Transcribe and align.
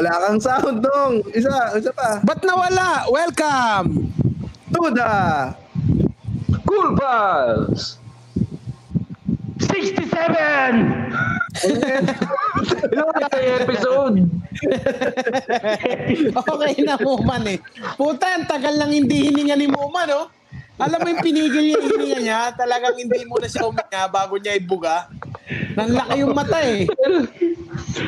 Wala 0.00 0.16
kang 0.16 0.40
sound 0.40 0.80
dong. 0.80 1.20
Isa, 1.36 1.52
isa 1.76 1.92
pa. 1.92 2.24
Ba't 2.24 2.40
nawala? 2.40 3.04
Welcome! 3.12 4.08
To 4.72 4.88
the 4.96 5.12
Cool 6.64 6.96
Pals! 6.96 8.00
67! 9.60 10.08
Ilang 12.96 13.12
na 13.12 13.28
yung 13.44 13.56
episode? 13.60 14.16
Okay 16.32 16.72
na 16.80 16.96
Muman 16.96 17.44
eh. 17.44 17.60
Puta, 18.00 18.40
ang 18.40 18.48
tagal 18.48 18.80
lang 18.80 18.96
hindi 18.96 19.28
hininga 19.28 19.52
ni 19.52 19.68
Muman, 19.68 20.08
no? 20.08 20.32
Alam 20.80 20.96
mo 20.96 21.12
yung 21.12 21.20
pinigil 21.20 21.60
niya 21.60 21.76
yung 21.76 21.88
hininga 21.92 22.20
niya, 22.24 22.40
talagang 22.56 22.96
hindi 22.96 23.20
muna 23.28 23.44
siya 23.44 23.68
huminga 23.68 24.08
bago 24.08 24.40
niya 24.40 24.56
ibuga. 24.56 25.12
Nanlaki 25.76 26.24
yung 26.24 26.32
mata 26.32 26.56
eh. 26.64 26.88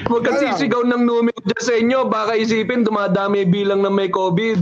Huwag 0.09 0.23
kang 0.25 0.39
sisigaw 0.41 0.83
ng 0.87 1.03
numero 1.03 1.41
dyan 1.43 1.63
sa 1.63 1.75
inyo. 1.75 1.99
Baka 2.07 2.39
isipin, 2.39 2.87
dumadami 2.87 3.45
bilang 3.45 3.83
ng 3.83 3.95
may 3.95 4.09
COVID. 4.09 4.59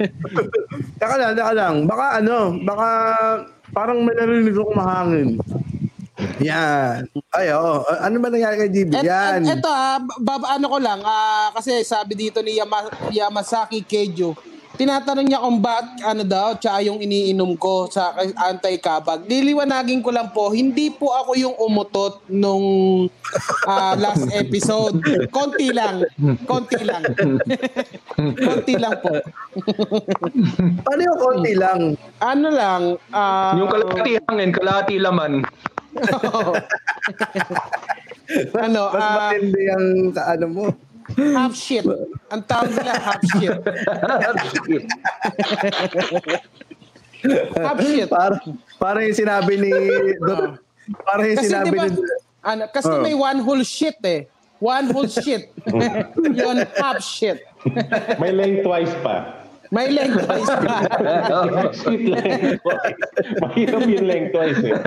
Taka 1.02 1.14
lang, 1.20 1.32
taka 1.36 1.52
lang. 1.52 1.74
Baka 1.84 2.22
ano, 2.22 2.56
baka 2.64 2.88
parang 3.76 4.00
may 4.00 4.16
narinig 4.16 4.56
akong 4.56 4.78
mahangin. 4.78 5.28
Yan. 6.40 7.04
Ay, 7.34 7.50
oo. 7.52 7.82
Ano 8.00 8.16
ba 8.22 8.30
nangyari 8.30 8.56
kay 8.64 8.70
GB? 8.70 8.90
Et, 9.02 9.04
Yan. 9.04 9.42
et, 9.44 9.58
eto 9.58 9.68
ah, 9.68 9.98
baba, 10.00 10.56
ano 10.56 10.66
ko 10.70 10.78
lang, 10.78 11.02
ah, 11.02 11.50
kasi 11.52 11.82
sabi 11.82 12.14
dito 12.14 12.40
ni 12.40 12.56
Yama, 12.58 12.88
Yamasaki 13.10 13.82
Kejo, 13.84 14.38
tinatanong 14.74 15.26
niya 15.26 15.42
kung 15.42 15.58
ba't 15.62 16.02
ano 16.02 16.22
daw, 16.26 16.58
tsaka 16.58 16.82
yung 16.82 16.98
iniinom 16.98 17.54
ko 17.54 17.86
sa 17.86 18.14
anti-kabag. 18.50 19.26
Diliwanagin 19.30 20.02
ko 20.02 20.10
lang 20.10 20.34
po, 20.34 20.50
hindi 20.50 20.90
po 20.90 21.14
ako 21.14 21.32
yung 21.38 21.56
umutot 21.58 22.26
nung 22.30 22.66
ah, 23.66 23.94
last 23.94 24.26
episode. 24.34 24.98
Konti 25.30 25.70
lang. 25.70 26.02
Konti 26.46 26.82
lang. 26.82 27.02
konti 28.46 28.74
lang 28.74 28.94
po. 28.98 29.14
Paano 30.82 31.00
yung 31.00 31.18
konti 31.22 31.52
lang? 31.54 31.80
Ano 32.18 32.48
lang, 32.50 32.82
ah, 33.14 33.54
Yung 33.54 33.70
kalahati 33.70 34.18
hangin, 34.26 34.50
kalahati 34.50 34.98
laman. 34.98 35.46
ano, 38.64 38.82
Mas 38.90 39.06
ah, 39.06 39.14
matindi 39.30 39.62
ang 39.70 39.86
ano 40.10 40.46
mo. 40.50 40.66
Half 41.36 41.52
shit. 41.54 41.84
Ang 42.32 42.42
tawag 42.48 42.70
nila 42.72 42.92
half 42.96 43.22
shit. 43.36 43.56
Half 47.56 47.78
shit. 47.80 48.08
Para, 48.08 48.34
para 48.80 48.98
yung 49.04 49.16
sinabi 49.16 49.52
ni... 49.60 49.72
Do, 50.26 50.58
para 51.04 51.20
yung 51.24 51.38
Kasi 51.40 51.48
sinabi 51.48 51.68
di 51.72 51.78
ba, 51.80 51.86
ni... 51.88 51.96
ano, 52.44 52.62
kasi 52.68 52.90
Oh. 52.92 53.00
may 53.00 53.16
one 53.16 53.40
whole 53.40 53.64
shit 53.64 53.96
eh. 54.04 54.28
One 54.60 54.88
whole 54.92 55.08
shit. 55.08 55.52
Yun, 56.40 56.64
half 56.80 57.00
shit. 57.04 57.44
May 58.20 58.32
lengthwise 58.32 58.92
pa. 59.04 59.43
May 59.74 59.90
lengthwise 59.90 60.46
lengthwise. 62.14 62.62
Mahirap 63.42 63.82
yung 63.90 64.06
lengthwise 64.06 64.60
eh. 64.62 64.78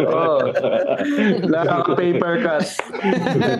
Oo. 0.00 0.48
Nakaka-paper 1.44 2.34
cut. 2.40 2.66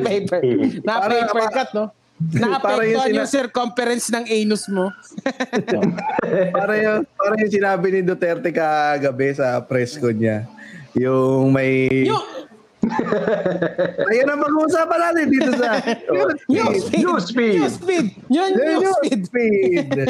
paper. 0.00 0.40
Na-paper 0.80 1.44
Para- 1.44 1.52
cut, 1.52 1.70
no? 1.76 1.92
Nakapektuhan 2.16 3.12
yung 3.12 3.20
yung, 3.20 3.28
circumference 3.28 4.08
ng 4.08 4.24
anus 4.24 4.64
mo. 4.72 4.88
para 6.56 6.72
yung, 6.80 7.04
para 7.12 7.34
yung 7.36 7.52
sinabi 7.52 7.86
ni 7.92 8.00
Duterte 8.00 8.48
kagabi 8.48 9.36
sa 9.36 9.60
press 9.60 10.00
ko 10.00 10.08
niya. 10.08 10.48
Yung 10.96 11.52
may... 11.52 12.08
Yung, 12.08 12.35
Ayun 14.10 14.28
ang 14.28 14.40
mag-uusapan 14.40 15.00
natin 15.00 15.24
dito 15.28 15.50
sa... 15.54 15.68
Newsfeed. 16.52 17.02
Newsfeed. 17.02 17.54
Newsfeed. 17.58 18.06
Yun, 18.28 18.50
newsfeed. 18.54 19.20
Newsfeed. 19.22 19.88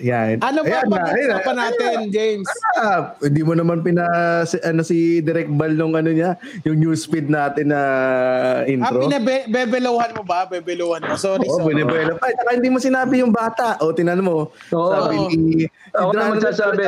Yan. 0.00 0.40
Ano 0.40 0.64
ba 0.64 0.72
Ayan 0.72 0.88
ayan 0.88 1.04
pag-usapan 1.12 1.56
natin, 1.60 1.94
James? 2.08 2.48
Ah, 2.74 3.12
hindi 3.20 3.44
mo 3.44 3.52
naman 3.52 3.84
pina 3.84 4.04
si, 4.48 4.56
ano 4.64 4.80
si 4.80 5.20
Direk 5.20 5.52
Bal 5.52 5.76
nung 5.76 5.92
ano 5.92 6.08
niya, 6.08 6.40
yung 6.64 6.80
newsfeed 6.80 7.28
natin 7.28 7.68
na 7.68 7.80
Ah, 7.80 8.64
intro. 8.64 8.96
binabebelowan 8.96 10.16
mo 10.16 10.24
ba? 10.24 10.48
Bebelowan 10.48 11.04
mo. 11.04 11.20
Sorry, 11.20 11.44
Oo, 11.44 11.60
sorry. 11.60 11.76
binibuelo 11.76 12.16
pa. 12.16 12.32
Saka 12.32 12.50
hindi 12.56 12.72
mo 12.72 12.80
sinabi 12.80 13.20
yung 13.20 13.28
bata. 13.28 13.76
O, 13.84 13.92
tinan 13.92 14.24
mo. 14.24 14.48
Oo. 14.72 14.88
Sabi 14.88 15.16
ni... 15.36 15.68
Ako 15.92 16.08
na 16.08 16.14
Dran- 16.16 16.30
magsasabi. 16.32 16.84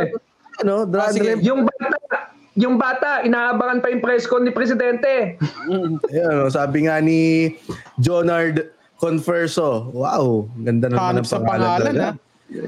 Ano? 0.64 0.74
Ah. 0.80 1.12
Dran- 1.12 1.44
Yung 1.44 1.68
bata, 1.68 1.86
yung 2.54 2.76
bata, 2.76 3.24
inaabangan 3.24 3.80
pa 3.80 3.88
yung 3.88 4.02
press 4.04 4.28
con 4.28 4.44
ni 4.44 4.52
Presidente. 4.52 5.40
Ayan, 6.12 6.34
o, 6.44 6.52
sabi 6.52 6.84
nga 6.84 7.00
ni 7.00 7.52
Jonard 7.96 8.68
Converso. 8.96 9.88
Wow, 9.90 10.46
ganda 10.60 10.86
naman 10.86 11.00
Hanap 11.18 11.24
ng 11.24 11.30
sa 11.30 11.38
pangalan. 11.40 11.94
ha? 11.96 12.10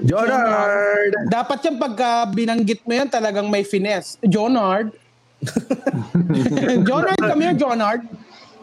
Jonard! 0.02 1.12
Dapat 1.28 1.58
yung 1.68 1.76
pagka 1.76 2.24
binanggit 2.32 2.80
mo 2.88 2.92
yan, 2.96 3.06
talagang 3.06 3.46
may 3.46 3.62
finesse. 3.62 4.16
Jonard. 4.24 4.96
Jonard, 6.88 7.20
come 7.20 7.40
here, 7.44 7.52
Jonard. 7.52 8.02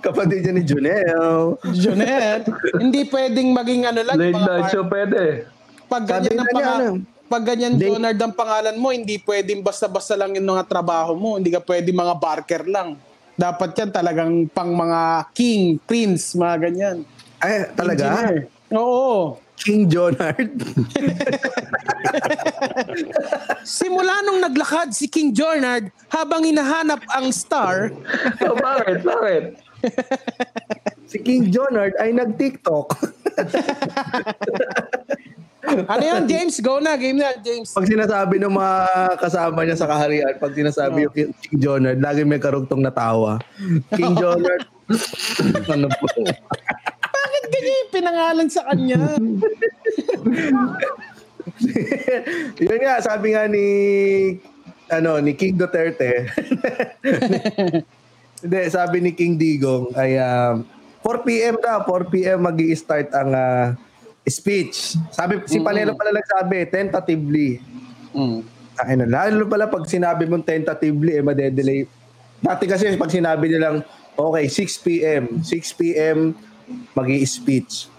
Kapatid 0.01 0.41
niya 0.41 0.53
ni 0.57 0.63
Junel. 0.65 1.61
Jonard. 1.77 2.43
Hindi 2.73 3.05
pwedeng 3.05 3.53
maging 3.53 3.85
ano 3.85 4.01
lang. 4.01 4.17
Late 4.17 4.33
yung 4.33 4.33
mga 4.33 4.49
night 4.49 4.61
par- 4.65 4.73
show 4.73 4.83
pwede. 4.89 5.21
pag 5.85 6.03
Sabi 6.09 6.11
ganyan, 6.25 6.33
ang 6.33 6.41
nga 6.41 6.53
niya, 6.57 6.69
ano, 6.73 6.89
pag 7.31 7.47
ganyan 7.47 7.79
They- 7.79 7.87
Jonard 7.87 8.19
ang 8.19 8.35
pangalan 8.35 8.75
mo, 8.75 8.91
hindi 8.91 9.15
pwedeng 9.23 9.63
basta-basta 9.63 10.19
lang 10.19 10.35
yung 10.35 10.51
mga 10.51 10.67
trabaho 10.67 11.15
mo. 11.15 11.39
Hindi 11.39 11.47
ka 11.47 11.63
pwedeng 11.63 11.95
mga 11.95 12.15
barker 12.19 12.67
lang. 12.67 12.99
Dapat 13.33 13.71
yan 13.73 13.89
talagang 13.89 14.51
pang 14.51 14.75
mga 14.75 15.31
king, 15.31 15.79
prince, 15.79 16.35
mga 16.35 16.55
ganyan. 16.59 16.97
Ay, 17.39 17.71
talaga? 17.71 18.03
Engineer. 18.11 18.51
Oo. 18.75 19.39
King 19.61 19.85
Jonard? 19.87 20.49
Simula 23.63 24.25
nung 24.25 24.41
naglakad 24.41 24.89
si 24.89 25.05
King 25.05 25.31
Jonard 25.31 25.87
habang 26.09 26.41
hinahanap 26.41 26.99
ang 27.07 27.29
star, 27.29 27.93
So, 28.41 28.57
bakit? 28.65 29.05
Bakit? 29.05 29.43
si 31.05 31.21
King 31.21 31.53
Jonard 31.53 31.93
ay 31.97 32.09
nag-TikTok. 32.11 32.87
ano 35.63 36.03
yan, 36.03 36.23
James? 36.31 36.57
Go 36.59 36.81
na, 36.81 36.97
game 36.97 37.21
na, 37.21 37.37
James. 37.37 37.71
pag 37.73 37.85
sinasabi 37.85 38.41
ng 38.41 38.53
mga 38.53 38.73
kasama 39.21 39.59
niya 39.63 39.77
sa 39.77 39.87
kaharian, 39.89 40.33
pag 40.41 40.53
sinasabi 40.57 41.05
yung 41.05 41.13
King, 41.13 41.31
Jonard, 41.57 41.99
lagi 42.01 42.25
may 42.25 42.41
karugtong 42.41 42.81
na 42.81 42.91
tawa. 42.93 43.37
King 43.93 44.15
Jonard, 44.17 44.65
ano 45.73 45.87
po? 45.87 46.05
Bakit 47.11 47.43
ganyan 47.47 47.75
yung 47.77 47.91
pinangalan 47.93 48.47
sa 48.49 48.61
kanya? 48.69 48.99
Yun 52.61 52.79
nga, 52.81 53.01
sabi 53.01 53.33
nga 53.33 53.45
ni 53.49 53.65
ano 54.91 55.23
ni 55.23 55.33
King 55.37 55.55
Duterte. 55.55 56.27
Hindi, 58.41 58.59
sabi 58.73 58.97
ni 58.99 59.11
King 59.13 59.37
Digong 59.37 59.93
ay 59.93 60.17
um, 60.17 60.65
4 61.05 61.25
p.m. 61.25 61.55
daw, 61.61 61.81
4 61.85 62.13
p.m. 62.13 62.39
magi 62.45 62.73
start 62.77 63.09
ang 63.13 63.31
ah, 63.33 63.73
speech. 64.25 64.97
Sabi 65.13 65.41
si 65.49 65.57
Panelo 65.61 65.97
pala 65.97 66.13
nagsabi 66.13 66.69
tentatively. 66.69 67.61
Mm. 68.13 68.39
Ay 68.81 68.95
na, 68.97 69.05
lalo 69.05 69.45
pala 69.45 69.67
pag 69.69 69.85
sinabi 69.85 70.25
mong 70.25 70.45
tentatively, 70.45 71.19
eh, 71.19 71.23
madedelay. 71.23 71.85
Dati 72.41 72.65
kasi 72.65 72.89
pag 72.97 73.13
sinabi 73.13 73.51
nilang, 73.51 73.85
okay, 74.17 74.49
6 74.49 74.85
p.m., 74.85 75.23
6 75.45 75.79
p.m., 75.79 76.33
magi 76.95 77.19
speech 77.27 77.91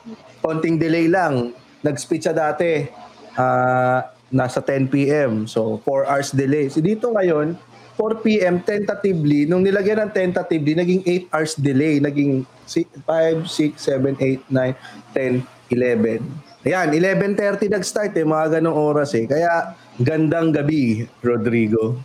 Konting 0.43 0.75
delay 0.75 1.07
lang. 1.07 1.55
Nag-speech 1.87 2.27
siya 2.27 2.35
dati, 2.35 2.91
ah, 3.39 4.11
nasa 4.27 4.59
10 4.59 4.91
p.m. 4.91 5.47
So, 5.47 5.79
4 5.87 6.11
hours 6.11 6.31
delay. 6.35 6.67
So, 6.67 6.83
dito 6.83 7.15
ngayon, 7.15 7.55
4 7.95 8.25
p.m. 8.27 8.59
tentatively, 8.59 9.47
nung 9.47 9.63
nilagyan 9.63 10.03
ng 10.09 10.11
tentatively, 10.11 10.75
naging 10.75 11.03
8 11.31 11.31
hours 11.31 11.55
delay. 11.55 12.03
Naging 12.03 12.43
5, 12.67 13.47
6, 13.47 13.79
7, 13.79 14.19
8, 14.19 14.51
9, 14.51 14.75
10, 15.15 15.47
11. 15.73 16.53
Ayan, 16.63 16.95
11.30 16.95 17.75
nag-start 17.75 18.15
eh, 18.15 18.23
mga 18.23 18.59
ganong 18.59 18.79
oras 18.79 19.11
eh. 19.19 19.27
Kaya, 19.27 19.75
gandang 19.99 20.55
gabi, 20.55 21.11
Rodrigo. 21.19 21.99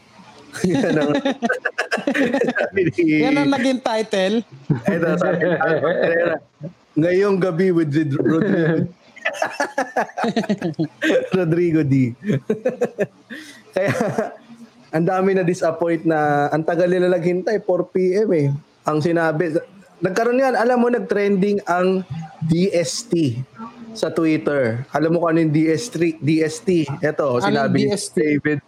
Yan 0.66 0.98
ang, 0.98 1.14
Yan 2.98 3.38
ang 3.38 3.50
naging 3.54 3.82
title. 3.86 4.42
Ito, 4.90 5.08
sabi 5.22 5.46
Ngayong 6.98 7.38
gabi 7.38 7.70
with 7.70 7.94
Rodrigo. 7.94 8.90
Rodrigo 11.38 11.82
D. 11.86 12.18
Kaya, 13.76 13.94
ang 14.90 15.06
dami 15.06 15.38
na 15.38 15.46
disappoint 15.46 16.02
na 16.08 16.50
ang 16.50 16.66
tagal 16.66 16.90
nila 16.90 17.14
naghintay, 17.14 17.62
4 17.62 17.94
p.m. 17.94 18.30
eh. 18.34 18.48
Ang 18.88 19.04
sinabi, 19.04 19.54
nagkaroon 20.00 20.40
yan, 20.40 20.54
alam 20.54 20.78
mo, 20.78 20.88
nag-trending 20.88 21.62
ang 21.66 22.06
DST 22.44 23.42
sa 23.92 24.10
Twitter. 24.10 24.86
Alam 24.94 25.18
mo 25.18 25.26
kung 25.26 25.30
ano 25.34 25.40
yung 25.42 25.54
DST? 25.54 26.22
DST. 26.22 26.70
Ito, 27.02 27.38
Ano 27.38 27.46
sinabi 27.46 27.90
DST? 27.90 28.16
David 28.16 28.60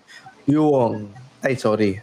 Yuong. 0.50 1.06
Ay, 1.40 1.54
sorry. 1.54 2.02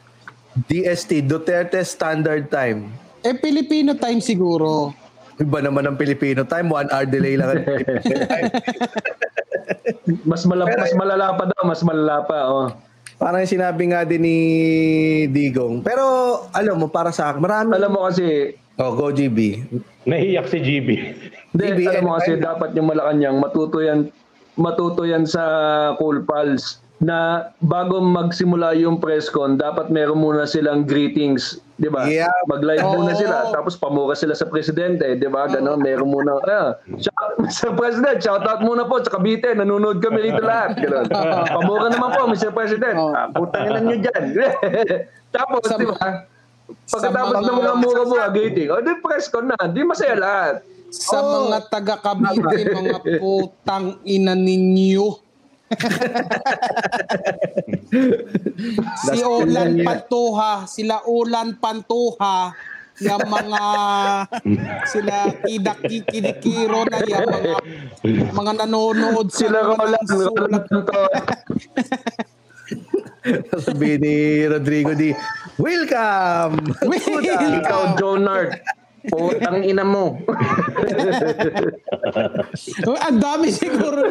DST, 0.56 1.26
Duterte 1.26 1.82
Standard 1.82 2.48
Time. 2.48 2.88
Eh, 3.20 3.34
Filipino 3.36 3.98
time 3.98 4.22
siguro. 4.22 4.94
Iba 5.36 5.60
naman 5.60 5.84
ang 5.84 5.98
Filipino 5.98 6.46
time, 6.46 6.70
one 6.70 6.88
hour 6.88 7.04
delay 7.04 7.34
lang. 7.36 7.52
ang 7.52 7.60
Filipino 7.60 8.24
time. 8.30 8.52
Mas, 10.22 10.46
malap, 10.46 10.70
mas 10.72 10.94
malala 10.94 11.34
pa 11.34 11.44
daw, 11.44 11.62
mas 11.66 11.82
malala 11.82 12.16
pa. 12.24 12.38
Oh. 12.48 12.68
Parang 13.18 13.42
sinabi 13.42 13.90
nga 13.90 14.06
din 14.06 14.22
ni 14.22 14.38
Digong. 15.26 15.82
Pero 15.82 16.04
alam 16.54 16.78
mo, 16.78 16.86
para 16.86 17.10
sa 17.10 17.34
akin, 17.34 17.40
marami. 17.42 17.74
Alam 17.74 17.90
mo 17.90 18.06
kasi, 18.06 18.54
Oh, 18.76 18.92
go 18.92 19.08
GB. 19.08 19.64
Nahiyak 20.04 20.52
si 20.52 20.60
GB. 20.60 20.88
BBM, 21.56 21.88
alam 21.88 22.04
mo 22.04 22.12
kasi 22.20 22.36
dapat 22.36 22.76
yung 22.76 22.92
Malacanang 22.92 23.40
matuto 23.40 23.80
yan, 23.80 24.12
matuto 24.60 25.08
yan 25.08 25.24
sa 25.24 25.42
Cool 25.96 26.20
Pals 26.28 26.84
na 27.00 27.52
bago 27.60 28.00
magsimula 28.00 28.72
yung 28.76 28.96
press 28.96 29.28
con, 29.28 29.60
dapat 29.60 29.92
meron 29.92 30.16
muna 30.16 30.48
silang 30.48 30.88
greetings, 30.88 31.60
'di 31.76 31.92
ba? 31.92 32.08
Yeah. 32.08 32.32
Mag-live 32.48 32.84
Oo. 32.88 33.04
muna 33.04 33.12
sila 33.12 33.52
tapos 33.52 33.76
pamura 33.76 34.16
sila 34.16 34.32
sa 34.32 34.48
presidente, 34.48 35.04
'di 35.04 35.28
ba? 35.28 35.44
Ganon, 35.44 35.84
meron 35.84 36.08
muna 36.08 36.40
ah, 36.48 36.72
shout, 36.96 37.36
Mr. 37.44 37.76
President, 37.76 38.16
shout 38.24 38.44
out 38.48 38.64
muna 38.64 38.88
po 38.88 39.00
sa 39.04 39.12
Cavite, 39.12 39.52
nanonood 39.52 40.00
kami 40.00 40.24
rito 40.24 40.40
lahat. 40.40 40.80
Ganon. 40.80 41.04
Pamura 41.52 41.92
naman 41.92 42.16
po, 42.16 42.32
Mr. 42.32 42.52
President. 42.52 42.96
Oo. 42.96 43.12
Ah, 43.12 43.28
putang 43.28 43.68
ina 43.68 43.80
niyo 43.84 43.96
diyan. 44.08 44.24
tapos, 45.36 45.68
'di 45.68 45.84
ba? 45.92 46.28
Pagkatapos 46.66 47.34
ng 47.34 47.46
mga 47.46 47.72
mga- 47.72 47.78
mura-mura 47.78 48.26
greeting, 48.28 48.68
o 48.70 48.78
di 48.78 48.94
press 48.98 49.26
con 49.26 49.46
na, 49.46 49.58
di 49.66 49.82
masaya 49.82 50.14
lahat. 50.14 50.54
Sa 50.86 51.18
Oo. 51.18 51.50
mga 51.50 51.58
taga 51.66 51.96
Cavite, 51.98 52.62
mga 52.78 52.98
putang 53.18 53.98
ina 54.02 54.34
ninyo. 54.34 55.18
si 59.04 59.18
Olan 59.20 59.82
Pantuha, 59.82 60.62
sila 60.64 61.02
Olan 61.02 61.58
Pantuha, 61.58 62.54
yung 62.96 63.26
mga 63.26 63.62
sila 64.94 65.16
Kidak 65.42 65.78
Kidikiro 66.06 66.86
na 66.86 67.02
yung 67.02 67.28
mga 67.28 67.50
mga 68.30 68.52
nanonood 68.62 69.28
Sila 69.28 69.66
Roland. 69.66 70.06
Roland 70.06 70.64
to. 70.70 71.02
Sabi 73.56 73.98
ni 73.98 74.14
Rodrigo 74.44 74.92
D. 74.92 75.10
Welcome! 75.56 76.76
Ikaw, 77.60 77.96
Jonard. 77.96 78.60
Putang 79.06 79.62
ina 79.62 79.86
mo. 79.86 80.18
Ang 82.82 83.18
dami 83.22 83.54
siguro. 83.54 84.02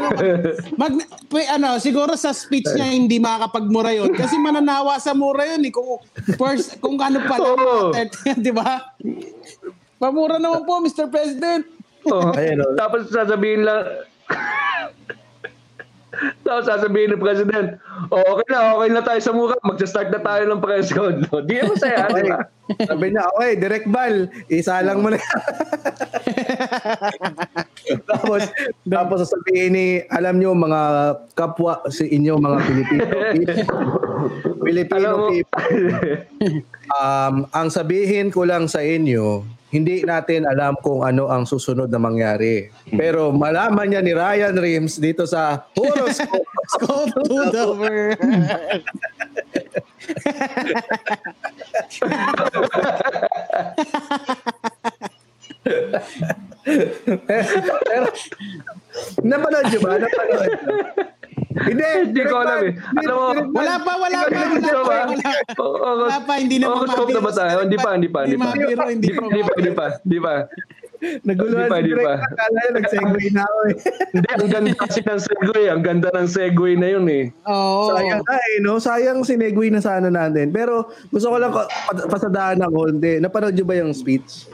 Mag, 0.79 0.93
pe- 1.27 1.51
ano, 1.51 1.75
siguro 1.77 2.15
sa 2.15 2.31
speech 2.31 2.71
niya 2.71 2.87
hindi 2.87 3.19
makakapagmura 3.19 3.91
yun. 3.91 4.15
Kasi 4.15 4.39
mananawa 4.39 4.95
sa 4.97 5.11
mura 5.11 5.43
yun. 5.45 5.67
Eh. 5.67 5.71
Kung, 5.71 5.99
first, 6.39 6.79
kung 6.79 6.95
ano 6.95 7.19
Oo. 7.19 7.91
mga 7.91 8.07
30, 8.39 8.39
di 8.39 8.51
ba? 8.55 8.95
Pamura 9.99 10.39
naman 10.39 10.63
po, 10.63 10.79
Mr. 10.79 11.11
President. 11.11 11.67
Oh. 12.07 12.31
Ayun, 12.31 12.63
oh. 12.63 12.71
Tapos 12.75 13.11
sasabihin 13.11 13.67
lang, 13.67 13.83
Tapos 16.47 16.65
sasabihin 16.69 17.15
ng 17.15 17.23
President, 17.23 17.67
oh, 18.09 18.23
okay 18.37 18.47
na, 18.49 18.59
okay 18.79 18.89
na 18.91 19.03
tayo 19.03 19.19
sa 19.19 19.35
mukha, 19.35 19.55
magsa-start 19.65 20.09
na 20.13 20.21
tayo 20.21 20.43
ng 20.47 20.61
press 20.61 20.93
con. 20.93 21.25
No? 21.27 21.41
Di 21.43 21.61
mo 21.65 21.75
saya, 21.75 22.07
di 22.09 22.23
ba? 22.25 22.47
Sabi 22.87 23.13
niya, 23.13 23.29
okay, 23.35 23.51
direct 23.59 23.87
ball, 23.91 24.15
isa 24.49 24.81
lang 24.81 25.03
mo 25.03 25.13
na. 25.13 25.19
tapos, 28.09 28.41
tapos 28.85 29.17
sasabihin 29.27 29.71
ni, 29.73 29.87
alam 30.09 30.37
niyo 30.37 30.53
mga 30.57 30.81
kapwa 31.37 31.81
sa 31.89 32.03
inyo, 32.03 32.33
mga 32.37 32.57
Pilipino, 32.65 33.05
Filipino 34.65 34.97
Alam 34.97 35.15
mo, 35.17 35.27
people, 35.29 35.65
um, 36.97 37.35
ang 37.53 37.67
sabihin 37.69 38.33
ko 38.33 38.45
lang 38.47 38.65
sa 38.65 38.81
inyo, 38.81 39.45
hindi 39.75 40.07
natin 40.07 40.47
alam 40.47 40.79
kung 40.79 41.03
ano 41.03 41.27
ang 41.27 41.43
susunod 41.43 41.91
na 41.91 41.99
mangyari. 41.99 42.71
Pero 42.95 43.35
malaman 43.35 43.91
niya 43.91 43.99
ni 43.99 44.15
Ryan 44.15 44.55
Rims 44.55 44.95
dito 45.03 45.27
sa 45.27 45.67
horoscope. 45.75 46.47
Scope 46.75 47.13
to 47.29 47.45
the 47.53 47.65
world. 47.77 48.17
Pero, 57.85 58.05
napanood 59.21 59.65
niyo 59.69 59.79
ba? 59.83 59.91
Napanood? 60.01 60.51
Hindi, 61.55 61.85
Hindi 62.11 62.21
ko 62.27 62.35
alam 62.43 62.59
eh. 62.67 62.73
Alam 62.99 63.15
mo, 63.15 63.27
Wala 63.55 63.75
pa, 63.79 63.91
wala 63.95 64.17
pa, 64.27 64.39
wala 64.43 64.69
pa. 64.83 64.95
Wala, 65.55 66.17
pa, 66.27 66.33
hindi 66.39 66.59
na 66.59 66.67
stop 66.83 67.09
na 67.11 67.21
ba 67.23 67.31
tayo? 67.31 67.55
Hindi 67.63 67.77
pa, 67.79 67.89
hindi 67.95 68.09
pa, 68.11 68.19
hindi 68.27 68.37
pa. 68.37 68.51
hindi 68.51 68.75
pa, 68.75 68.85
hindi 68.91 69.11
pa, 69.13 69.51
hindi 69.55 69.71
pa, 69.71 69.85
hindi 70.03 70.19
pa. 70.19 70.33
Naguluhan 71.25 71.69
si 71.69 71.93
pa. 72.01 72.13
Akala 72.23 72.57
niya 72.59 72.71
nag-segue 72.79 73.25
na 73.35 73.41
ako 73.43 73.59
eh. 73.67 73.75
Hindi, 74.15 74.27
ang 74.31 74.49
ganda 74.49 74.73
kasi 74.79 74.99
ng 75.03 75.21
segue. 75.21 75.63
Ang 75.69 75.83
ganda 75.83 76.09
ng 76.15 76.27
segue 76.29 76.71
na 76.79 76.87
yun 76.87 77.05
eh. 77.11 77.23
Oo. 77.45 77.91
Sayang 77.93 78.23
na 78.23 78.35
eh, 78.39 78.57
no? 78.63 78.73
Sayang 78.79 79.19
sinegue 79.27 79.67
na 79.69 79.81
sana 79.83 80.07
natin. 80.09 80.49
Pero 80.55 80.89
gusto 81.11 81.27
ko 81.29 81.37
lang 81.37 81.51
pasadaan 82.09 82.63
ng 82.63 82.71
konti. 82.71 83.13
Napanood 83.21 83.53
niyo 83.53 83.65
ba 83.67 83.75
yung 83.77 83.91
speech? 83.91 84.47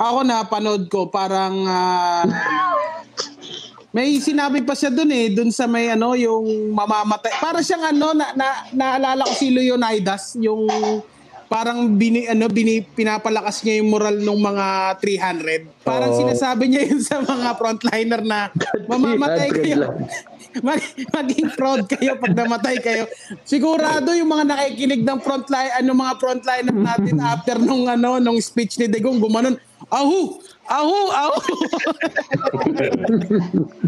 Ako 0.00 0.24
na 0.24 0.40
panood 0.48 0.88
ko 0.88 1.12
parang 1.12 1.60
ah, 1.68 2.24
may 3.92 4.16
sinabi 4.16 4.64
pa 4.64 4.72
siya 4.72 4.88
doon 4.88 5.12
eh, 5.12 5.28
doon 5.28 5.52
sa 5.52 5.68
may 5.68 5.92
ano 5.92 6.16
yung 6.16 6.72
mamamatay. 6.72 7.36
Para 7.36 7.60
siyang 7.60 7.92
ano 7.92 8.16
na, 8.16 8.32
na 8.32 8.48
naalala 8.72 9.28
ko 9.28 9.34
si 9.36 9.52
Leonidas, 9.52 10.40
yung 10.40 10.64
parang 11.52 11.98
bini 12.00 12.24
ano 12.30 12.48
bini, 12.48 12.80
pinapalakas 12.80 13.60
niya 13.60 13.84
yung 13.84 13.90
moral 13.92 14.16
ng 14.24 14.40
mga 14.40 14.66
300. 15.04 15.84
Parang 15.84 16.16
Oo. 16.16 16.18
sinasabi 16.22 16.70
niya 16.70 16.82
yun 16.88 17.02
sa 17.04 17.20
mga 17.20 17.60
frontliner 17.60 18.22
na 18.24 18.48
mamamatay 18.88 19.52
300 19.52 19.64
kayo. 19.68 19.78
Mag, 20.66 20.82
maging 21.14 21.50
proud 21.54 21.86
kayo 21.86 22.18
pag 22.18 22.34
namatay 22.34 22.80
kayo. 22.80 23.04
Sigurado 23.44 24.16
yung 24.16 24.32
mga 24.32 24.48
nakikinig 24.48 25.02
ng 25.04 25.20
frontline, 25.22 25.76
ano 25.76 25.92
mga 25.92 26.14
frontliner 26.16 26.74
natin 26.74 27.16
after 27.20 27.60
nung 27.60 27.84
ano 27.84 28.16
nung 28.16 28.40
speech 28.40 28.80
ni 28.80 28.88
Degong 28.88 29.20
gumanon. 29.20 29.60
Ahu! 29.88 30.36
Ahu! 30.68 30.98
Ahu! 31.08 31.38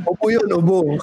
Ubo 0.11 0.27
yun, 0.33 0.49
ubo. 0.57 0.97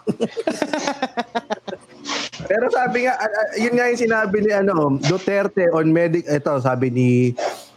Pero 2.49 2.65
sabi 2.73 3.05
nga, 3.05 3.13
ah, 3.21 3.29
ah, 3.29 3.49
yun 3.61 3.77
nga 3.77 3.85
yung 3.93 4.01
sinabi 4.01 4.37
ni 4.41 4.49
ano, 4.49 4.97
Duterte 5.05 5.69
on 5.69 5.93
medic, 5.93 6.25
ito 6.25 6.49
sabi 6.57 6.89
ni, 6.89 7.09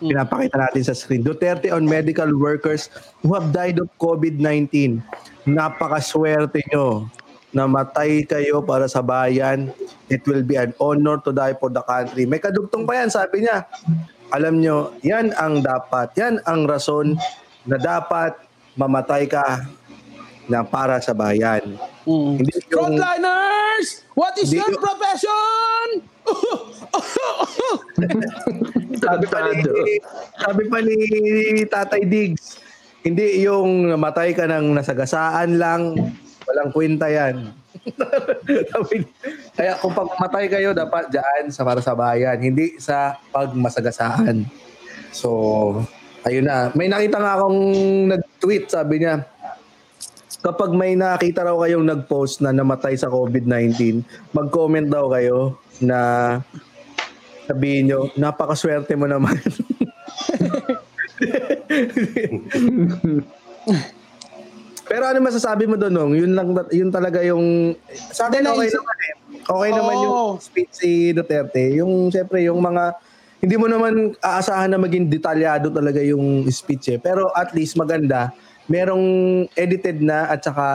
pinapakita 0.01 0.57
natin 0.57 0.83
sa 0.89 0.97
screen, 0.97 1.21
Duterte 1.21 1.69
on 1.69 1.85
medical 1.85 2.33
workers 2.33 2.89
who 3.21 3.37
have 3.37 3.53
died 3.53 3.77
of 3.77 3.93
COVID-19. 4.01 5.05
Napakaswerte 5.45 6.65
nyo. 6.73 7.11
Namatay 7.53 8.25
kayo 8.25 8.65
para 8.65 8.89
sa 8.89 9.05
bayan. 9.05 9.69
It 10.09 10.25
will 10.25 10.41
be 10.41 10.57
an 10.57 10.73
honor 10.81 11.21
to 11.21 11.37
die 11.37 11.53
for 11.61 11.69
the 11.69 11.85
country. 11.85 12.25
May 12.25 12.41
kadugtong 12.41 12.89
pa 12.89 13.05
yan, 13.05 13.13
sabi 13.13 13.45
niya. 13.45 13.69
Alam 14.33 14.65
nyo, 14.65 14.97
yan 15.05 15.37
ang 15.37 15.61
dapat. 15.61 16.17
Yan 16.17 16.41
ang 16.49 16.65
rason 16.65 17.21
na 17.69 17.77
dapat 17.77 18.33
mamatay 18.81 19.29
ka 19.29 19.69
na 20.49 20.65
para 20.65 20.99
sa 21.05 21.13
bayan. 21.13 21.77
Hindi 22.09 22.51
yung, 22.73 22.97
Frontliners! 22.97 24.09
What 24.17 24.35
is 24.41 24.51
your 24.51 24.65
yung- 24.65 24.81
profession? 24.81 25.87
sabi 29.03 29.27
pa 29.27 29.39
ni, 29.51 29.59
sabi 30.39 30.63
pa 30.71 30.79
ni 30.81 30.97
Tatay 31.67 32.03
Diggs, 32.07 32.57
hindi 33.03 33.43
yung 33.43 33.91
namatay 33.91 34.33
ka 34.33 34.47
ng 34.47 34.79
nasagasaan 34.79 35.59
lang, 35.59 35.99
walang 36.47 36.71
kwenta 36.71 37.11
yan. 37.11 37.51
Kaya 39.59 39.73
kung 39.83 39.95
pagmatay 39.95 40.47
kayo, 40.49 40.71
dapat 40.75 41.11
dyan 41.11 41.51
sa 41.51 41.67
para 41.67 41.83
sa 41.83 41.95
bayan, 41.99 42.39
hindi 42.39 42.79
sa 42.79 43.19
pagmasagasaan. 43.35 44.47
So, 45.11 45.29
ayun 46.23 46.47
na. 46.47 46.71
May 46.79 46.89
nakita 46.89 47.19
nga 47.19 47.37
akong 47.39 47.61
nag-tweet, 48.15 48.71
sabi 48.71 49.03
niya, 49.03 49.27
kapag 50.43 50.75
may 50.75 50.95
nakita 50.95 51.47
raw 51.47 51.59
kayong 51.59 51.87
nag-post 51.87 52.43
na 52.43 52.55
namatay 52.55 52.95
sa 52.99 53.11
COVID-19, 53.11 54.03
mag-comment 54.35 54.89
daw 54.91 55.11
kayo 55.11 55.59
na 55.83 55.99
sabihin 57.47 57.91
nyo, 57.91 58.11
napakaswerte 58.15 58.95
mo 58.95 59.11
naman. 59.11 59.39
Pero 64.93 65.09
ano 65.09 65.25
masasabi 65.25 65.65
mo 65.65 65.81
doon, 65.81 65.95
Nong? 65.97 66.13
Yun, 66.21 66.33
lang, 66.37 66.53
yun 66.69 66.93
talaga 66.93 67.25
yung... 67.25 67.73
Sa 68.13 68.29
akin, 68.29 68.45
Hindi, 68.45 68.53
okay 68.53 68.69
naman 68.77 68.97
eh. 69.01 69.15
Okay 69.41 69.71
naman 69.73 69.95
yung 70.05 70.21
speech 70.37 70.73
si 70.77 70.91
Duterte. 71.17 71.65
Yung, 71.81 72.13
siyempre, 72.13 72.45
yung 72.45 72.61
mga... 72.61 73.01
Hindi 73.41 73.57
mo 73.57 73.73
naman 73.73 74.13
aasahan 74.21 74.69
na 74.69 74.77
maging 74.77 75.09
detalyado 75.09 75.73
talaga 75.73 75.97
yung 76.05 76.45
speech 76.53 76.93
eh. 76.93 77.01
Pero 77.01 77.33
at 77.33 77.57
least 77.57 77.73
maganda. 77.81 78.37
Merong 78.69 79.05
edited 79.57 80.05
na 80.05 80.29
at 80.29 80.45
saka 80.45 80.67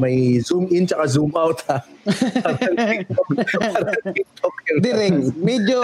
may 0.00 0.40
zoom 0.40 0.66
in 0.72 0.88
tsaka 0.88 1.04
zoom 1.06 1.30
out 1.36 1.60
ha. 1.68 1.84
Parang 2.44 2.74
TikTok. 2.74 3.28
Parang 3.62 4.10
TikTok 4.10 4.54
yun. 4.66 4.78
Direct. 4.82 5.20
Medyo 5.38 5.80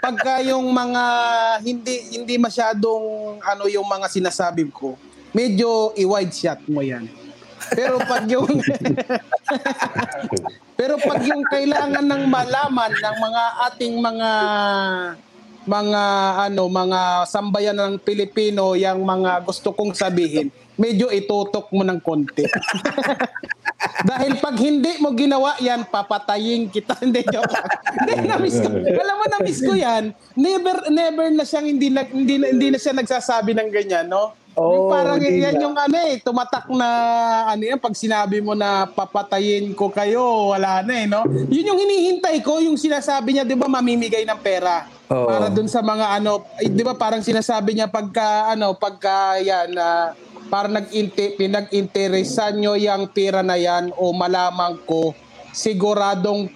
pagka 0.00 0.40
yung 0.40 0.72
mga 0.72 1.04
hindi 1.60 2.16
hindi 2.16 2.34
masyadong 2.40 3.36
ano 3.44 3.68
yung 3.68 3.84
mga 3.84 4.08
sinasabi 4.08 4.72
ko. 4.72 4.96
Medyo 5.32 5.94
i-wide 5.96 6.34
shot 6.34 6.60
mo 6.66 6.82
yan. 6.82 7.06
Pero 7.70 8.02
pag 8.02 8.26
yung 8.26 8.50
Pero 10.80 10.96
pag 10.96 11.20
yung 11.22 11.44
kailangan 11.44 12.08
ng 12.08 12.24
malaman 12.26 12.88
ng 12.88 13.16
mga 13.20 13.44
ating 13.68 13.94
mga 14.00 14.30
mga 15.68 16.02
ano 16.48 16.62
mga 16.72 17.00
sambayan 17.28 17.76
ng 17.76 17.94
Pilipino 18.00 18.72
yung 18.72 19.04
mga 19.04 19.44
gusto 19.44 19.76
kong 19.76 19.92
sabihin 19.92 20.48
medyo 20.80 21.12
itutok 21.12 21.68
mo 21.76 21.84
ng 21.84 22.00
konti. 22.00 22.48
Dahil 24.08 24.40
pag 24.40 24.56
hindi 24.56 24.96
mo 24.96 25.12
ginawa 25.12 25.60
yan 25.60 25.84
papatayin 25.84 26.72
kita. 26.72 26.96
Hindi 27.04 27.20
joke 27.28 27.52
hindi 28.00 28.28
na-miss 28.28 28.60
ko. 28.60 28.68
Alam 28.72 29.16
mo 29.16 29.24
na-miss 29.28 29.60
ko 29.60 29.72
yan. 29.76 30.16
Never 30.36 30.88
never 30.88 31.28
na 31.32 31.44
siyang 31.44 31.68
hindi 31.68 31.92
na, 31.92 32.08
hindi, 32.08 32.40
na, 32.40 32.46
hindi 32.48 32.68
na 32.72 32.78
siya 32.80 32.96
nagsasabi 32.96 33.52
ng 33.56 33.68
ganyan 33.68 34.08
no 34.08 34.32
yung 34.58 34.86
Oo, 34.86 34.90
parang 34.90 35.22
yan 35.22 35.62
yung 35.62 35.76
ano 35.78 35.96
eh, 36.10 36.18
tumatak 36.18 36.66
na 36.74 36.88
ano 37.54 37.62
yan, 37.62 37.78
pag 37.78 37.94
sinabi 37.94 38.42
mo 38.42 38.58
na 38.58 38.90
papatayin 38.90 39.70
ko 39.78 39.94
kayo, 39.94 40.50
wala 40.50 40.82
na 40.82 40.92
eh, 40.92 41.06
no? 41.06 41.22
Yun 41.26 41.70
yung 41.70 41.78
hinihintay 41.78 42.42
ko, 42.42 42.58
yung 42.58 42.74
sinasabi 42.74 43.34
niya, 43.38 43.46
di 43.46 43.54
ba, 43.54 43.70
mamimigay 43.70 44.26
ng 44.26 44.40
pera. 44.42 44.90
Oo. 45.06 45.30
Para 45.30 45.46
dun 45.48 45.70
sa 45.70 45.80
mga 45.80 46.18
ano, 46.18 46.42
eh, 46.58 46.66
di 46.66 46.82
ba 46.82 46.98
parang 46.98 47.22
sinasabi 47.22 47.78
niya 47.78 47.86
pagka, 47.86 48.50
ano, 48.50 48.74
pagka 48.74 49.38
yan, 49.38 49.70
na 49.70 50.18
parang 50.50 50.74
nag 50.74 50.90
pinag-interesan 51.38 52.58
nyo 52.58 52.74
yung 52.74 53.06
pera 53.14 53.46
na 53.46 53.54
yan 53.54 53.94
o 53.94 54.10
malaman 54.10 54.82
ko, 54.82 55.14
siguradong 55.54 56.50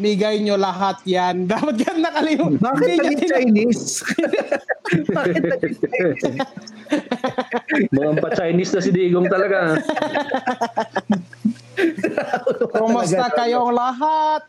papamigay 0.00 0.40
nyo 0.40 0.56
lahat 0.56 1.04
yan. 1.04 1.44
Dapat 1.52 1.76
yan 1.84 1.98
nakalimutan. 2.00 2.56
Bakit 2.64 2.88
tin- 3.04 3.28
Chinese? 3.28 4.00
Bakit 5.16 5.42
naging 5.44 5.76
Chinese? 5.76 6.24
Mga 7.92 8.12
pa-Chinese 8.24 8.72
na 8.72 8.80
si 8.80 8.90
Digong 8.90 9.28
talaga. 9.28 9.76
Kumusta 12.72 13.28
kayong 13.36 13.76
lahat? 13.76 14.48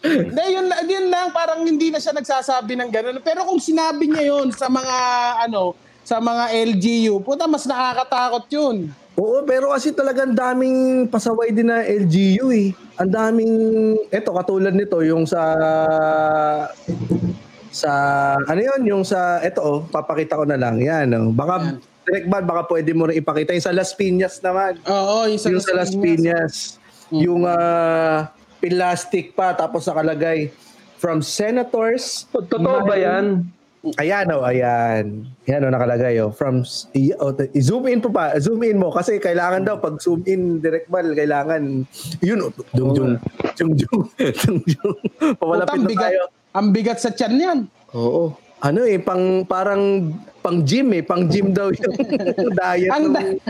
Hindi, 0.00 0.44
yun, 0.56 0.66
yun 0.88 1.06
lang, 1.12 1.28
parang 1.28 1.60
hindi 1.60 1.92
na 1.92 2.00
siya 2.00 2.16
nagsasabi 2.16 2.72
ng 2.72 2.88
gano'n. 2.88 3.20
Pero 3.20 3.44
kung 3.44 3.60
sinabi 3.60 4.08
niya 4.08 4.32
yun 4.32 4.48
sa 4.48 4.72
mga, 4.72 4.96
ano, 5.44 5.76
sa 6.08 6.16
mga 6.16 6.56
LGU, 6.72 7.20
puta, 7.20 7.44
mas 7.44 7.68
nakakatakot 7.68 8.48
yun. 8.48 8.88
Oo, 9.20 9.44
pero 9.44 9.68
kasi 9.68 9.92
talagang 9.92 10.32
daming 10.32 11.04
pasaway 11.04 11.52
din 11.52 11.68
na 11.68 11.84
LGU 11.84 12.48
eh. 12.48 12.72
Ang 13.00 13.10
daming, 13.16 13.54
eto 14.12 14.36
katulad 14.36 14.76
nito, 14.76 15.00
yung 15.00 15.24
sa, 15.24 15.56
sa, 17.72 17.92
ano 18.44 18.60
yun, 18.60 18.80
yung 18.84 19.04
sa, 19.08 19.40
eto 19.40 19.60
oh, 19.64 19.78
papakita 19.88 20.36
ko 20.36 20.44
na 20.44 20.60
lang, 20.60 20.76
yan 20.76 21.08
oh. 21.16 21.32
Baka, 21.32 21.80
direct 22.04 22.28
bad, 22.28 22.44
baka 22.44 22.68
pwede 22.68 22.92
mo 22.92 23.08
rin 23.08 23.24
ipakita. 23.24 23.56
Yung 23.56 23.64
sa 23.64 23.72
Las 23.72 23.96
Piñas 23.96 24.44
naman. 24.44 24.76
Oo, 24.84 25.24
yung 25.32 25.40
sa, 25.40 25.48
yung 25.48 25.64
sa 25.64 25.72
Las 25.72 25.96
Piñas. 25.96 26.76
Yung 27.08 27.48
ah, 27.48 28.28
plastic 28.60 29.32
pa, 29.32 29.56
tapos 29.56 29.88
nakalagay, 29.88 30.52
from 31.00 31.24
senators, 31.24 32.28
Totoo 32.28 32.84
ba 32.84 33.00
yan? 33.00 33.48
Ayan 33.96 34.28
oh, 34.28 34.44
ayan. 34.44 35.24
Ayan 35.44 35.64
oh, 35.64 35.72
nakalagay 35.72 36.20
oh. 36.20 36.28
From, 36.30 36.68
i- 36.92 37.16
oh, 37.16 37.32
zoom 37.56 37.88
in 37.88 37.98
po 37.98 38.12
pa. 38.12 38.36
Zoom 38.36 38.60
in 38.60 38.76
mo. 38.76 38.92
Kasi 38.92 39.16
kailangan 39.16 39.64
daw, 39.64 39.80
pag 39.80 39.96
zoom 39.96 40.20
in, 40.24 40.60
direct 40.60 40.84
bal, 40.86 41.08
kailangan, 41.10 41.88
yun 42.20 42.38
oh. 42.42 42.52
Dung, 42.70 42.92
dung. 42.92 43.12
Dung, 43.56 43.72
dung. 43.74 44.02
Dung, 44.68 44.96
Pawalapit 45.34 45.80
na 45.80 45.88
bigat, 45.88 46.12
tayo. 46.12 46.22
ang 46.52 46.66
bigat 46.70 46.98
sa 46.98 47.08
tiyan 47.08 47.34
yan. 47.34 47.58
Oo. 47.90 48.36
Ano 48.60 48.84
eh, 48.84 49.00
pang, 49.00 49.48
parang, 49.48 50.12
pang 50.38 50.60
gym 50.60 50.92
eh. 50.92 51.00
Pang 51.00 51.24
gym 51.24 51.56
daw 51.56 51.72
yung 51.72 51.96
diet. 52.60 52.92
ang, 52.92 53.08
ng 53.08 53.16
da- 53.16 53.40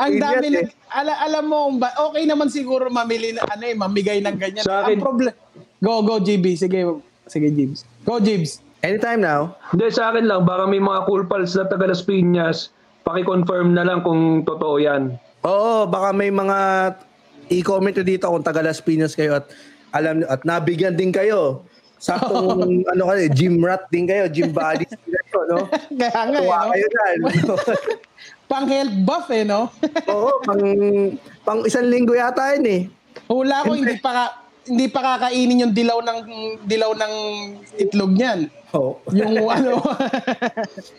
ang 0.00 0.12
dami 0.16 0.46
na, 0.50 0.60
eh. 0.64 0.72
ala, 0.88 1.20
alam 1.20 1.44
mo, 1.44 1.68
ba, 1.76 1.92
okay 2.02 2.24
naman 2.24 2.48
siguro 2.48 2.88
mamili 2.88 3.36
na, 3.36 3.44
ano 3.44 3.62
eh, 3.62 3.76
mamigay 3.76 4.24
ng 4.24 4.36
ganyan. 4.40 4.64
Sa 4.64 4.80
akin- 4.82 4.96
ang 4.96 5.04
problem, 5.04 5.32
go, 5.78 6.00
go, 6.00 6.16
GB. 6.16 6.56
Sige, 6.56 6.80
sige, 7.28 7.52
Jibs. 7.52 7.84
Go, 8.00 8.16
Jibs. 8.16 8.64
Anytime 8.86 9.20
now. 9.26 9.58
Hindi, 9.74 9.90
sa 9.90 10.14
akin 10.14 10.30
lang, 10.30 10.46
baka 10.46 10.70
may 10.70 10.78
mga 10.78 11.10
cool 11.10 11.26
pals 11.26 11.58
na 11.58 11.66
taga 11.66 11.90
Las 11.90 12.06
Piñas, 12.06 12.70
paki-confirm 13.02 13.74
na 13.74 13.82
lang 13.82 14.06
kung 14.06 14.46
totoo 14.46 14.78
yan. 14.78 15.18
Oo, 15.42 15.90
baka 15.90 16.14
may 16.14 16.30
mga 16.30 16.58
i-comment 17.50 17.98
dito 18.06 18.30
kung 18.30 18.46
taga 18.46 18.62
Las 18.62 18.78
Piñas 18.78 19.18
kayo 19.18 19.42
at 19.42 19.50
alam 19.90 20.22
at 20.30 20.46
nabigyan 20.46 20.94
din 20.94 21.10
kayo. 21.10 21.66
Saktong 21.98 22.62
ano 22.94 23.02
kayo, 23.10 23.26
gym 23.34 23.58
rat 23.58 23.90
din 23.90 24.06
kayo, 24.06 24.30
gym 24.30 24.54
bodies 24.54 24.94
din 25.02 25.18
kayo, 25.18 25.38
no? 25.50 25.58
Kaya 25.70 26.20
nga, 26.30 26.38
eh, 26.38 26.42
Tuwa 26.46 26.58
no? 26.62 26.70
kayo 26.70 26.86
dyan. 26.86 27.16
Pang 28.50 28.66
health 28.70 28.96
buff 29.02 29.26
eh, 29.34 29.42
no? 29.42 29.66
Oo, 30.06 30.38
pang, 30.46 30.62
pang 31.42 31.66
isang 31.66 31.90
linggo 31.90 32.14
yata 32.14 32.54
yun 32.54 32.66
eh. 32.70 32.80
Hula 33.26 33.66
ko 33.66 33.74
hindi 33.74 33.98
pa 33.98 34.10
ka, 34.14 34.24
hindi 34.66 34.86
pa 34.90 35.00
kakainin 35.02 35.62
yung 35.66 35.74
dilaw 35.74 35.98
ng 36.02 36.18
dilaw 36.66 36.92
ng 36.94 37.14
itlog 37.78 38.12
niyan. 38.12 38.50
Oo. 38.74 38.98
Yung 39.14 39.46
ano. 39.56 39.78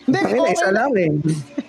hindi, 0.08 0.20
ina, 0.24 0.48
isa 0.50 0.70
lang 0.72 0.92
eh. 0.96 1.12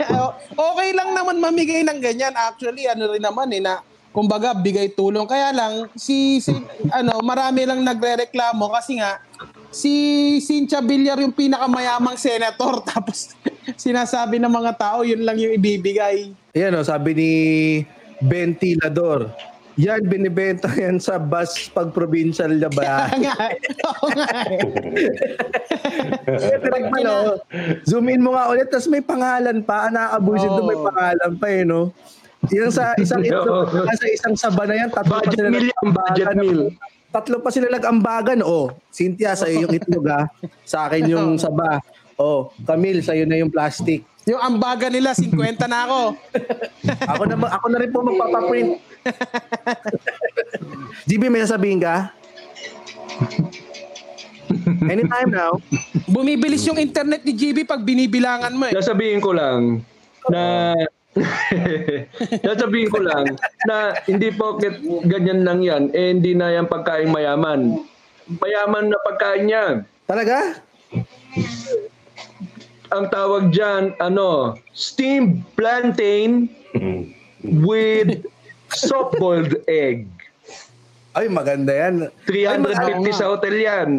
okay 0.70 0.88
lang 0.94 1.10
naman 1.12 1.42
mamigay 1.42 1.82
ng 1.82 1.98
ganyan. 1.98 2.34
Actually, 2.34 2.86
ano 2.86 3.10
rin 3.10 3.22
naman 3.22 3.50
eh 3.50 3.62
na 3.62 3.82
kumbaga 4.14 4.54
bigay 4.56 4.94
tulong. 4.94 5.26
Kaya 5.26 5.52
lang 5.52 5.90
si, 5.98 6.38
si 6.38 6.54
ano, 6.94 7.20
marami 7.20 7.66
lang 7.66 7.82
nagrereklamo 7.82 8.70
kasi 8.72 8.98
nga 8.98 9.20
si 9.68 9.92
Cynthia 10.40 10.80
Villar 10.80 11.20
yung 11.20 11.34
pinakamayamang 11.34 12.16
senator 12.16 12.80
tapos 12.90 13.36
sinasabi 13.76 14.40
ng 14.40 14.50
mga 14.50 14.72
tao 14.80 15.04
yun 15.04 15.22
lang 15.22 15.36
yung 15.36 15.54
ibibigay. 15.54 16.32
Yan 16.56 16.78
o, 16.78 16.84
sabi 16.86 17.14
ni 17.14 17.30
Ventilador. 18.18 19.30
Yan, 19.78 20.02
binibenta 20.04 20.66
yan 20.68 20.98
sa 20.98 21.16
bus 21.16 21.70
pag 21.70 21.94
provincial 21.94 22.50
na 22.50 22.66
ba? 22.66 23.06
Nga, 23.14 23.34
oo 23.86 24.06
nga 24.10 24.28
eh. 24.44 24.58
Eh, 26.26 26.58
direct 26.58 26.88
pa, 26.88 26.98
no? 26.98 27.38
Zoom 27.86 28.10
in 28.10 28.18
mo 28.18 28.34
nga 28.34 28.50
ulit, 28.50 28.66
tapos 28.66 28.90
may 28.90 28.98
pangalan 29.00 29.62
pa. 29.62 29.86
Ah, 29.86 29.90
Nakakabusin 29.90 30.50
doon, 30.50 30.66
may 30.66 30.80
pangalan 30.82 31.32
pa 31.38 31.46
eh, 31.48 31.62
no? 31.62 31.94
Yung 32.50 32.70
sa 32.70 32.94
isang 32.96 33.22
itlog, 33.28 33.70
sa 33.70 34.06
isang 34.08 34.34
saba 34.34 34.66
na 34.66 34.74
yan, 34.76 34.90
tatlo 34.90 35.14
pa 35.14 35.22
Budget 35.22 35.38
sila 35.38 35.48
meal 35.48 35.62
yan, 35.64 35.86
budget 35.88 36.26
nag-ambagan. 36.26 36.36
meal. 36.40 36.62
Tatlo 37.08 37.36
pa 37.38 37.48
sila 37.48 37.66
nag-ambagan. 37.70 38.38
Oh, 38.42 38.66
Cynthia, 38.88 39.32
sa'yo 39.32 39.62
yung 39.62 39.72
itlog 39.72 40.06
ha. 40.06 40.26
Sa 40.62 40.86
akin 40.86 41.06
yung 41.06 41.28
saba. 41.40 41.78
Oh, 42.14 42.50
Camille, 42.60 42.98
sa'yo 42.98 43.24
na 43.24 43.38
yung 43.38 43.48
plastic. 43.48 44.02
Yung 44.26 44.42
ambaga 44.42 44.90
nila, 44.90 45.14
50 45.14 45.30
na 45.64 45.86
ako. 45.86 46.00
Ako 47.06 47.22
na, 47.24 47.34
ako 47.48 47.66
na 47.70 47.78
rin 47.78 47.88
po 47.88 48.02
magpapaprint. 48.02 48.70
GB, 51.08 51.22
may 51.30 51.44
sasabihin 51.44 51.80
ka? 51.80 52.12
Anytime 54.88 55.30
now. 55.32 55.60
Bumibilis 56.08 56.64
yung 56.64 56.80
internet 56.80 57.24
ni 57.24 57.32
GB 57.36 57.68
pag 57.68 57.84
binibilangan 57.84 58.52
mo 58.56 58.68
eh. 58.68 58.74
Sasabihin 58.76 59.20
ko 59.20 59.36
lang 59.36 59.84
na 60.28 60.72
Sasabihin 62.46 62.92
ko 62.92 63.02
lang 63.02 63.34
na 63.66 63.96
hindi 64.06 64.30
pocket 64.30 64.78
ganyan 65.08 65.42
lang 65.42 65.64
yan, 65.64 65.90
eh 65.90 66.14
hindi 66.14 66.36
na 66.36 66.54
yan 66.54 66.70
pagkain 66.70 67.10
mayaman. 67.10 67.82
Mayaman 68.28 68.92
na 68.92 68.98
pagkain 69.02 69.50
yan. 69.50 69.74
Talaga? 70.06 70.62
Ang 72.88 73.04
tawag 73.12 73.52
dyan, 73.52 73.92
ano, 74.00 74.56
steamed 74.72 75.44
plantain 75.58 76.48
with 77.42 78.24
soft-boiled 78.72 79.64
egg. 79.64 80.08
Ay, 81.16 81.26
maganda 81.26 81.72
yan. 81.74 82.12
350 82.28 83.10
sa 83.18 83.32
hotel 83.32 83.56
yan. 83.58 83.90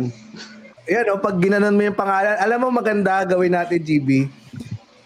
Yan, 0.89 1.05
oh, 1.13 1.21
pag 1.21 1.37
ginanon 1.37 1.75
mo 1.77 1.85
yung 1.85 1.97
pangalan, 1.97 2.37
alam 2.39 2.57
mo 2.63 2.73
maganda 2.73 3.21
gawin 3.27 3.53
natin, 3.53 3.77
GB. 3.81 4.25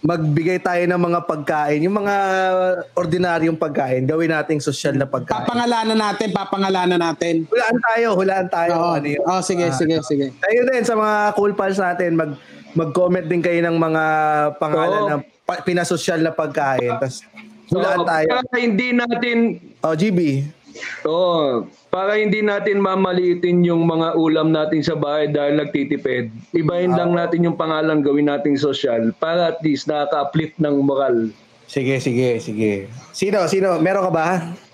Magbigay 0.03 0.59
tayo 0.59 0.83
ng 0.83 0.99
mga 0.99 1.19
pagkain, 1.23 1.79
yung 1.79 1.95
mga 1.95 2.15
ordinaryong 2.91 3.55
pagkain, 3.55 4.03
gawin 4.03 4.35
nating 4.35 4.59
social 4.59 4.95
na 4.99 5.07
pagkain. 5.07 5.47
Papangalanan 5.47 5.95
natin, 5.95 6.27
papangalanan 6.35 6.99
natin. 6.99 7.47
Hulaan 7.47 7.79
tayo, 7.79 8.07
hulaan 8.19 8.47
tayo. 8.51 8.71
Oo. 8.75 8.93
Ano 8.99 9.07
yun. 9.07 9.23
Oh, 9.23 9.39
sige, 9.39 9.71
sige, 9.71 10.03
sige. 10.03 10.35
Tayo 10.43 10.59
din 10.67 10.83
sa 10.83 10.99
mga 10.99 11.39
cool 11.39 11.55
pals 11.55 11.79
natin, 11.79 12.19
mag 12.19 12.35
mag-comment 12.73 13.25
din 13.25 13.41
kayo 13.41 13.61
ng 13.69 13.77
mga 13.77 14.03
pangalan 14.57 15.01
Oo. 15.05 15.09
ng 15.13 15.21
pa, 15.45 15.61
pinasosyal 15.61 16.19
na 16.19 16.33
pagkain. 16.33 16.97
Tapos 16.97 17.21
hulaan 17.73 17.97
So, 17.97 18.05
tayo. 18.05 18.27
Para 18.29 18.55
hindi 18.55 18.87
natin 18.91 19.37
Oh, 19.81 19.93
GB. 19.93 20.19
Oo. 21.03 21.67
Para 21.87 22.17
hindi 22.17 22.41
natin 22.41 22.81
mamaliitin 22.81 23.61
yung 23.61 23.85
mga 23.85 24.15
ulam 24.15 24.49
natin 24.49 24.81
sa 24.81 24.95
bahay 24.95 25.29
dahil 25.29 25.59
nagtitipid. 25.59 26.33
Ibahin 26.51 26.93
lang 26.93 27.13
natin 27.13 27.45
yung 27.45 27.53
pangalan, 27.53 28.01
gawin 28.01 28.25
nating 28.25 28.57
social 28.57 29.13
para 29.13 29.53
at 29.53 29.61
least 29.61 29.85
nakaka-uplift 29.85 30.57
ng 30.57 30.81
moral. 30.81 31.29
Sige, 31.65 31.97
sige, 31.99 32.37
sige. 32.39 32.89
Sino, 33.11 33.45
sino? 33.45 33.77
Meron 33.77 34.07
ka 34.07 34.11
ba? 34.11 34.27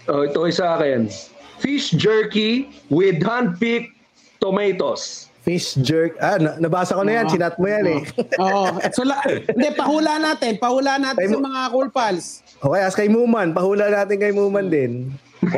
Oh, 0.07 0.23
ito 0.23 0.39
ay 0.41 0.51
sa 0.51 0.75
akin. 0.75 1.11
Fish 1.59 1.91
jerky 1.91 2.71
with 2.87 3.19
hand-picked 3.19 3.91
tomatoes. 4.39 5.27
Fish 5.39 5.75
jerk. 5.77 6.15
Ah, 6.19 6.35
na- 6.35 6.55
nabasa 6.57 6.93
ko 6.93 7.03
na 7.03 7.19
yan. 7.19 7.25
Oo. 7.25 7.31
Sinat 7.31 7.55
mo 7.55 7.67
yan 7.67 7.85
eh. 7.89 7.99
Oo. 8.37 8.63
So, 8.91 9.03
la, 9.03 9.19
hindi, 9.55 9.67
pahula 9.71 10.15
natin. 10.17 10.55
Pahula 10.55 10.95
natin 10.95 11.19
Kay 11.19 11.31
sa 11.31 11.39
mga 11.39 11.61
cool 11.69 11.89
pals. 11.89 12.43
Okay, 12.59 12.81
as 12.83 12.91
kay 12.91 13.07
Muman. 13.07 13.55
Pahula 13.55 13.87
natin 13.87 14.19
kay 14.19 14.35
Muman 14.35 14.67
din. 14.67 15.15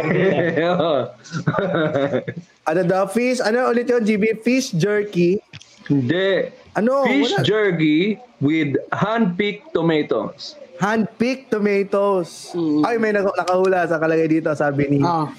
Ano 2.61 2.81
daw? 2.85 3.09
Fish? 3.09 3.41
Ano 3.41 3.73
ulit 3.73 3.89
yun? 3.89 4.05
GB? 4.05 4.45
Fish 4.45 4.69
jerky? 4.71 5.41
Hindi. 5.89 6.53
Ano? 6.77 7.03
Fish 7.03 7.33
Wala. 7.33 7.43
jerky 7.43 8.21
with 8.37 8.77
hand-picked 8.93 9.73
tomatoes. 9.73 10.55
Hand-picked 10.77 11.49
tomatoes. 11.49 12.53
Ay, 12.85 13.01
may 13.01 13.11
nak- 13.11 13.33
nakahula 13.33 13.89
sa 13.89 13.97
kalagay 13.97 14.29
dito. 14.29 14.53
Sabi 14.53 14.87
ni 14.87 14.99
Ah. 15.01 15.29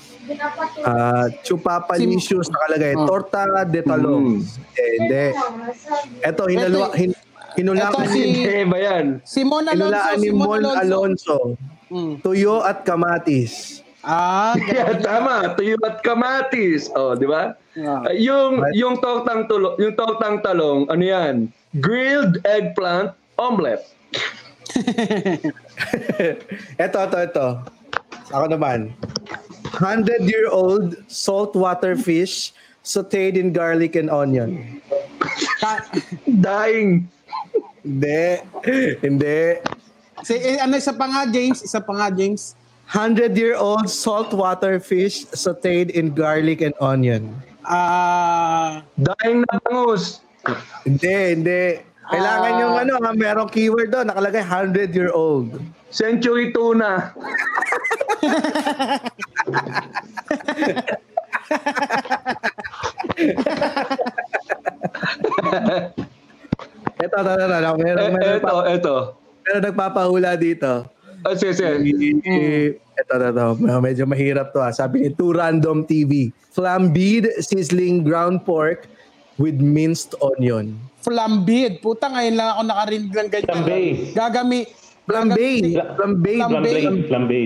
ah 0.82 1.26
Chupapalicious 1.42 2.46
nakalagay. 2.46 2.94
Oh. 2.94 3.06
Torta 3.06 3.46
de 3.64 3.80
talong. 3.80 4.42
Eh, 4.74 4.90
hindi. 4.98 5.24
Eto, 6.20 6.46
hinalwa, 6.46 6.90
hin, 6.92 7.14
hinulaan 7.56 7.92
Eto 7.92 8.00
si- 8.14 8.24
ni, 8.24 8.42
Eh 8.44 8.64
ba 8.64 8.78
yan? 8.78 9.20
Simon 9.24 9.66
Alonso. 9.66 9.88
hinulaan 9.90 10.16
ni 10.18 10.28
Simon 10.30 10.46
Mon 10.48 10.64
Alonso. 10.78 11.38
Mm. 11.92 12.12
Tuyo 12.24 12.64
at 12.64 12.84
kamatis. 12.84 13.84
Ah, 14.02 14.56
Yeah, 14.72 14.96
tama. 14.98 15.52
Tuyo 15.54 15.76
at 15.84 16.00
kamatis. 16.00 16.88
Oh, 16.92 17.12
di 17.14 17.28
ba? 17.28 17.54
Ah. 17.78 18.08
Uh, 18.08 18.12
yung 18.12 18.64
yung 18.72 18.96
tortang 18.98 19.46
tulo, 19.46 19.76
yung 19.76 19.94
tortang 19.94 20.40
talong, 20.40 20.88
ano 20.88 21.00
yan? 21.00 21.34
Grilled 21.78 22.40
eggplant 22.44 23.12
omelette. 23.36 23.84
Eto, 26.80 26.96
eto, 27.00 27.16
eto. 27.18 27.46
Ako 28.32 28.48
naman. 28.48 28.92
100-year-old 29.76 30.96
saltwater 31.08 31.96
fish 31.96 32.52
sauteed 32.82 33.36
in 33.36 33.52
garlic 33.52 33.96
and 33.96 34.08
onion. 34.08 34.80
Dying. 36.40 37.08
Hindi. 37.82 38.22
Hindi. 39.02 39.40
si, 40.22 40.34
eh, 40.38 40.58
ano, 40.62 40.78
isa 40.78 40.94
pa 40.94 41.06
nga, 41.10 41.26
James. 41.26 41.58
Isa 41.62 41.82
pa 41.82 41.92
nga, 41.98 42.08
James. 42.14 42.54
100-year-old 42.90 43.88
saltwater 43.88 44.78
fish 44.78 45.24
sauteed 45.32 45.90
in 45.90 46.12
garlic 46.12 46.60
and 46.60 46.74
onion. 46.78 47.32
Ah, 47.64 48.82
Dying 48.98 49.46
na 49.48 49.56
bangus. 49.62 50.20
Hindi, 50.84 51.16
hindi. 51.38 51.64
Kailangan 52.10 52.52
Ah. 52.52 52.60
yung 52.60 52.74
ano, 52.76 52.92
ha, 53.00 53.10
merong 53.14 53.48
keyword 53.48 53.90
doon. 53.90 54.06
Nakalagay 54.10 54.42
100-year-old. 54.42 55.62
Century 55.88 56.52
tuna. 56.52 57.12
Ito, 67.02 67.16
ito, 67.18 67.32
ito. 67.32 67.46
ito. 67.52 67.70
Meron, 67.76 68.00
Eh, 68.00 68.10
meron, 68.10 68.36
eto, 68.36 68.44
pa, 68.44 68.52
eto. 68.68 68.94
meron 69.42 69.62
nagpapahula 69.64 70.30
dito. 70.36 70.86
Oh, 71.22 71.34
sige, 71.34 71.54
sige. 71.54 71.76
Ito, 72.92 73.12
ito, 73.12 73.26
ito. 73.28 73.46
Medyo 73.78 74.04
mahirap 74.04 74.50
to 74.50 74.58
ha. 74.58 74.70
Sabi 74.70 75.02
ni 75.02 75.10
Two 75.10 75.30
Random 75.30 75.82
TV. 75.82 76.30
Flambéed 76.50 77.30
sizzling 77.38 78.02
ground 78.02 78.42
pork 78.42 78.86
with 79.36 79.58
minced 79.58 80.14
onion. 80.20 80.76
flambid. 81.02 81.82
Puta, 81.82 82.06
ngayon 82.06 82.34
lang 82.36 82.48
ako 82.52 82.62
nakarinig 82.62 83.10
ng 83.10 83.28
ganyan. 83.28 83.48
Flambe. 83.48 83.80
Gagami. 84.14 84.60
Flambé. 85.02 85.50
Flambé. 85.98 86.32
Flambe. 86.38 86.70
Flambe. 86.70 87.02
Flambe. 87.10 87.40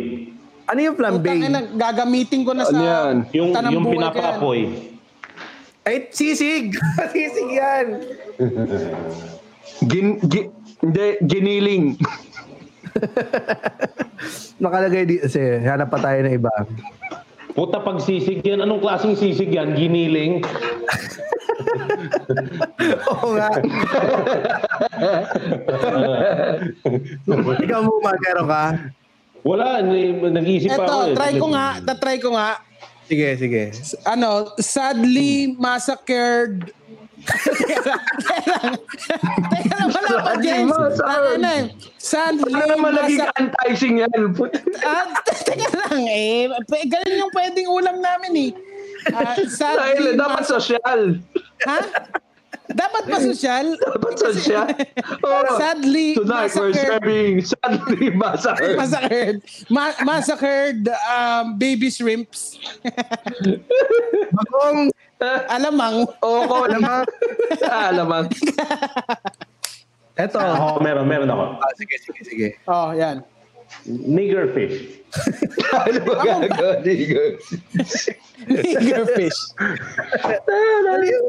Ano 0.67 0.79
yung 0.83 0.97
flambé? 0.99 1.31
Ina, 1.39 1.61
gagamitin 1.73 2.43
ko 2.43 2.53
na 2.53 2.67
sa 2.67 2.75
Ano 2.75 2.83
yan? 2.83 3.15
Yung, 3.33 3.51
yung 3.71 3.87
pinapaapoy. 3.87 4.61
Ay, 5.87 6.11
sisig! 6.11 6.75
sisig 7.15 7.49
yan! 7.49 7.87
Gin, 9.87 10.19
gi, 10.27 10.51
hindi, 10.83 11.07
giniling. 11.25 11.85
Nakalagay 14.63 15.07
di 15.07 15.17
kasi 15.21 15.63
hanap 15.63 15.93
pa 15.93 15.99
tayo 16.01 16.19
ng 16.27 16.35
iba. 16.35 16.51
Puta 17.57 17.81
pag 17.81 17.97
sisig 18.05 18.45
yan. 18.45 18.61
Anong 18.61 18.85
klaseng 18.85 19.17
sisig 19.17 19.49
yan? 19.49 19.73
Giniling? 19.73 20.45
Oo 23.17 23.33
nga. 23.37 23.49
Ikaw 27.65 27.81
mo 27.81 27.97
meron 28.05 28.49
ka? 28.49 28.65
Wala. 29.47 29.81
Nag-iisip 30.37 30.69
pa 30.75 30.85
ako. 30.85 30.85
Eto, 30.85 30.99
eh. 31.09 31.15
try 31.17 31.33
ko 31.39 31.47
nga, 31.55 31.67
tatry 31.81 32.19
ko 32.21 32.31
nga. 32.37 32.61
Sige, 33.07 33.39
sige. 33.39 33.71
Ano, 34.03 34.51
sadly 34.59 35.55
massacred. 35.57 36.75
Teka 39.47 39.75
lang, 39.77 39.91
wala 39.91 40.11
pa, 40.23 40.33
James. 40.39 40.73
Ano 41.03 41.49
eh, 41.49 41.63
Sadly 41.99 42.53
Ano 42.55 42.65
naman 42.71 42.91
naging 42.95 43.27
anti-sing 43.35 43.95
yan? 43.99 44.11
Ah, 44.81 45.05
teka 45.25 45.69
lang 45.75 46.07
eh. 46.07 46.47
Ganun 46.87 47.17
yung 47.19 47.33
pwedeng 47.35 47.69
ulam 47.69 47.99
namin 47.99 48.33
eh. 48.39 48.51
Ah, 49.11 49.35
Dahil 49.35 49.47
sadly 49.47 50.11
dapat 50.15 50.43
mas- 50.43 50.51
social. 50.51 51.01
Ha? 51.63 51.79
Dapat 52.67 53.03
ba 53.07 53.19
sosyal? 53.19 53.67
Dapat 53.85 54.15
social. 54.17 54.67
Oh, 55.27 55.43
Sadly, 55.59 56.15
Tonight 56.15 56.51
we're 56.55 56.71
massacred. 56.71 56.87
serving 56.87 57.33
sadly 57.43 58.11
massacred. 58.23 58.77
Massacred. 58.77 59.37
Ma- 59.69 59.99
massacred 60.03 60.79
um, 61.07 61.59
baby 61.59 61.91
shrimps. 61.91 62.59
Bagong 64.33 64.91
Alamang. 65.49 66.07
Oko 66.21 66.67
naman. 66.69 67.07
Ah, 67.65 67.91
Alamang. 67.91 68.27
Eto. 70.17 70.39
Ako, 70.39 70.81
meron, 70.81 71.07
meron 71.07 71.29
ako. 71.29 71.45
Ah, 71.59 71.73
sige, 71.77 71.97
sige, 71.99 72.21
sige. 72.23 72.49
Oh, 72.67 72.93
yan. 72.93 73.23
Nigger 73.87 74.47
fish. 74.55 75.03
Ano 75.75 75.99
ba 76.07 76.15
gagawin? 76.23 76.51
Nigger 78.47 79.07
fish. 79.13 79.41
Ano 79.59 81.03
yung 81.03 81.27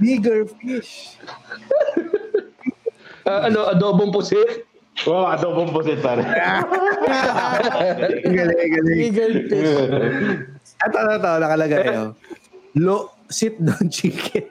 bigger 0.00 0.46
fish? 0.60 1.16
Ah, 3.24 3.48
ano, 3.48 3.72
adobong 3.72 4.12
pusit? 4.12 4.68
Wow, 5.08 5.32
adobong 5.32 5.72
pusit 5.72 5.96
pare. 6.04 6.20
Galing, 8.36 8.68
galing. 8.68 8.98
Nigger 9.00 9.32
fish. 9.48 9.72
Ito, 10.84 10.98
ito, 11.00 11.12
ito, 11.16 11.30
nakalagay. 11.40 11.82
Oh. 11.96 12.12
Lo, 12.76 13.13
sit 13.34 13.58
down 13.58 13.90
chicken. 13.94 14.46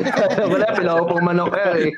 Wala, 0.52 0.72
pinakupong 0.72 1.20
manok 1.20 1.52
eh. 1.60 1.92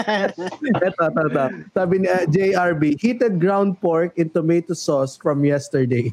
ito, 0.84 1.02
ito, 1.08 1.22
ito. 1.32 1.44
Sabi 1.72 2.04
ni 2.04 2.08
uh, 2.12 2.28
JRB, 2.28 3.00
heated 3.00 3.40
ground 3.40 3.80
pork 3.80 4.12
in 4.20 4.28
tomato 4.28 4.76
sauce 4.76 5.16
from 5.16 5.40
yesterday. 5.40 6.12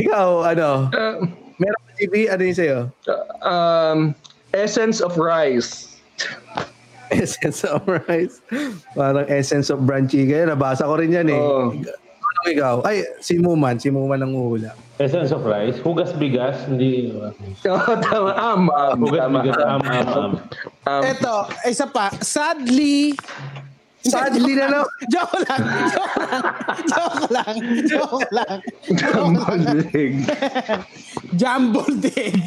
Ikaw, 0.00 0.28
ano? 0.56 0.88
Uh, 0.96 1.28
Meron 1.60 1.80
ka 1.84 1.92
GB? 2.00 2.14
Ano 2.32 2.42
yung 2.48 2.56
sa'yo? 2.56 2.78
um, 3.44 3.98
essence 4.56 5.04
of 5.04 5.20
rice. 5.20 5.89
Essence 7.10 7.66
of 7.66 7.82
rice. 8.06 8.38
Parang 8.94 9.26
essence 9.26 9.66
of 9.68 9.82
brand 9.82 10.06
chicken. 10.06 10.46
Nabasa 10.46 10.86
ko 10.86 10.94
rin 10.94 11.10
yan 11.10 11.26
eh. 11.26 11.34
Oo. 11.34 11.74
Ano 11.74 12.40
ikaw? 12.46 12.74
Ay, 12.86 13.02
si 13.18 13.34
Muman. 13.34 13.82
Si 13.82 13.90
Muman 13.90 14.22
ang 14.22 14.30
uhula. 14.30 14.78
Essence 15.02 15.34
of 15.34 15.42
rice. 15.42 15.74
Hugas 15.82 16.14
bigas. 16.14 16.54
Hindi. 16.70 17.10
Oh, 17.66 17.98
tama. 17.98 18.30
Am, 18.38 18.70
am, 18.70 18.98
Hugas 19.02 19.26
tama. 19.26 19.42
bigas. 19.42 19.58
Am, 19.58 19.82
am, 19.82 20.06
am. 20.06 20.32
Am. 20.86 21.02
Eto, 21.02 21.50
isa 21.66 21.90
pa. 21.90 22.14
Sadly, 22.22 23.18
Sadly 24.00 24.54
na 24.56 24.70
lang. 24.70 24.86
joke 25.12 25.36
lang, 25.44 25.60
joke 25.92 26.16
lang, 26.24 26.46
joke 26.88 27.24
lang, 27.28 27.56
joke 27.84 28.28
lang. 28.32 28.58
Jumbled 28.96 29.66
egg. 29.92 30.14
Jumbled 31.36 32.04
egg. 32.16 32.38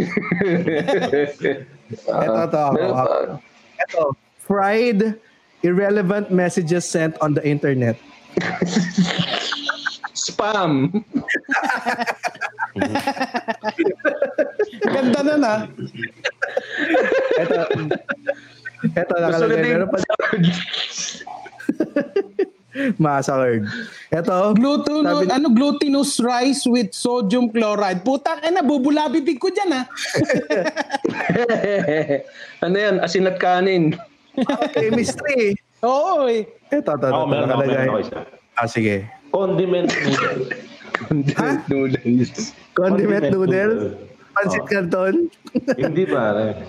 Ito, 1.90 2.42
ito. 2.46 2.64
Ako. 2.70 3.42
Ito. 3.82 4.02
Fried 4.38 5.18
irrelevant 5.62 6.30
messages 6.30 6.88
sent 6.88 7.18
on 7.20 7.34
the 7.34 7.42
internet. 7.46 7.98
Spam. 10.14 10.90
Ganda 14.92 15.20
nun 15.26 15.42
ah. 15.44 15.60
Ito. 17.40 17.58
Ito, 18.94 19.14
nakalagay. 19.18 19.64
Meron 19.64 19.88
pa 19.90 19.98
massacred. 22.98 23.66
Ito. 24.14 24.54
Glutinous, 24.54 25.26
Sabi 25.26 25.32
ano, 25.32 25.48
glutinous 25.50 26.18
rice 26.22 26.66
with 26.66 26.94
sodium 26.94 27.50
chloride. 27.50 28.02
Putang 28.06 28.42
ina, 28.46 28.62
bubula 28.62 29.10
bibig 29.10 29.38
ko 29.42 29.50
dyan 29.50 29.82
ah. 29.82 29.84
ano 32.64 32.76
yan? 32.76 32.94
Asin 33.02 33.26
at 33.26 33.38
kanin. 33.42 33.98
chemistry. 34.74 35.58
Oo 35.82 36.28
eh. 36.28 36.46
Ito, 36.70 36.94
ito, 36.94 37.06
ito. 37.08 37.22
Nakalagay. 37.26 37.88
Ah, 38.54 38.68
sige. 38.68 39.08
Condiment 39.32 39.88
noodles. 40.04 40.50
Noodles. 41.70 42.32
Condiment 42.76 43.24
noodle? 43.32 43.96
Pansit 44.36 44.64
canton? 44.70 45.26
Hindi 45.74 46.04
pare. 46.06 46.62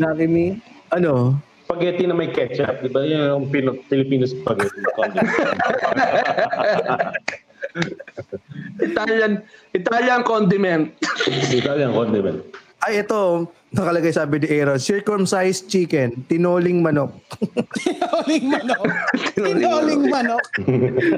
Lucky 0.00 0.26
me? 0.28 0.46
Ano? 0.92 1.36
Spaghetti 1.72 2.04
na 2.04 2.12
may 2.12 2.28
ketchup. 2.28 2.84
Di 2.84 2.92
ba 2.92 3.00
yan 3.00 3.32
yung 3.32 3.48
Pino, 3.48 3.72
Filipino 3.88 4.28
spaghetti? 4.28 4.76
Condiment. 4.92 5.32
Italian, 8.92 9.40
Italian 9.72 10.20
condiment. 10.20 10.92
Italian 11.48 11.96
condiment. 11.96 12.44
Ay, 12.84 13.00
ito. 13.00 13.48
Nakalagay 13.72 14.12
sabi 14.12 14.44
ni 14.44 14.52
Aaron. 14.52 14.76
Circumcised 14.76 15.72
chicken. 15.72 16.28
Tinoling 16.28 16.84
manok. 16.84 17.16
Tinoling 17.80 18.52
manok. 18.52 18.84
Tinoling 19.40 20.12
manok. 20.12 20.44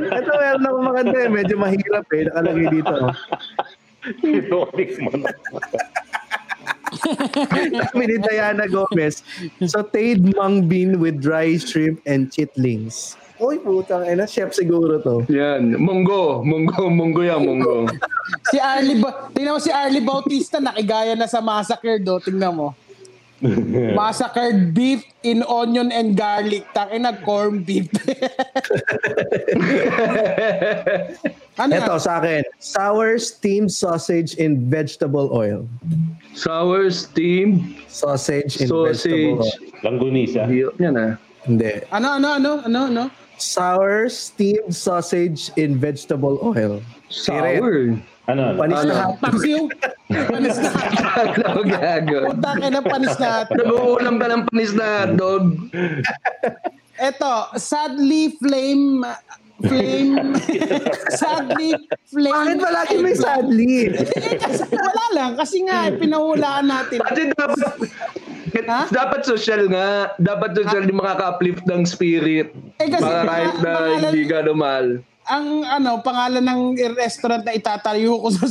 ito, 0.07 0.33
meron 0.39 0.71
ako 0.71 0.79
maganda 0.87 1.19
eh. 1.19 1.31
Medyo 1.35 1.59
mahirap 1.59 2.07
eh. 2.15 2.31
Nakalagay 2.31 2.79
dito. 2.79 2.95
Tinoling 4.23 4.93
manok. 5.03 5.35
Sabi 7.91 8.05
ni 8.07 8.17
Diana 8.21 8.67
Gomez. 8.67 9.23
Sauteed 9.61 10.35
mung 10.35 10.67
bean 10.67 10.99
with 10.99 11.21
dry 11.21 11.57
shrimp 11.57 12.01
and 12.05 12.31
chitlings. 12.31 13.17
Uy, 13.43 13.59
putang 13.59 14.07
ina. 14.07 14.27
Chef 14.31 14.55
siguro 14.55 15.03
to. 15.03 15.27
Yan. 15.27 15.75
Munggo. 15.77 16.41
Munggo. 16.47 16.87
Munggo 16.87 17.21
yan. 17.27 17.43
Munggo. 17.43 17.85
Si 18.49 18.57
Arlie, 18.57 18.97
ba- 19.05 19.29
tingnan 19.37 19.53
mo 19.53 19.61
si 19.61 19.69
Arlie 19.69 20.01
Bautista, 20.01 20.57
nakigaya 20.57 21.13
na 21.13 21.29
sa 21.29 21.45
massacre 21.45 22.01
do. 22.01 22.17
Tingnan 22.17 22.57
mo. 22.57 22.73
Massacred 23.45 24.73
beef 24.73 25.05
in 25.23 25.45
onion 25.45 25.93
and 25.93 26.17
garlic. 26.17 26.65
Takin 26.73 27.05
na 27.05 27.13
corn 27.21 27.61
beef. 27.61 27.93
ano? 31.61 31.77
Ito 31.77 32.01
sa 32.01 32.25
akin. 32.25 32.41
Sour 32.57 33.21
steamed 33.21 33.69
sausage 33.69 34.33
in 34.41 34.65
vegetable 34.73 35.29
oil. 35.29 35.69
Sour 36.33 36.89
steamed 36.89 37.77
Sausage 37.87 38.65
in 38.65 38.73
vegetable 38.73 38.97
sausage. 38.97 39.37
oil. 39.37 39.45
Langgunisa. 39.85 40.49
Hirap 40.49 40.81
yan 40.81 40.97
ah. 40.97 41.21
Hindi. 41.45 41.85
Ano, 41.93 42.17
ano, 42.17 42.41
ano, 42.41 42.65
ano, 42.65 42.81
ano? 42.89 43.05
Sour 43.37 44.09
steamed 44.09 44.73
sausage 44.73 45.53
in 45.61 45.77
vegetable 45.77 46.41
oil. 46.41 46.81
Sour. 47.13 48.01
Ano? 48.01 48.14
Ano? 48.27 48.43
Panis 48.55 48.79
Ano? 48.79 48.89
na 48.89 48.95
hot. 49.03 49.17
Paksiw. 49.21 49.61
Panis 50.27 50.57
na. 50.59 50.71
Ano 51.45 51.61
gago? 51.63 52.19
Takin 52.35 52.71
na 52.71 52.81
panis 52.81 53.17
na. 53.17 53.31
Nag-uulam 53.47 54.15
ka 54.17 54.27
ng 54.27 54.43
panis 54.47 54.73
na 54.73 54.87
hotdog. 55.05 55.45
Eto, 56.95 57.33
sadly 57.55 58.39
flame 58.39 59.03
flame 59.61 60.35
sadly 61.21 61.75
flame 62.07 62.55
Bakit 62.55 62.59
palagi 62.61 62.97
may 62.99 63.15
sadly? 63.15 63.91
Eh, 63.91 64.37
kasi 64.37 64.63
wala 64.69 65.05
lang 65.11 65.31
kasi 65.35 65.63
nga 65.63 65.91
eh, 65.91 65.95
pinahulaan 65.95 66.67
natin 66.67 66.99
Kasi 67.03 67.31
dapat 67.31 67.59
Ha? 68.55 68.87
dapat 68.87 69.27
social 69.27 69.67
nga. 69.67 70.15
Dapat 70.15 70.55
social 70.55 70.87
yung 70.87 70.97
makaka-uplift 70.97 71.67
ng 71.67 71.83
spirit. 71.83 72.55
Eh, 72.79 72.87
kasi 72.87 73.03
Para 73.03 73.27
kahit 73.27 73.55
na 73.59 73.67
pangalan- 73.67 73.99
hindi 74.07 74.23
ka 74.25 74.39
normal. 74.41 74.85
Ang 75.25 75.65
ano 75.65 76.05
pangalan 76.05 76.45
ng 76.45 76.63
restaurant 76.93 77.45
na 77.45 77.57
itatayo 77.57 78.21
ko 78.21 78.29
sa 78.29 78.47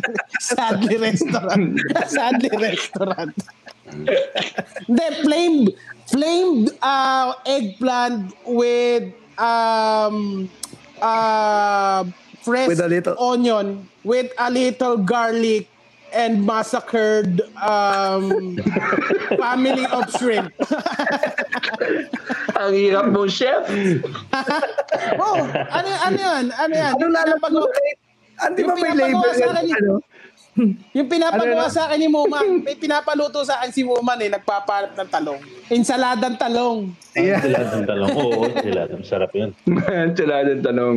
sadly 0.54 0.96
restaurant 0.96 1.76
sadly 2.16 2.52
restaurant 2.56 3.36
hindi 3.86 5.06
flamed 5.22 5.68
flamed 6.08 6.66
uh, 6.80 7.36
eggplant 7.44 8.32
with 8.48 9.12
um 9.36 10.48
uh, 11.04 12.02
fresh 12.42 12.68
With 12.72 12.80
a 12.80 12.88
little- 12.88 13.18
onion 13.20 13.88
with 14.02 14.32
a 14.38 14.48
little 14.50 14.96
garlic 14.96 15.68
and 16.14 16.46
massacred 16.46 17.42
um, 17.60 18.56
family 19.36 19.84
of 19.90 20.08
shrimp. 20.16 20.54
Ang 22.56 22.72
hirap 22.72 23.06
mo, 23.12 23.28
chef. 23.28 23.68
oh, 25.22 25.36
ano, 25.48 25.88
ano 26.02 26.16
yan? 26.16 26.44
Ano 26.56 26.72
yan? 26.72 26.92
Anong 26.96 27.14
lalapagawa? 27.14 27.68
Ano 28.36 28.52
di 28.52 28.62
ba 28.64 28.72
Yung 28.72 28.80
may 28.80 28.92
label 28.96 29.30
sa 29.32 29.44
yan? 29.44 29.56
akin, 29.56 29.76
Ano? 29.76 29.94
Yung 30.96 31.08
pinapagawa 31.12 31.52
Ano, 31.52 31.68
ano? 31.68 31.76
sa 31.76 31.82
akin 31.84 31.98
ni 32.00 32.08
Muman, 32.08 32.64
may 32.64 32.76
pinapaluto 32.80 33.44
sa 33.44 33.60
akin 33.60 33.70
si 33.76 33.84
Muman 33.84 34.16
eh, 34.24 34.32
nagpapalat 34.32 34.96
ng 34.96 35.08
talong. 35.12 35.40
Insaladang 35.68 36.36
talong. 36.40 36.96
Yeah. 37.12 37.44
Sila 37.44 37.60
ng 37.60 37.84
talong. 37.84 38.12
Oo, 38.16 38.48
sila. 38.64 38.80
Sarap 39.04 39.32
yun. 39.36 39.52
Sila 40.16 40.34
ng 40.48 40.62
tanong. 40.64 40.96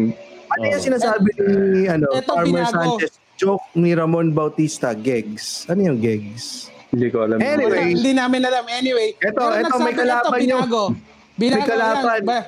Ano 0.50 0.64
yung 0.64 0.82
sinasabi 0.82 1.30
ni 1.44 1.86
ano, 1.92 2.08
Eto, 2.16 2.40
Farmer 2.40 2.64
binago. 2.66 2.96
Sanchez? 2.98 3.14
Joke 3.40 3.68
ni 3.76 3.92
Ramon 3.96 4.32
Bautista, 4.32 4.92
Gegs. 4.96 5.68
Ano 5.68 5.80
yung 5.92 6.00
Gegs? 6.00 6.72
Hindi 6.90 7.08
ko 7.14 7.24
alam. 7.24 7.38
Anyway. 7.40 7.96
Hindi 7.96 8.12
namin 8.16 8.44
alam. 8.44 8.66
Anyway. 8.66 9.14
Pero 9.16 9.54
eto, 9.54 9.78
may 9.80 9.94
kalaban 9.94 10.40
eto, 10.42 10.96
yung- 11.40 11.48
binago. 11.56 11.64
Binago 11.64 11.72
kalaban. 11.72 12.22
Ba? 12.28 12.40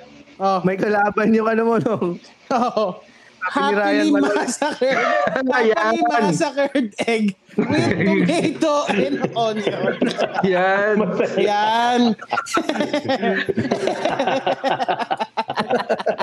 Oh. 0.42 0.58
May 0.66 0.74
kalaban 0.76 1.30
yung 1.32 1.48
ano 1.48 1.62
mo 1.64 1.76
nung 1.80 2.20
Oh. 2.52 3.00
Sabi 3.42 3.58
ni 3.58 3.74
Ryan 3.74 4.06
Happily 4.06 4.22
massacred. 4.38 5.02
Happily 5.50 6.02
massacred 6.06 6.94
egg 7.10 7.34
with 7.58 7.98
tomato 7.98 8.86
and 8.94 9.18
onion. 9.34 9.98
Yan. 10.46 11.02
Yan. 11.42 12.14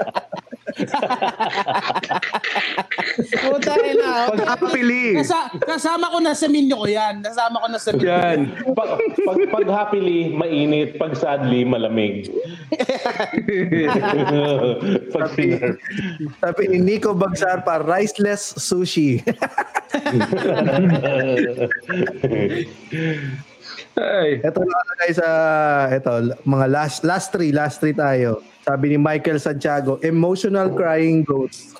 Puta 3.19 3.75
ina. 3.83 4.31
Pag 4.31 4.47
happily. 4.47 5.19
Kasa, 5.19 5.51
kasama 5.63 6.11
ko 6.13 6.19
na 6.23 6.35
sa 6.35 6.47
menu 6.47 6.77
ko 6.79 6.87
yan. 6.87 7.23
Kasama 7.23 7.61
ko 7.63 7.67
na 7.71 7.79
sa 7.79 7.93
menu. 7.95 8.07
Yan. 8.07 8.39
Pag, 8.75 8.89
pag, 9.27 9.39
pag 9.51 9.67
happily, 9.67 10.31
mainit. 10.31 10.99
Pag 10.99 11.17
sadly, 11.19 11.65
malamig. 11.67 12.31
pag 15.15 15.27
sinar. 15.35 15.79
sabi 16.41 16.69
ni 16.71 16.79
Nico 16.79 17.15
Bagsar 17.15 17.65
pa, 17.67 17.79
riceless 17.83 18.55
sushi. 18.59 19.19
Ay. 23.99 24.39
ito 24.39 24.59
nakalagay 24.63 25.11
sa, 25.11 25.29
ito, 25.91 26.11
mga 26.47 26.67
last, 26.71 27.03
last 27.03 27.35
three, 27.35 27.51
last 27.51 27.83
three 27.83 27.95
tayo. 27.95 28.41
Sabi 28.63 28.95
ni 28.95 28.99
Michael 29.01 29.43
Santiago, 29.43 29.99
emotional 30.07 30.71
crying 30.71 31.27
goats. 31.27 31.75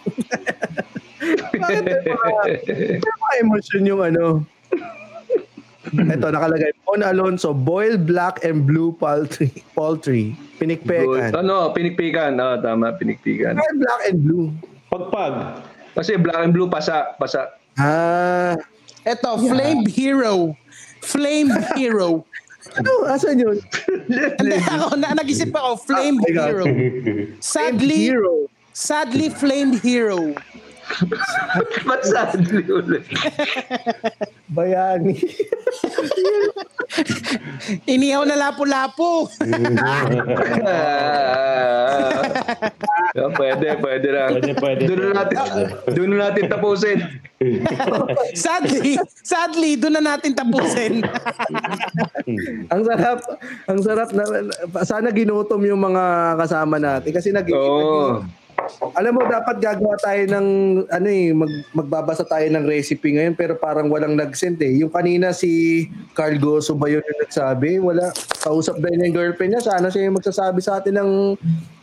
Bakit 1.55 3.03
mga, 3.03 3.35
emotion 3.43 3.83
yung 3.87 4.03
ano? 4.03 4.43
Ito, 5.89 6.27
nakalagay. 6.29 6.71
Mon 6.85 7.01
Alonso, 7.01 7.57
boiled 7.57 8.05
black 8.05 8.45
and 8.45 8.69
blue 8.69 8.93
poultry. 8.97 9.49
poultry. 9.79 10.37
Good. 10.37 10.59
Pinikpekan. 10.59 11.33
Ano, 11.39 11.71
pinikpikan. 11.73 12.37
Ah, 12.43 12.59
tama, 12.61 12.93
pinikpikan. 12.99 13.57
Bakit 13.57 13.77
black 13.79 14.01
and 14.11 14.19
blue? 14.21 14.45
Pagpag. 14.91 15.35
Kasi 15.97 16.19
black 16.21 16.41
and 16.45 16.53
blue, 16.53 16.69
pasa. 16.69 17.15
Pasa. 17.17 17.57
Ah. 17.79 18.59
Ito, 19.09 19.41
Flame 19.41 19.89
Hero. 19.89 20.53
Flame 21.03 21.51
Hero. 21.75 22.25
Ano? 22.77 22.93
Asan 23.09 23.41
yun? 23.41 23.57
Hindi 24.39 24.61
ako, 24.61 24.97
na, 24.97 25.17
nag-isip 25.17 25.51
ako, 25.51 25.81
Flame 25.83 26.19
Ah. 26.21 26.47
Hero. 26.47 26.65
Sadly, 27.41 27.97
Hero. 27.97 28.35
sadly 28.73 29.29
Flame 29.33 29.73
Hero. 29.81 30.37
Ba't 31.85 32.01
sadly 32.01 32.65
ulit? 32.65 33.05
Bayani. 34.57 35.21
Inihaw 37.85 38.25
na 38.25 38.37
lapo-lapo. 38.41 39.29
Ah, 43.19 43.33
pwede, 43.35 43.67
pwede 43.83 44.07
na. 44.15 44.23
Pwede, 44.31 44.53
pwede. 44.55 44.83
Doon 44.87 45.01
na 45.01 45.11
natin, 45.25 45.39
doon 45.91 46.09
na 46.15 46.19
natin 46.31 46.45
tapusin. 46.47 46.99
sadly, 48.35 48.99
sadly, 49.23 49.75
doon 49.75 49.95
na 49.99 50.03
natin 50.15 50.33
tapusin. 50.35 51.03
ang 52.73 52.83
sarap. 52.87 53.19
Ang 53.67 53.81
sarap 53.83 54.09
na 54.15 54.25
sana 54.87 55.11
ginutom 55.11 55.63
yung 55.67 55.83
mga 55.83 56.37
kasama 56.39 56.79
natin 56.79 57.11
kasi 57.11 57.35
nag 57.35 57.47
Oo. 57.51 58.23
Alam 58.95 59.19
mo 59.19 59.23
dapat 59.27 59.57
gagawa 59.59 59.97
tayo 60.01 60.23
ng 60.29 60.47
ano 60.89 61.09
eh 61.09 61.33
mag, 61.33 61.53
magbabasa 61.73 62.25
tayo 62.25 62.47
ng 62.49 62.65
recipe 62.69 63.17
ngayon 63.17 63.35
pero 63.35 63.57
parang 63.57 63.89
walang 63.89 64.15
nag-send 64.15 64.61
eh. 64.61 64.81
Yung 64.81 64.93
kanina 64.93 65.33
si 65.33 65.85
Carl 66.13 66.37
Goso 66.37 66.77
ba 66.77 66.87
yun 66.87 67.03
yung 67.03 67.21
nagsabi? 67.25 67.81
Wala. 67.81 68.13
Kausap 68.41 68.79
din 68.81 69.09
yung 69.09 69.15
girlfriend 69.17 69.57
niya. 69.57 69.63
Sana 69.65 69.89
siya 69.89 70.09
yung 70.09 70.17
magsasabi 70.21 70.61
sa 70.61 70.79
atin 70.79 71.01
ng 71.01 71.13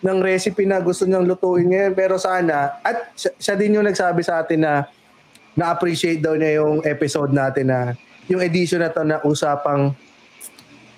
ng 0.05 0.17
recipe 0.21 0.63
na 0.63 0.77
gusto 0.79 1.03
niyang 1.09 1.25
lutuin 1.25 1.65
ngayon 1.65 1.93
pero 1.97 2.21
sana 2.21 2.77
at 2.85 3.11
siya, 3.17 3.31
siya 3.41 3.55
din 3.57 3.75
yung 3.81 3.87
nagsabi 3.89 4.21
sa 4.21 4.45
atin 4.45 4.61
na 4.61 4.73
na-appreciate 5.55 6.19
daw 6.19 6.35
niya 6.35 6.61
yung 6.61 6.83
episode 6.83 7.31
natin 7.31 7.71
na 7.71 7.79
yung 8.27 8.43
edition 8.43 8.83
na 8.83 8.91
to 8.91 9.01
na 9.01 9.23
usapang 9.23 9.95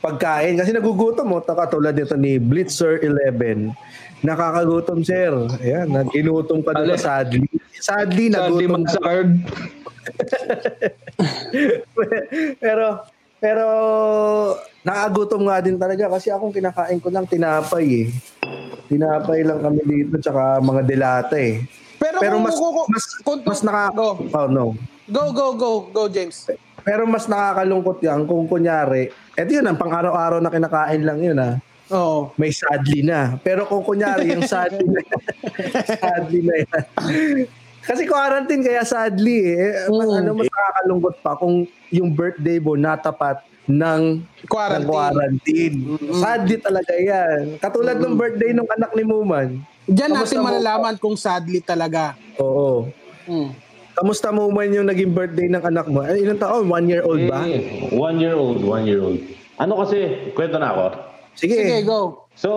pagkain. 0.02 0.56
Kasi 0.58 0.72
nagugutom 0.72 1.28
mo, 1.28 1.38
katulad 1.42 1.94
nito 1.94 2.16
ni 2.16 2.40
Blitzer 2.40 3.02
11. 3.04 3.74
Nakakagutom, 4.22 5.02
sir. 5.02 5.32
Ayan, 5.60 5.88
naginutom 5.88 6.62
ka 6.62 6.74
doon 6.74 6.90
Ale. 6.90 6.98
sadly. 6.98 7.46
Sadly, 7.74 8.26
Sadly 8.28 8.30
nagutom 8.32 8.66
ka. 8.66 8.76
magsakard. 8.76 9.30
pero, 12.58 12.86
pero, 13.38 13.66
nakagutom 14.82 15.42
nga 15.46 15.62
din 15.62 15.78
talaga 15.78 16.10
kasi 16.10 16.28
akong 16.30 16.52
kinakain 16.52 16.98
ko 16.98 17.08
lang 17.10 17.26
tinapay 17.26 17.86
eh. 17.86 18.08
Tinapay 18.88 19.44
lang 19.44 19.60
kami 19.60 19.82
dito, 19.84 20.16
tsaka 20.18 20.58
mga 20.58 20.82
delata 20.82 21.36
eh. 21.38 21.62
Pero, 21.98 22.18
Pero 22.18 22.36
mas, 22.40 22.56
kung- 22.56 22.88
mas, 22.88 23.04
kung- 23.22 23.44
mas 23.44 23.60
naka... 23.62 23.92
Go. 23.92 24.16
Oh, 24.32 24.48
no. 24.48 24.66
Go, 25.08 25.32
go, 25.32 25.46
go, 25.54 25.70
go, 25.88 26.04
James. 26.08 26.48
Pero 26.82 27.04
mas 27.04 27.28
nakakalungkot 27.28 28.00
yan 28.00 28.24
kung 28.24 28.48
kunyari, 28.48 29.12
eto 29.36 29.50
yun, 29.52 29.66
ang 29.66 29.76
pang-araw-araw 29.76 30.40
na 30.40 30.48
kinakain 30.48 31.04
lang 31.04 31.20
yun 31.20 31.36
ah. 31.36 31.60
Oo. 31.90 32.32
May 32.36 32.52
sadly 32.52 33.02
na. 33.02 33.40
Pero 33.40 33.64
kung 33.64 33.82
kunyari, 33.82 34.32
yung 34.32 34.44
sadly 34.44 34.84
na, 34.84 35.02
sadly 35.96 36.42
na 36.42 36.54
yan. 36.60 36.82
Kasi 37.80 38.04
quarantine 38.04 38.60
kaya 38.62 38.84
sadly 38.84 39.48
eh. 39.48 39.88
Mas, 39.88 40.08
Mm. 40.10 40.20
ano, 40.20 40.30
mas 40.36 40.50
nakakalungkot 40.50 41.16
pa 41.22 41.32
kung 41.34 41.64
yung 41.88 42.12
birthday 42.12 42.60
mo 42.60 42.76
natapat 42.76 43.40
ng 43.66 44.24
Quarantine. 44.44 44.80
ng 44.80 44.86
quarantine. 44.86 45.76
Sadly 46.14 46.56
talaga 46.58 46.94
yan. 46.94 47.56
Katulad 47.58 47.96
ng 47.98 48.16
birthday 48.16 48.52
ng 48.52 48.68
anak 48.70 48.92
ni 48.92 49.04
Muman. 49.04 49.48
Diyan 49.86 50.12
natin 50.14 50.40
mo? 50.40 50.52
malalaman 50.52 50.96
kung 50.98 51.16
sadly 51.16 51.60
talaga. 51.60 52.20
Oo. 52.38 52.92
Mm. 53.24 53.56
Kamusta 53.94 54.30
Muman 54.30 54.68
yung 54.70 54.86
naging 54.86 55.10
birthday 55.10 55.48
ng 55.48 55.64
anak 55.64 55.88
mo? 55.88 56.04
Ay, 56.04 56.22
ilang 56.22 56.38
taon? 56.38 56.68
One 56.68 56.86
year 56.86 57.02
old 57.02 57.24
ba? 57.24 57.42
Eh, 57.42 57.88
one 57.90 58.20
year 58.20 58.36
old, 58.36 58.60
one 58.60 58.84
year 58.84 59.00
old. 59.00 59.18
Ano 59.58 59.80
kasi, 59.80 60.28
kwento 60.32 60.60
na 60.60 60.70
ako. 60.70 60.86
Sige. 61.38 61.54
Sige, 61.56 61.86
go. 61.86 62.26
So, 62.34 62.50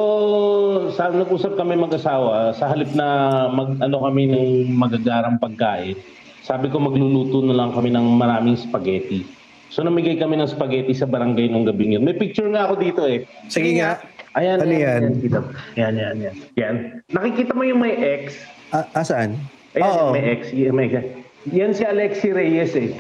sa 0.93 1.09
nag-usap 1.09 1.57
kami 1.57 1.77
mag-asawa, 1.77 2.53
sa 2.53 2.69
halip 2.69 2.93
na 2.93 3.07
mag 3.49 3.77
ano 3.79 3.97
kami 4.01 4.27
ng 4.27 4.45
magagarang 4.73 5.37
pagkain, 5.37 5.97
sabi 6.41 6.69
ko 6.69 6.81
magluluto 6.81 7.45
na 7.45 7.55
lang 7.55 7.71
kami 7.71 7.89
ng 7.89 8.07
maraming 8.17 8.57
spaghetti. 8.57 9.25
So 9.71 9.87
namigay 9.87 10.19
kami 10.19 10.35
ng 10.35 10.51
spaghetti 10.51 10.91
sa 10.91 11.07
barangay 11.07 11.47
nung 11.47 11.63
gabing 11.63 11.95
yun. 11.95 12.03
May 12.03 12.19
picture 12.19 12.51
nga 12.51 12.67
ako 12.67 12.75
dito 12.83 13.07
eh. 13.07 13.23
Sige 13.47 13.79
nga. 13.79 14.03
Ayan, 14.35 14.59
Ano 14.59 14.75
yan? 14.75 15.01
Mo. 15.23 15.39
yan, 15.79 15.95
yan, 15.95 16.17
yan. 16.19 16.35
Yan. 16.59 16.77
Nakikita 17.07 17.55
mo 17.55 17.63
yung 17.63 17.79
may 17.79 17.95
ex? 17.95 18.35
A- 18.71 18.91
asaan? 18.97 19.39
Ayan, 19.75 19.87
Oo. 19.87 20.11
may 20.11 20.27
ex. 20.27 20.51
Yan, 20.51 20.75
may 20.75 20.91
ex. 20.91 21.07
Yan 21.47 21.71
si 21.71 21.87
Alexi 21.87 22.35
Reyes 22.35 22.75
eh. 22.75 22.99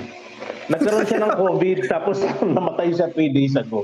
Nagkaroon 0.70 1.06
siya 1.06 1.26
ng 1.26 1.34
COVID 1.34 1.78
tapos 1.90 2.22
namatay 2.46 2.94
siya 2.94 3.10
3 3.10 3.18
days 3.34 3.58
ago. 3.58 3.82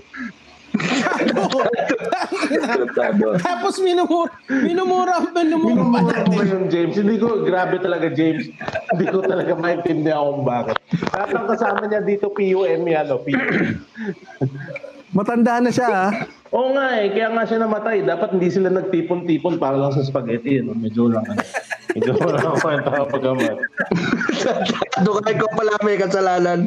Tapos 3.43 3.79
minumura, 3.81 4.31
minumura, 4.49 5.15
minumura 5.33 5.83
pa 5.83 5.83
Ano 5.83 5.93
ba 5.93 6.03
natin. 6.43 6.47
yun, 6.47 6.65
James? 6.71 6.97
Hindi 6.97 7.17
ko, 7.19 7.43
grabe 7.43 7.79
talaga, 7.81 8.09
James. 8.13 8.49
Hindi 8.93 9.07
ko 9.09 9.19
talaga 9.25 9.53
maintindihan 9.57 10.37
kung 10.37 10.45
bakit. 10.47 10.77
Lahat 11.13 11.47
kasama 11.49 11.87
niya 11.87 12.01
dito, 12.05 12.29
PUM 12.31 12.83
yan, 12.85 13.07
o, 13.13 13.19
PUM. 13.21 13.41
Matanda 15.15 15.63
na 15.63 15.71
siya 15.71 15.89
ah. 15.91 16.13
Oo 16.57 16.73
nga 16.73 17.03
eh, 17.03 17.11
kaya 17.13 17.29
nga 17.35 17.45
siya 17.45 17.63
namatay. 17.63 18.07
Dapat 18.07 18.39
hindi 18.39 18.49
sila 18.49 18.71
nagtipon-tipon 18.71 19.59
para 19.59 19.77
lang 19.77 19.93
sa 19.93 20.07
spaghetti. 20.07 20.63
No? 20.63 20.73
Medyo 20.73 21.11
lang, 21.11 21.27
ano. 21.27 21.43
Medyo 21.97 22.13
lang 22.17 22.43
ako 22.43 22.57
kwenta 22.63 22.91
kapag 22.91 23.23
amat. 23.35 23.57
Doon 25.05 25.21
ka 25.23 25.31
ikaw 25.33 25.51
pala 25.53 25.73
may 25.85 25.97
kasalanan. 25.99 26.61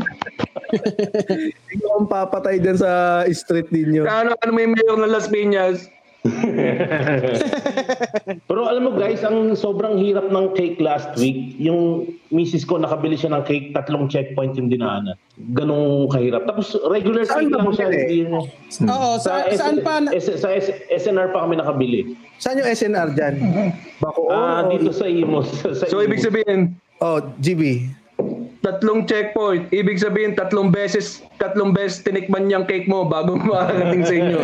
Ikaw 1.73 1.91
ang 1.99 2.07
papatay 2.11 2.61
dyan 2.61 2.77
sa 2.77 3.23
street 3.31 3.71
ninyo. 3.73 4.05
Ano, 4.05 4.35
ano 4.35 4.51
may 4.51 4.67
mayor 4.69 4.99
ng 4.99 5.09
Las 5.09 5.31
Piñas? 5.31 5.89
Pero 8.45 8.61
alam 8.65 8.83
mo 8.83 8.91
guys, 8.91 9.21
ang 9.21 9.55
sobrang 9.55 9.95
hirap 9.95 10.27
ng 10.27 10.51
cake 10.51 10.77
last 10.77 11.15
week, 11.15 11.55
yung 11.55 12.03
misis 12.29 12.61
ko 12.61 12.75
nakabili 12.75 13.15
siya 13.15 13.31
ng 13.31 13.43
cake, 13.43 13.71
tatlong 13.71 14.05
checkpoint 14.05 14.53
yung 14.53 14.67
dinaanan. 14.67 15.15
Ganong 15.53 16.09
kahirap. 16.09 16.43
Tapos 16.43 16.75
regular 16.85 17.23
Saan 17.23 17.47
cake 17.47 17.53
lang 17.53 17.71
siya. 17.71 17.87
hindi 17.87 18.15
yun- 18.21 18.47
Oo, 18.85 19.09
sa, 19.15 19.47
S- 19.47 19.57
saan 19.57 19.79
pa? 19.79 19.99
na- 20.01 20.11
S- 20.11 20.35
sa 20.35 20.51
S- 20.51 20.75
SNR 20.89 21.31
pa 21.31 21.47
kami 21.47 21.55
nakabili. 21.55 21.99
Saan 22.35 22.57
yung 22.57 22.67
SNR 22.67 23.11
dyan? 23.11 23.33
Bako, 23.97 24.27
Ah, 24.29 24.61
oh, 24.61 24.69
dito 24.69 24.91
sa 24.91 25.05
Imos. 25.05 25.47
Sa 25.55 25.87
So, 25.87 25.99
ibig 25.99 26.19
sabihin, 26.19 26.75
oh, 26.99 27.19
GB. 27.37 27.87
Tatlong 28.69 29.09
checkpoint. 29.09 29.65
Ibig 29.73 29.97
sabihin, 29.97 30.37
tatlong 30.37 30.69
beses, 30.69 31.25
tatlong 31.41 31.73
beses 31.73 32.05
tinikman 32.05 32.45
niyang 32.45 32.69
cake 32.69 32.85
mo 32.85 33.01
bago 33.09 33.33
makarating 33.49 34.05
sa 34.05 34.13
inyo. 34.13 34.39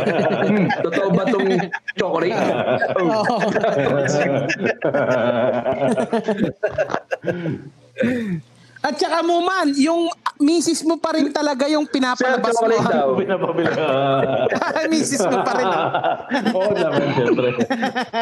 Hmm, 0.50 0.66
Totoo 0.82 1.14
ba 1.14 1.24
tong 1.30 1.50
chocolate? 1.94 2.34
Oh. 2.96 3.24
At 8.86 9.02
saka 9.02 9.26
mo 9.26 9.42
man, 9.42 9.74
yung 9.74 10.14
misis 10.38 10.86
mo 10.86 11.02
pa 11.02 11.18
rin 11.18 11.34
talaga 11.34 11.66
yung 11.66 11.90
pinapalabas 11.90 12.54
mo. 12.54 12.70
Sir, 12.70 12.78
chocolate 12.78 12.94
daw. 12.94 13.10
Pinapabili. 13.18 13.72
misis 14.94 15.24
mo 15.26 15.42
pa 15.42 15.54
rin. 15.58 15.70
Oo 16.54 16.70
naman, 16.70 17.02
siyempre. 17.18 17.50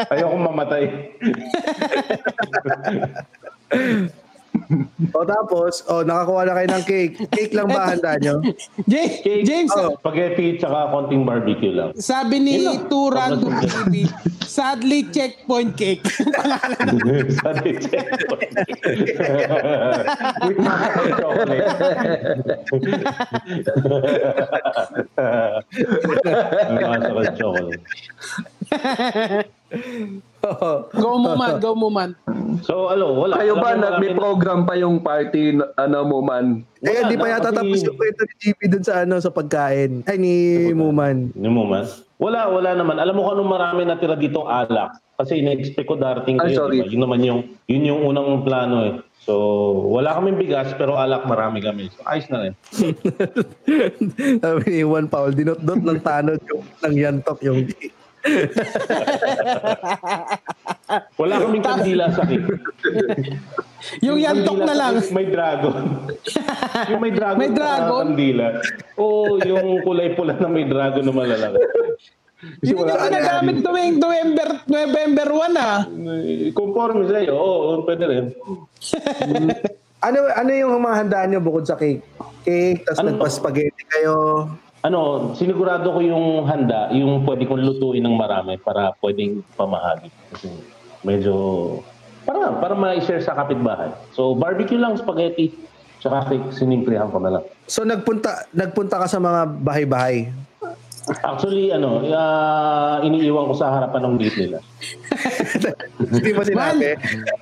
Ayoko 0.08 0.36
mamatay. 0.40 0.84
O 5.16 5.22
tapos, 5.26 5.84
oh, 5.90 6.02
nakakuha 6.02 6.46
na 6.46 6.54
kayo 6.56 6.68
ng 6.70 6.84
cake. 6.86 7.14
Cake 7.30 7.54
lang 7.54 7.68
ba 7.68 7.90
handa 7.94 8.16
nyo? 8.18 8.40
James, 8.90 9.14
Cake, 9.22 9.44
James 9.44 9.70
Oh. 9.74 9.94
spaghetti, 9.98 10.58
tsaka 10.58 10.90
konting 10.90 11.22
barbecue 11.26 11.74
lang. 11.74 11.90
sabi 11.98 12.38
ni 12.38 12.62
Random 12.64 13.52
TV, 13.60 14.06
sadly 14.42 15.10
checkpoint 15.10 15.74
cake. 15.76 16.04
Sabi, 17.42 17.74
checkpoint. 17.82 18.52
With 20.44 20.58
mask 20.62 20.94
of 20.94 21.10
chocolate. 21.18 21.66
Chocolate. 27.38 27.80
Go 30.92 31.16
mo 31.16 31.32
man, 31.34 31.52
go 31.56 31.72
mo 31.72 31.88
man. 31.88 32.12
So, 32.62 32.92
alo, 32.92 33.16
wala. 33.16 33.40
Kayo 33.40 33.56
ba, 33.56 33.74
na, 33.74 33.96
may 33.96 34.12
program 34.12 34.62
pa 34.62 34.76
yung 34.76 35.00
party, 35.00 35.58
ano 35.74 35.98
mo 36.04 36.20
man? 36.20 36.62
Eh, 36.84 36.92
Wala 36.92 37.00
hindi 37.08 37.16
pa 37.16 37.26
yata 37.32 37.48
kasi- 37.48 37.56
tapos 37.56 37.80
yung 37.82 37.98
kwento 37.98 38.22
ni 38.22 38.34
GB 38.38 38.60
dun 38.68 38.84
sa 38.84 38.94
ano 39.02 39.14
sa 39.16 39.32
pagkain. 39.32 40.04
Ay, 40.04 40.16
ni 40.20 40.34
Muman. 40.70 41.32
Hindi 41.32 41.48
mo 41.48 41.64
man? 41.64 41.88
Wala, 42.20 42.46
wala 42.46 42.70
naman. 42.76 43.00
Alam 43.00 43.18
mo 43.18 43.26
kung 43.26 43.40
anong 43.40 43.50
marami 43.50 43.80
natira 43.82 44.14
dito 44.14 44.46
alak. 44.46 45.00
Kasi 45.14 45.40
ina-expect 45.40 45.86
ko 45.86 45.96
darating 45.96 46.38
Ay, 46.38 46.52
kayo. 46.52 46.66
sorry. 46.66 46.78
Diba? 46.82 46.90
Yun 46.90 47.02
naman 47.02 47.20
yung, 47.22 47.40
yun 47.66 47.82
yung 47.84 48.00
unang 48.04 48.42
plano 48.44 48.76
eh. 48.84 48.94
So, 49.24 49.32
wala 49.88 50.12
kaming 50.12 50.36
bigas 50.36 50.76
pero 50.76 51.00
alak 51.00 51.24
marami 51.24 51.64
kami. 51.64 51.88
So, 51.88 52.04
ayos 52.04 52.28
na 52.28 52.44
rin. 52.44 52.52
Sabi 54.44 54.60
ni 54.68 54.84
Juan 54.84 55.08
Paul, 55.08 55.32
dinot-dot 55.32 55.80
ng 55.80 56.00
tanod 56.04 56.40
yung 56.44 56.62
ng 56.84 56.94
yantok 56.94 57.40
yung 57.40 57.64
Wala 61.20 61.34
kaming 61.40 61.64
kandila 61.64 62.04
sa 62.12 62.24
cake. 62.24 62.48
Yung 64.00 64.16
yantok 64.16 64.64
na 64.64 64.74
lang. 64.74 64.94
May 65.12 65.28
dragon. 65.28 66.08
yung 66.90 67.00
may 67.04 67.12
dragon. 67.12 67.38
May 67.38 67.50
dragon? 67.52 68.04
kandila. 68.16 68.46
Oo, 68.96 69.36
yung 69.40 69.84
kulay 69.84 70.16
pula 70.16 70.32
na 70.34 70.48
may 70.48 70.64
dragon 70.64 71.04
na 71.04 71.12
malalaki. 71.12 71.60
Kasi 72.44 72.72
Yun 72.72 72.84
yung 72.84 73.00
ginagamit 73.00 73.56
tuwing 73.64 73.96
November, 73.96 74.48
November 74.68 75.28
1 75.32 75.56
ah. 75.56 75.78
Eh, 76.20 76.52
Conforme 76.52 77.08
sa'yo, 77.08 77.32
oo, 77.32 77.56
oo, 77.72 77.84
pwede 77.84 78.04
rin. 78.04 78.24
Ano 80.04 80.20
ano 80.28 80.50
yung 80.52 80.84
mga 80.84 80.96
handaan 81.00 81.28
nyo 81.32 81.40
bukod 81.40 81.64
sa 81.64 81.80
cake? 81.80 82.04
Cake, 82.44 82.84
tapos 82.84 83.00
Ano? 83.00 83.16
nagpa-spaghetti 83.16 83.84
kayo. 83.88 84.52
Ano, 84.84 85.32
sinigurado 85.32 85.88
ko 85.96 86.00
yung 86.04 86.44
handa, 86.44 86.92
yung 86.92 87.24
pwede 87.24 87.48
kong 87.48 87.64
lutuin 87.64 88.04
ng 88.04 88.16
marami 88.20 88.60
para 88.60 88.92
pwedeng 89.00 89.40
pamahagi. 89.56 90.12
Kasi 90.28 90.52
medyo, 91.00 91.34
para, 92.28 92.52
para 92.60 92.76
ma-share 92.76 93.24
sa 93.24 93.32
kapitbahay. 93.32 93.88
So, 94.12 94.36
barbecue 94.36 94.76
lang, 94.76 95.00
spaghetti, 95.00 95.56
tsaka 96.04 96.28
cake, 96.28 96.52
sinimplihan 96.52 97.08
ko 97.08 97.16
na 97.16 97.40
lang. 97.40 97.44
So 97.64 97.80
nagpunta 97.80 98.52
nagpunta 98.52 99.00
ka 99.00 99.08
sa 99.08 99.16
mga 99.16 99.40
bahay-bahay. 99.64 100.28
Actually, 101.04 101.68
ano, 101.68 102.00
ah, 102.16 102.96
iniiwan 103.04 103.52
ko 103.52 103.54
sa 103.56 103.68
harapan 103.76 104.08
ng 104.08 104.14
gate 104.20 104.38
nila. 104.40 104.58
Hindi 106.16 106.32
mo 106.32 106.40
Man, 106.40 106.48
sinabi. 106.48 106.88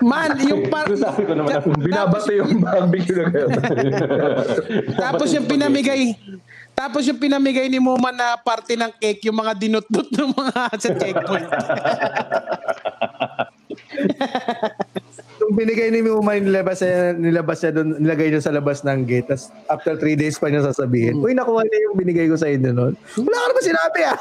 man, 0.03 0.31
yung 0.43 0.63
par... 0.73 0.91
Sabi 0.91 1.23
ko 1.23 1.35
naman, 1.39 1.63
Binabato 1.79 2.35
yung 2.35 2.59
barbecue 2.59 3.23
na 3.23 3.31
kayo. 3.31 3.47
Tapos 5.07 5.31
yung 5.31 5.47
pinamigay, 5.47 6.11
tapos 6.75 7.07
yung 7.07 7.21
pinamigay 7.21 7.69
ni 7.69 7.79
Muman 7.79 8.17
na 8.17 8.35
parte 8.41 8.75
ng 8.75 8.91
cake, 8.99 9.29
yung 9.29 9.39
mga 9.39 9.53
dinutdut 9.55 10.09
ng 10.13 10.31
mga 10.33 10.61
sa 10.83 10.91
checkpoint. 10.97 11.51
Yung 15.43 15.59
binigay 15.59 15.91
ni 15.91 16.07
Muma, 16.07 16.39
nilabas 16.39 16.87
niya, 16.87 17.19
nilabas 17.19 17.59
niya 17.59 17.73
doon, 17.75 17.89
nilagay 17.99 18.31
niya 18.31 18.47
sa 18.47 18.55
labas 18.55 18.87
ng 18.87 19.03
gate. 19.03 19.27
Tapos 19.27 19.51
after 19.67 19.99
three 19.99 20.15
days 20.15 20.39
pa 20.39 20.47
niya 20.47 20.63
sasabihin, 20.63 21.19
Uy, 21.19 21.35
nakuha 21.35 21.67
niya 21.67 21.91
yung 21.91 21.97
binigay 21.99 22.31
ko 22.31 22.39
sa 22.39 22.47
inyo 22.47 22.71
noon. 22.71 22.95
Wala 23.19 23.37
ka 23.37 23.47
naman 23.51 23.65
sinabi 23.67 24.01
ah. 24.07 24.19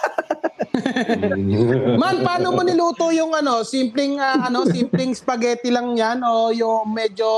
Man, 2.01 2.25
paano 2.25 2.57
mo 2.57 2.65
niluto 2.65 3.13
yung 3.13 3.37
ano, 3.37 3.61
simpleng 3.61 4.17
ah, 4.17 4.49
ano, 4.49 4.65
simpleng 4.65 5.13
spaghetti 5.13 5.69
lang 5.69 5.93
'yan 5.93 6.25
o 6.25 6.49
yung 6.49 6.89
medyo 6.89 7.29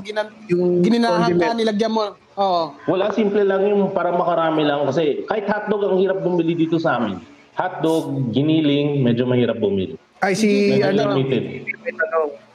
ginan 0.00 0.32
Yung 0.48 0.80
gininahan 0.80 1.36
ka 1.36 1.52
nilagyan 1.52 1.92
mo. 1.92 2.16
Oo. 2.36 2.76
Wala, 2.88 3.12
simple 3.16 3.42
lang 3.44 3.64
yung 3.64 3.92
para 3.96 4.12
makarami 4.12 4.64
lang. 4.64 4.84
Kasi 4.84 5.24
kahit 5.24 5.48
hotdog 5.48 5.88
ang 5.88 5.98
hirap 6.00 6.20
bumili 6.20 6.52
dito 6.52 6.76
sa 6.76 7.00
amin. 7.00 7.20
Hotdog, 7.56 8.32
giniling, 8.36 9.00
medyo 9.00 9.24
mahirap 9.24 9.56
bumili. 9.56 9.96
Ay, 10.20 10.36
si, 10.36 10.76
Medyo 10.76 10.92
ano, 10.92 11.16
limited. 11.16 11.44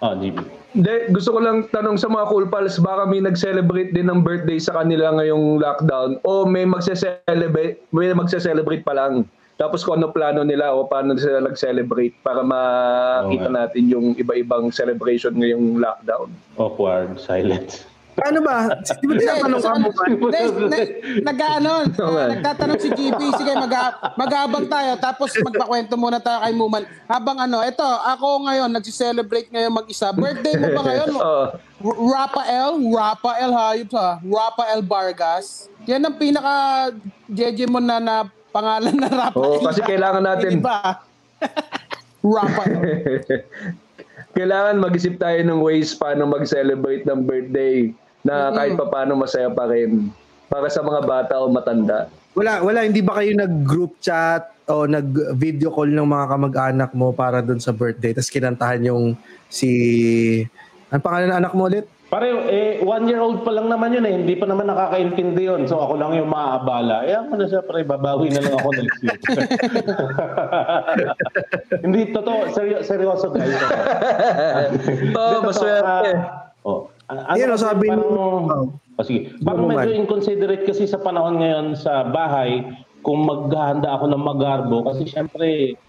Ah, 0.02 0.18
GB. 0.18 0.38
Hindi, 0.72 0.94
gusto 1.14 1.36
ko 1.36 1.40
lang 1.44 1.68
tanong 1.70 2.00
sa 2.00 2.08
mga 2.08 2.26
cool 2.32 2.48
pals, 2.48 2.80
baka 2.80 3.04
may 3.06 3.20
nag-celebrate 3.20 3.92
din 3.92 4.08
ng 4.08 4.24
birthday 4.24 4.56
sa 4.56 4.82
kanila 4.82 5.20
ngayong 5.20 5.60
lockdown 5.60 6.18
o 6.24 6.48
may 6.48 6.64
magse-celebrate, 6.64 7.84
may 7.92 8.16
magse-celebrate 8.16 8.88
pa 8.88 8.96
lang. 8.96 9.28
Tapos 9.60 9.86
kung 9.86 10.02
ano 10.02 10.10
plano 10.10 10.42
nila 10.42 10.74
o 10.74 10.90
paano 10.90 11.14
sila 11.20 11.44
nag-celebrate 11.44 12.18
para 12.26 12.42
makita 12.42 13.52
nga. 13.52 13.58
natin 13.68 13.84
yung 13.94 14.18
iba-ibang 14.18 14.74
celebration 14.74 15.38
ngayong 15.38 15.78
lockdown. 15.78 16.34
Awkward, 16.58 17.20
silence. 17.22 17.86
Ano 18.20 18.40
ba? 18.44 18.68
Di 18.76 19.06
ba 19.08 19.14
tinatanong 19.16 19.62
ka 19.64 19.72
mo 19.72 19.90
ba? 19.90 20.04
Nag-ano, 21.24 21.72
ah, 21.88 22.28
nagtatanong 22.28 22.80
si 22.80 22.90
GB, 22.92 23.20
sige 23.34 23.54
mag 23.56 23.72
maghabang 24.14 24.68
tayo 24.68 24.92
tapos 25.00 25.32
magpakwento 25.40 25.96
muna 25.96 26.20
tayo 26.20 26.44
kay 26.44 26.52
Muman. 26.52 26.84
Habang 27.08 27.40
ano, 27.40 27.64
ito, 27.64 27.82
ako 27.82 28.46
ngayon 28.46 28.70
nagsi-celebrate 28.70 29.48
ngayon 29.50 29.72
mag-isa. 29.72 30.12
Birthday 30.12 30.60
mo 30.60 30.68
ba 30.70 30.82
ngayon? 30.84 31.10
R- 31.82 32.00
Rafael, 32.14 32.72
Rafael 32.92 33.52
hayop 33.52 33.92
ha, 33.96 34.20
Rafael 34.22 34.82
Vargas. 34.84 35.72
Yan 35.88 36.06
ang 36.06 36.14
pinaka 36.14 36.54
JJ 37.26 37.66
mo 37.66 37.82
na 37.82 37.98
na 37.98 38.16
pangalan 38.52 38.94
na 38.94 39.10
Rafael. 39.10 39.40
Oo, 39.40 39.64
kasi 39.64 39.82
kailangan 39.82 40.22
natin- 40.22 40.60
Iba. 40.60 41.00
Rafael. 42.22 42.82
Kailangan 44.32 44.80
mag-isip 44.80 45.20
tayo 45.20 45.40
ng 45.44 45.60
ways 45.60 45.92
paano 45.96 46.24
mag-celebrate 46.28 47.04
ng 47.04 47.28
birthday 47.28 47.92
na 48.24 48.54
kahit 48.56 48.78
pa 48.78 48.88
paano 48.88 49.18
masaya 49.18 49.52
pa 49.52 49.68
rin 49.68 50.08
para 50.48 50.68
sa 50.68 50.84
mga 50.84 51.02
bata 51.04 51.34
o 51.42 51.52
matanda. 51.52 52.08
Wala, 52.32 52.64
wala. 52.64 52.88
Hindi 52.88 53.04
ba 53.04 53.20
kayo 53.20 53.36
nag-group 53.36 54.00
chat 54.00 54.52
o 54.72 54.88
nag-video 54.88 55.68
call 55.68 55.92
ng 55.92 56.08
mga 56.08 56.26
kamag-anak 56.32 56.92
mo 56.96 57.12
para 57.12 57.44
doon 57.44 57.60
sa 57.60 57.76
birthday? 57.76 58.16
Tapos 58.16 58.32
kinantahan 58.32 58.80
yung 58.88 59.20
si... 59.52 59.70
Ang 60.92 61.04
pangalan 61.04 61.36
ng 61.36 61.40
anak 61.44 61.54
mo 61.56 61.68
ulit? 61.68 61.88
Pare, 62.12 62.28
eh, 62.52 62.84
one 62.84 63.08
year 63.08 63.24
old 63.24 63.48
pa 63.48 63.56
lang 63.56 63.72
naman 63.72 63.96
yun 63.96 64.04
eh. 64.04 64.12
Hindi 64.12 64.36
pa 64.36 64.44
naman 64.44 64.68
nakakaintindi 64.68 65.48
yun. 65.48 65.64
So 65.64 65.80
ako 65.80 65.96
lang 65.96 66.12
yung 66.20 66.28
maaabala. 66.28 67.08
Eh 67.08 67.16
ako 67.16 67.40
na 67.40 67.48
siya, 67.48 67.64
pare, 67.64 67.88
babawi 67.88 68.28
na 68.36 68.44
lang 68.44 68.60
ako 68.60 68.70
next 68.76 69.00
year. 69.00 69.16
Hindi, 71.88 72.12
totoo. 72.12 72.52
Seryo, 72.52 72.84
seryoso 72.84 73.32
guys. 73.32 73.56
Oo, 73.56 73.64
Hindi, 74.76 75.16
totoo, 75.16 75.40
maswerte. 75.40 76.12
ah, 76.12 76.68
oh, 76.68 76.92
ano 77.08 77.20
Yun, 77.40 77.56
kasi, 77.56 77.64
sabi 77.64 77.86
parang, 77.88 78.12
mo- 78.12 78.76
oh, 78.76 79.06
sige. 79.08 79.32
Parang 79.48 79.72
medyo 79.72 79.96
inconsiderate 79.96 80.68
kasi 80.68 80.84
sa 80.92 81.00
panahon 81.00 81.40
ngayon 81.40 81.80
sa 81.80 82.12
bahay 82.12 82.60
kung 83.08 83.24
maghahanda 83.24 83.88
ako 83.88 84.12
ng 84.12 84.20
magarbo 84.20 84.84
kasi 84.84 85.08
syempre 85.08 85.80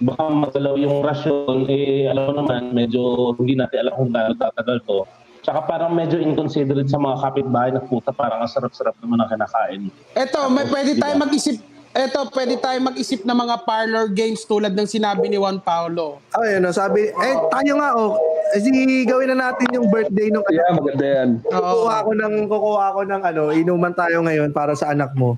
baka 0.00 0.28
magalaw 0.28 0.80
yung 0.80 1.04
rasyon 1.04 1.68
eh 1.68 2.08
alam 2.08 2.32
mo 2.32 2.32
naman 2.40 2.72
medyo 2.72 3.32
hindi 3.36 3.52
natin 3.58 3.84
alam 3.84 3.94
kung 4.00 4.10
gaano 4.14 4.32
tatagal 4.38 4.80
to 4.88 5.04
Tsaka 5.40 5.64
parang 5.64 5.92
medyo 5.96 6.20
inconsiderate 6.20 6.92
sa 6.92 7.00
mga 7.00 7.16
kapitbahay 7.24 7.70
na 7.72 7.80
puta 7.80 8.12
parang 8.12 8.44
ang 8.44 8.50
sarap-sarap 8.50 8.92
naman 9.00 9.24
ang 9.24 9.28
kinakain. 9.32 9.82
Eto, 10.12 10.52
may 10.52 10.68
pwede 10.68 11.00
tayo 11.00 11.14
mag-isip 11.16 11.56
Eto, 11.90 12.22
pwede 12.30 12.54
tayo 12.62 12.78
mag-isip 12.86 13.26
ng 13.26 13.34
mga 13.34 13.66
parlor 13.66 14.06
games 14.14 14.46
tulad 14.46 14.70
ng 14.78 14.86
sinabi 14.86 15.26
ni 15.26 15.34
Juan 15.34 15.58
Paulo. 15.58 16.22
Ayun, 16.38 16.62
no, 16.62 16.70
sabi, 16.70 17.10
eh, 17.10 17.34
tayo 17.50 17.72
nga, 17.82 17.98
oh. 17.98 18.14
Eh, 18.54 18.62
si, 18.62 18.70
gawin 19.02 19.34
na 19.34 19.50
natin 19.50 19.66
yung 19.74 19.90
birthday 19.90 20.30
nung 20.30 20.46
anak 20.46 20.54
Yeah, 20.54 20.74
maganda 20.74 21.06
yan. 21.06 21.30
Kukuha 21.42 21.94
ako 22.06 22.10
ng, 22.14 22.34
kukuha 22.46 22.84
ako 22.94 23.00
ng, 23.10 23.22
ano, 23.26 23.42
inuman 23.50 23.90
tayo 23.90 24.22
ngayon 24.22 24.54
para 24.54 24.78
sa 24.78 24.94
anak 24.94 25.10
mo. 25.18 25.34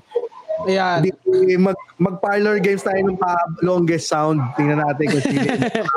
Ayan. 0.67 0.99
Di, 1.03 1.11
mag, 1.59 1.77
mag-parlor 1.99 2.59
games 2.63 2.83
tayo 2.83 2.99
ng 3.03 3.19
pa 3.19 3.35
longest 3.61 4.07
sound. 4.07 4.39
Tingnan 4.55 4.79
natin 4.79 5.05
kung 5.11 5.23
sino. 5.23 5.43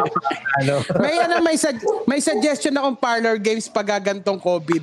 ano. 0.62 0.74
May 0.98 1.14
ano, 1.20 1.34
may, 1.42 1.56
sug- 1.58 1.86
may 2.06 2.20
suggestion 2.20 2.74
akong 2.74 2.98
parlor 2.98 3.36
games 3.38 3.70
pag 3.70 3.98
gagantong 3.98 4.40
COVID. 4.42 4.82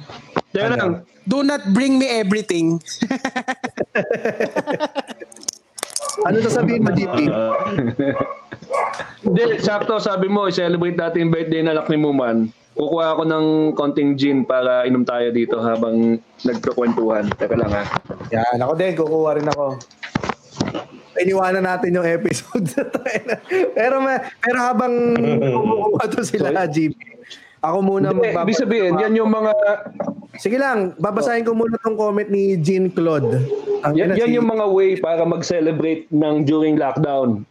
Teka 0.54 0.76
lang, 0.78 1.04
Do 1.24 1.40
not 1.40 1.64
bring 1.72 1.98
me 1.98 2.08
everything. 2.08 2.78
Ano 6.22 6.38
sasabihin 6.46 6.86
mo, 6.86 6.94
GP? 6.94 7.26
Hindi, 9.26 9.44
sakto 9.66 9.98
sabi 9.98 10.30
mo, 10.30 10.46
i-celebrate 10.46 10.94
natin 10.94 11.26
yung 11.26 11.34
birthday 11.34 11.62
na 11.66 11.74
anak 11.74 11.90
ni 11.90 11.98
Muman. 11.98 12.54
Kukuha 12.74 13.06
ako 13.14 13.24
ng 13.30 13.46
konting 13.78 14.18
gin 14.18 14.42
para 14.44 14.86
inom 14.90 15.06
tayo 15.06 15.30
dito 15.30 15.62
habang 15.62 16.18
nagkukwentuhan. 16.42 17.30
Teka 17.38 17.54
lang 17.54 17.70
ha. 17.70 17.84
Yan, 18.34 18.58
ako 18.66 18.74
din, 18.74 18.94
kukuha 18.98 19.32
rin 19.38 19.48
ako. 19.50 19.66
Iniwanan 21.22 21.70
natin 21.70 21.94
yung 21.94 22.10
episode 22.10 22.66
na. 22.74 22.86
Pero, 23.78 24.02
may, 24.02 24.18
pero 24.42 24.58
habang 24.58 24.94
kukuha 25.38 26.04
to 26.10 26.26
sila, 26.26 26.66
GP, 26.66 26.98
ako 27.62 27.78
muna 27.80 28.10
Hindi, 28.12 28.34
ibig 28.34 28.60
sabihin, 28.60 28.98
yan 29.00 29.14
yung 29.16 29.32
mga 29.32 29.54
Sige 30.42 30.58
lang, 30.58 30.98
babasahin 30.98 31.46
ko 31.46 31.54
muna 31.54 31.78
tong 31.86 31.94
comment 31.94 32.26
ni 32.26 32.58
Jean 32.58 32.90
Claude. 32.90 33.38
Ang 33.86 33.94
yan, 33.94 34.18
yan 34.18 34.34
si, 34.34 34.38
yung 34.42 34.50
mga 34.50 34.66
way 34.66 34.98
para 34.98 35.22
mag-celebrate 35.30 36.10
ng 36.10 36.42
during 36.42 36.74
lockdown. 36.74 37.46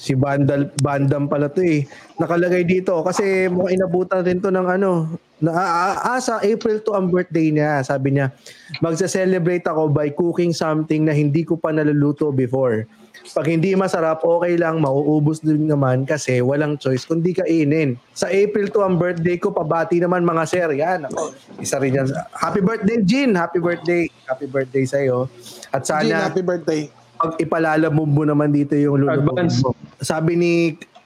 Si 0.00 0.16
Bandal, 0.16 0.72
Bandam 0.80 1.28
pala 1.28 1.52
to 1.52 1.60
eh. 1.60 1.84
Nakalagay 2.16 2.64
dito 2.64 3.04
kasi 3.04 3.48
mukhang 3.52 3.80
inabutan 3.80 4.24
rin 4.24 4.40
to 4.40 4.48
ng 4.48 4.68
ano. 4.68 5.18
Na, 5.38 5.54
ah, 5.54 5.94
ah, 6.16 6.20
sa 6.20 6.42
April 6.42 6.82
to 6.82 6.98
ang 6.98 7.14
birthday 7.14 7.54
niya. 7.54 7.84
Sabi 7.86 8.16
niya, 8.16 8.34
magsa-celebrate 8.82 9.62
ako 9.70 9.86
by 9.86 10.10
cooking 10.10 10.50
something 10.50 11.06
na 11.06 11.14
hindi 11.14 11.46
ko 11.46 11.54
pa 11.54 11.70
naluluto 11.70 12.34
before. 12.34 12.90
Pag 13.36 13.46
hindi 13.50 13.76
masarap, 13.76 14.24
okay 14.24 14.56
lang, 14.56 14.80
mauubos 14.80 15.44
din 15.44 15.68
naman 15.68 16.08
kasi 16.08 16.40
walang 16.40 16.80
choice 16.80 17.04
kundi 17.04 17.36
kainin. 17.36 18.00
Sa 18.16 18.26
April 18.32 18.72
to 18.72 18.80
ang 18.80 18.96
birthday 18.96 19.36
ko, 19.36 19.52
pabati 19.52 20.00
naman 20.00 20.24
mga 20.24 20.42
sir. 20.48 20.68
Yan, 20.72 21.06
ako. 21.06 21.36
Isa 21.60 21.76
rin 21.76 21.98
yan. 21.98 22.08
Happy 22.32 22.64
birthday, 22.64 22.98
Jean! 23.04 23.36
Happy 23.36 23.60
birthday! 23.60 24.08
Happy 24.24 24.48
birthday 24.48 24.84
sa'yo. 24.88 25.28
At 25.70 25.84
Jean, 25.84 26.08
sana, 26.08 26.32
happy 26.32 26.40
birthday. 26.40 26.88
Pag 27.18 27.34
ipalalabog 27.42 28.06
mo 28.08 28.22
naman 28.22 28.54
dito 28.54 28.78
yung 28.78 29.02
lulubog 29.02 29.42
mo. 29.42 29.74
Sabi 29.98 30.38
ni 30.38 30.52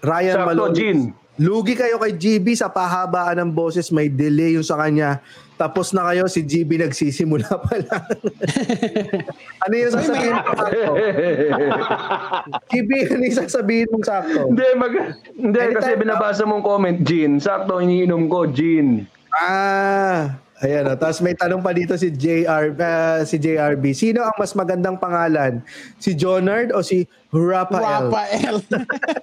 Ryan 0.05 0.45
Malone, 0.45 0.77
Jean. 0.77 0.99
lugi 1.41 1.73
kayo 1.73 1.97
kay 1.97 2.13
GB 2.13 2.53
sa 2.53 2.69
pahabaan 2.69 3.41
ng 3.41 3.51
boses, 3.51 3.89
may 3.89 4.13
delay 4.13 4.55
yung 4.55 4.67
sa 4.67 4.77
kanya. 4.77 5.25
Tapos 5.63 5.95
na 5.95 6.03
kayo, 6.11 6.27
si 6.27 6.43
GB 6.43 6.75
nagsisimula 6.83 7.47
pa 7.65 7.75
lang. 7.79 8.05
ano 9.63 9.75
yung 9.79 9.93
sasabihin 9.95 10.35
mo 10.35 10.53
sakto? 10.59 10.93
GB, 12.75 12.91
ano 13.15 13.23
yung 13.23 13.39
sasabihin 13.47 13.89
mong 13.95 14.07
sakto? 14.07 14.41
Hindi, 14.51 14.67
mag, 14.75 14.93
hindi 15.39 15.59
Anytime 15.63 15.77
kasi 15.79 15.91
binabasa 15.95 16.43
mong 16.43 16.65
comment, 16.67 16.99
Gin. 17.07 17.39
Sakto, 17.39 17.79
iniinom 17.79 18.27
ko, 18.27 18.51
Gin. 18.51 19.07
Ah, 19.39 20.35
ayan 20.63 20.89
o. 20.89 20.95
Tapos 20.97 21.19
may 21.21 21.35
tanong 21.35 21.61
pa 21.61 21.75
dito 21.75 21.93
si 21.99 22.09
JR, 22.09 22.73
ah, 22.79 23.21
si 23.27 23.37
JRB. 23.37 23.93
Sino 23.93 24.23
ang 24.23 24.37
mas 24.39 24.55
magandang 24.55 24.97
pangalan? 24.97 25.61
Si 25.99 26.15
Jonard 26.15 26.71
o 26.73 26.81
si 26.81 27.05
Rafael? 27.35 28.09
Rafael. 28.09 28.57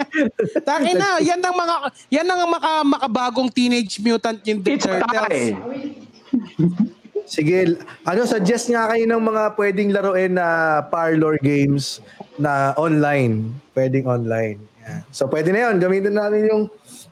Tangin 0.68 1.00
na, 1.00 1.18
yan 1.24 1.40
ang 1.40 1.56
mga 1.56 1.76
yan 2.12 2.28
ang 2.28 2.42
maka, 2.52 2.72
makabagong 2.84 3.50
Teenage 3.50 3.98
Mutant 4.04 4.44
Ninja 4.44 4.78
Turtles. 4.78 5.56
Sige, 7.30 7.78
ano 8.10 8.26
suggest 8.26 8.74
nga 8.74 8.90
kayo 8.90 9.06
ng 9.06 9.22
mga 9.22 9.44
pwedeng 9.54 9.94
laruin 9.94 10.34
na 10.34 10.82
parlor 10.90 11.38
games 11.40 12.02
na 12.42 12.74
online. 12.74 13.54
Pwedeng 13.78 14.10
online. 14.10 14.58
So 15.14 15.30
pwede 15.30 15.54
na 15.54 15.70
'yon, 15.70 15.78
gamitin 15.78 16.18
natin 16.18 16.42
yung 16.50 16.64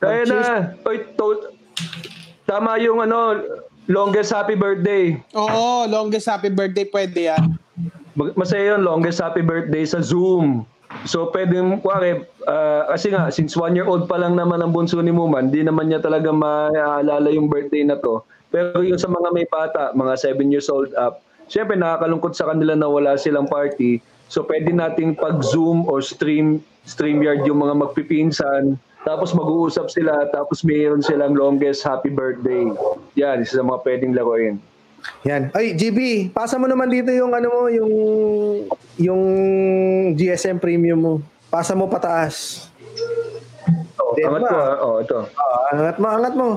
Kaya 0.02 0.26
na. 0.30 0.74
Oy, 0.86 1.06
to, 1.18 1.54
tama 2.46 2.78
yung 2.82 3.02
ano, 3.02 3.38
longest 3.88 4.36
happy 4.36 4.56
birthday. 4.56 5.16
Oo, 5.34 5.88
longest 5.88 6.28
happy 6.28 6.52
birthday 6.52 6.86
pwede 6.92 7.20
yan. 7.34 7.56
Masaya 8.36 8.76
yun, 8.76 8.84
longest 8.84 9.24
happy 9.24 9.42
birthday 9.42 9.88
sa 9.88 10.04
Zoom. 10.04 10.68
So 11.04 11.32
pwede 11.32 11.60
kuwari, 11.84 12.24
ah, 12.48 12.88
kasi 12.92 13.12
nga, 13.12 13.32
since 13.32 13.56
one 13.56 13.76
year 13.76 13.88
old 13.88 14.08
pa 14.08 14.20
lang 14.20 14.36
naman 14.36 14.60
ang 14.64 14.72
bunso 14.72 15.00
ni 15.00 15.12
Muman, 15.12 15.52
di 15.52 15.64
naman 15.64 15.92
niya 15.92 16.04
talaga 16.04 16.32
maaalala 16.32 17.28
yung 17.32 17.48
birthday 17.52 17.84
na 17.84 18.00
to. 18.00 18.24
Pero 18.52 18.80
yung 18.84 19.00
sa 19.00 19.12
mga 19.12 19.30
may 19.36 19.44
bata, 19.48 19.92
mga 19.92 20.36
7 20.36 20.48
years 20.52 20.72
old 20.72 20.92
up, 20.96 21.20
syempre 21.52 21.76
nakakalungkot 21.76 22.34
sa 22.36 22.48
kanila 22.48 22.76
na 22.76 22.88
wala 22.88 23.20
silang 23.20 23.48
party. 23.48 24.00
So 24.28 24.44
pwede 24.44 24.72
nating 24.72 25.20
pag-zoom 25.20 25.88
or 25.88 26.04
stream, 26.04 26.64
StreamYard 26.88 27.44
yung 27.44 27.64
mga 27.64 27.76
magpipinsan 27.84 28.80
Tapos 29.04 29.32
mag-uusap 29.32 29.88
sila, 29.88 30.26
tapos 30.28 30.62
mayroon 30.62 31.00
silang 31.00 31.34
longest 31.34 31.82
happy 31.82 32.10
birthday. 32.10 32.68
Yan, 33.16 33.40
isa 33.40 33.60
sa 33.60 33.64
mga 33.64 33.80
pwedeng 33.84 34.14
laruin. 34.14 34.58
Yan. 35.24 35.54
Ay, 35.54 35.72
GB, 35.72 36.30
pasa 36.32 36.58
mo 36.58 36.66
naman 36.66 36.90
dito 36.90 37.08
yung 37.10 37.32
ano 37.32 37.48
mo, 37.48 37.62
yung 37.70 37.92
yung 38.98 39.22
GSM 40.14 40.58
premium 40.58 41.00
mo. 41.00 41.14
Pasa 41.48 41.72
mo 41.72 41.88
pataas. 41.88 42.68
Oh, 43.98 44.12
Diba? 44.14 44.36
angat 44.36 44.44
ko, 44.44 44.58
ah. 44.58 44.76
oh, 44.82 44.98
ito. 45.00 45.18
Ah, 45.36 45.62
angat 45.72 45.98
mo, 45.98 46.08
angat 46.10 46.34
mo. 46.36 46.50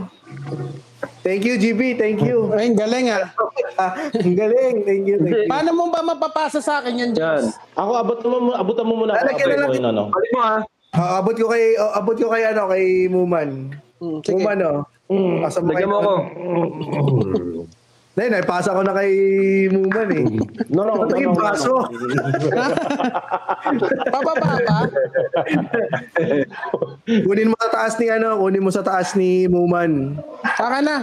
Thank 1.20 1.44
you, 1.44 1.54
GB. 1.54 1.94
Thank 1.94 2.22
you. 2.22 2.48
Ay, 2.50 2.70
ang 2.70 2.78
galing 2.78 3.06
ah. 3.10 3.28
Ah, 3.80 3.96
Ang 4.12 4.36
galing. 4.36 4.84
Thank 4.84 5.04
you. 5.06 5.16
Thank 5.16 5.32
you. 5.34 5.48
Paano 5.48 5.72
mo 5.72 5.88
ba 5.88 6.04
mapapasa 6.04 6.60
sa 6.60 6.80
akin 6.80 7.00
yan, 7.00 7.10
Yan. 7.10 7.16
James? 7.16 7.56
Ako, 7.72 7.90
abot 7.96 8.18
mo, 8.22 8.52
abutan 8.52 8.84
mo 8.84 8.94
muna. 8.94 9.16
Lalagyan 9.16 9.46
na 9.46 9.56
lang- 9.58 9.72
Yun, 9.72 9.86
ano. 9.86 10.02
Balik 10.10 10.32
mo 10.32 10.40
ha. 10.42 10.56
Ah, 10.90 11.22
abot 11.22 11.38
ko 11.38 11.46
kay 11.46 11.78
oh, 11.78 11.94
abot 11.94 12.18
ko 12.18 12.34
kay 12.34 12.50
ano 12.50 12.66
kay 12.66 13.06
Muman. 13.06 13.70
Hmm, 14.02 14.18
sige. 14.26 14.42
Muman 14.42 14.58
oh. 14.66 14.82
Pasa 15.42 15.62
mo 15.62 15.70
Lagyan 15.70 15.90
mo 15.90 15.96
ako. 16.02 16.14
Nay, 18.18 18.26
naipasa 18.26 18.74
ko 18.74 18.82
na 18.82 18.98
kay 18.98 19.12
Muman 19.70 20.08
eh. 20.10 20.26
No, 20.74 20.82
no, 20.82 20.98
no, 20.98 21.06
no, 21.06 21.14
no, 21.14 21.30
baso? 21.38 21.86
Pababa 24.14 24.58
ba? 24.58 24.78
Kunin 27.06 27.54
mo 27.54 27.56
sa 27.58 27.70
taas 27.70 27.94
ni 28.02 28.06
ano, 28.10 28.34
kunin 28.42 28.62
mo 28.66 28.70
sa 28.74 28.82
taas 28.82 29.14
ni 29.14 29.46
Muman. 29.46 30.18
Saka 30.58 30.82
na. 30.82 30.96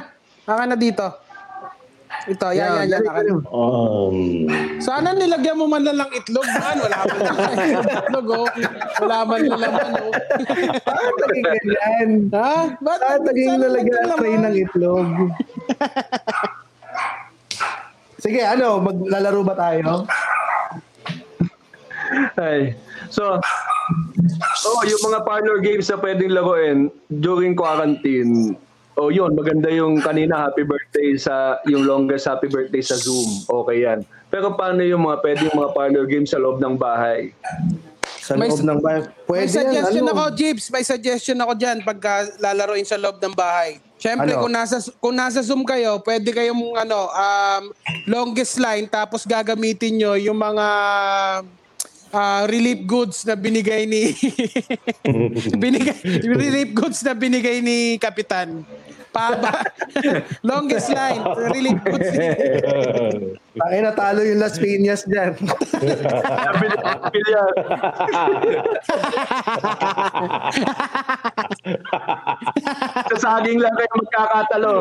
Saka 0.43 0.63
na 0.67 0.75
dito. 0.75 1.26
Ito, 2.27 2.51
yan, 2.51 2.91
yan, 2.91 2.91
yan. 2.91 3.03
na. 3.07 3.39
Um, 3.47 4.51
Sana 4.83 5.15
nilagyan 5.15 5.55
mo 5.55 5.63
man 5.71 5.87
na 5.87 5.95
lang 5.95 6.11
itlog, 6.11 6.43
man. 6.43 6.75
Wala 6.75 6.99
man 7.07 7.19
lang 7.23 7.37
itlog, 8.03 8.27
oh. 8.35 8.47
Wala 8.99 9.17
man 9.23 9.41
na 9.47 9.55
laman, 9.55 9.89
oh. 9.95 10.11
Ah, 10.91 11.07
naging 11.23 11.45
ganyan. 11.47 12.09
Ha? 12.35 12.55
Ba't? 12.83 12.99
Ah, 12.99 13.17
naging 13.23 13.55
nalagyan 13.55 13.71
lagyan 13.79 14.11
ang 14.11 14.19
tray 14.19 14.35
ng 14.35 14.55
itlog. 14.59 15.07
Sige, 18.19 18.41
ano, 18.43 18.83
maglalaro 18.83 19.41
ba 19.47 19.55
tayo? 19.55 20.03
Ay. 22.35 22.75
So, 23.07 23.39
oh, 24.67 24.81
yung 24.83 25.03
mga 25.07 25.23
parlor 25.23 25.63
games 25.63 25.87
na 25.87 25.95
pwedeng 25.95 26.35
laruin 26.35 26.91
during 27.07 27.55
quarantine. 27.55 28.59
Oh, 28.97 29.13
yun, 29.13 29.37
maganda 29.37 29.69
yung 29.69 30.01
kanina 30.01 30.49
happy 30.49 30.65
birthday 30.65 31.13
sa 31.15 31.61
yung 31.63 31.85
longest 31.85 32.25
happy 32.25 32.49
birthday 32.49 32.81
sa 32.81 32.97
Zoom. 32.97 33.45
Okay 33.45 33.85
yan. 33.85 34.01
Pero 34.27 34.57
paano 34.57 34.81
yung 34.81 35.05
mga 35.05 35.21
pwedeng 35.21 35.53
mga 35.53 35.69
parlor 35.71 36.05
games 36.05 36.33
sa 36.33 36.41
loob 36.41 36.57
ng 36.57 36.73
bahay? 36.73 37.29
Sa 38.19 38.33
May- 38.33 38.49
loob 38.49 38.65
ng 38.65 38.81
bahay. 38.81 39.05
May 39.05 39.13
Pwede 39.23 39.45
yan, 39.45 39.53
suggestion 39.53 40.01
ano? 40.01 40.11
ako, 40.11 40.23
Jeeps. 40.33 40.65
May 40.67 40.81
suggestion 40.83 41.37
ako 41.37 41.53
dyan 41.53 41.77
pagka 41.79 42.25
lalaroin 42.37 42.83
sa 42.83 42.97
loob 42.97 43.21
ng 43.21 43.37
bahay. 43.37 43.77
Siyempre, 43.97 44.33
Ano? 44.33 44.41
kung 44.41 44.53
nasa 44.53 44.77
kung 44.97 45.13
nasa 45.15 45.41
Zoom 45.41 45.61
kayo, 45.61 46.01
pwede 46.01 46.29
kayong 46.29 46.57
ano, 46.75 47.05
um, 47.07 47.63
longest 48.05 48.57
line 48.57 48.85
tapos 48.85 49.25
gagamitin 49.25 49.93
nyo 49.95 50.13
yung 50.13 50.37
mga 50.37 50.67
ah, 52.09 52.43
relief 52.45 52.81
goods 52.83 53.25
na 53.25 53.33
binigay 53.33 53.85
ni 53.85 54.13
binigay 55.61 55.97
relief 56.33 56.69
goods 56.71 57.01
na 57.01 57.13
binigay 57.13 57.57
ni 57.59 57.97
Kapitan. 57.97 58.65
Paba. 59.17 59.65
longest 60.43 60.93
line, 60.93 61.23
Really 61.49 61.73
goods. 61.73 63.37
Ay, 63.65 63.81
natalo 63.81 64.21
yung 64.21 64.37
Las 64.37 64.61
Piñas 64.61 65.07
dyan. 65.09 65.33
Bilyar. 67.09 67.51
sa 73.07 73.17
saging 73.17 73.57
lang 73.57 73.73
kayo 73.73 73.93
magkakatalo. 73.97 74.75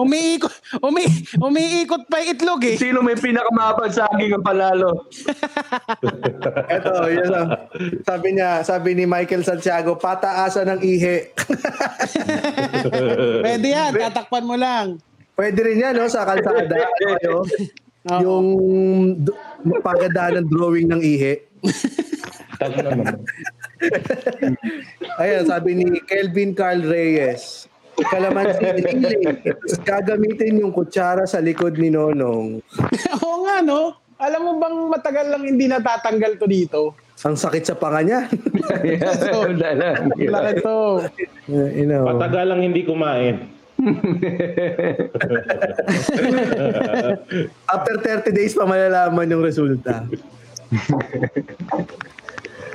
umiikot, 0.00 0.52
umi, 0.80 1.04
umiikot 1.36 2.08
pa 2.08 2.22
yung 2.24 2.32
itlog 2.32 2.62
eh. 2.64 2.76
Sino 2.80 3.04
may 3.04 3.18
pinakamapag 3.18 3.92
saging 3.92 4.32
ang 4.32 4.44
palalo? 4.44 5.08
Ito, 6.68 6.92
yun 7.12 7.28
lang. 7.28 7.48
Sabi 8.04 8.28
niya, 8.36 8.50
sabi 8.64 8.96
ni 8.96 9.04
Michael 9.04 9.44
Santiago, 9.44 10.00
pataasan 10.00 10.78
ng 10.78 10.80
ihi. 10.80 11.18
Pwede 13.44 13.66
yan, 13.68 13.92
tatakpan 13.96 14.44
mo 14.48 14.56
lang. 14.56 15.00
Pwede 15.38 15.62
rin 15.62 15.78
yan, 15.78 15.94
no, 15.94 16.10
sa 16.10 16.26
kalsada. 16.26 16.74
ano, 17.06 17.46
yung 18.18 18.46
pagandahan 19.78 20.42
ng 20.42 20.48
drawing 20.50 20.90
ng 20.90 21.02
naman. 22.82 23.22
Ayan, 25.22 25.46
sabi 25.46 25.78
ni 25.78 26.02
Kelvin 26.10 26.58
Carl 26.58 26.82
Reyes. 26.82 27.70
Kalamansi. 27.98 28.66
Tapos 29.46 29.74
Gagamitin 29.82 30.62
yung 30.62 30.74
kutsara 30.74 31.22
sa 31.26 31.38
likod 31.38 31.78
ni 31.78 31.90
Nonong. 31.90 32.58
Oo 33.22 33.36
nga, 33.46 33.62
no? 33.62 33.94
Alam 34.18 34.40
mo 34.42 34.52
bang 34.58 34.76
matagal 34.90 35.26
lang 35.30 35.42
hindi 35.46 35.70
natatanggal 35.70 36.42
to 36.42 36.46
dito? 36.50 36.80
Ang 37.22 37.38
sakit 37.38 37.62
sa 37.62 37.78
panga 37.78 38.02
niya. 38.02 38.26
Wala 39.46 39.70
na. 39.74 39.90
Laki 40.14 40.52
to. 40.62 40.78
you 41.50 41.86
know. 41.86 42.06
Patagalang 42.06 42.62
hindi 42.62 42.82
kumain. 42.82 43.57
After 47.72 47.94
30 48.02 48.34
days 48.34 48.58
pa 48.58 48.66
malalaman 48.66 49.30
yung 49.30 49.46
resulta. 49.46 50.02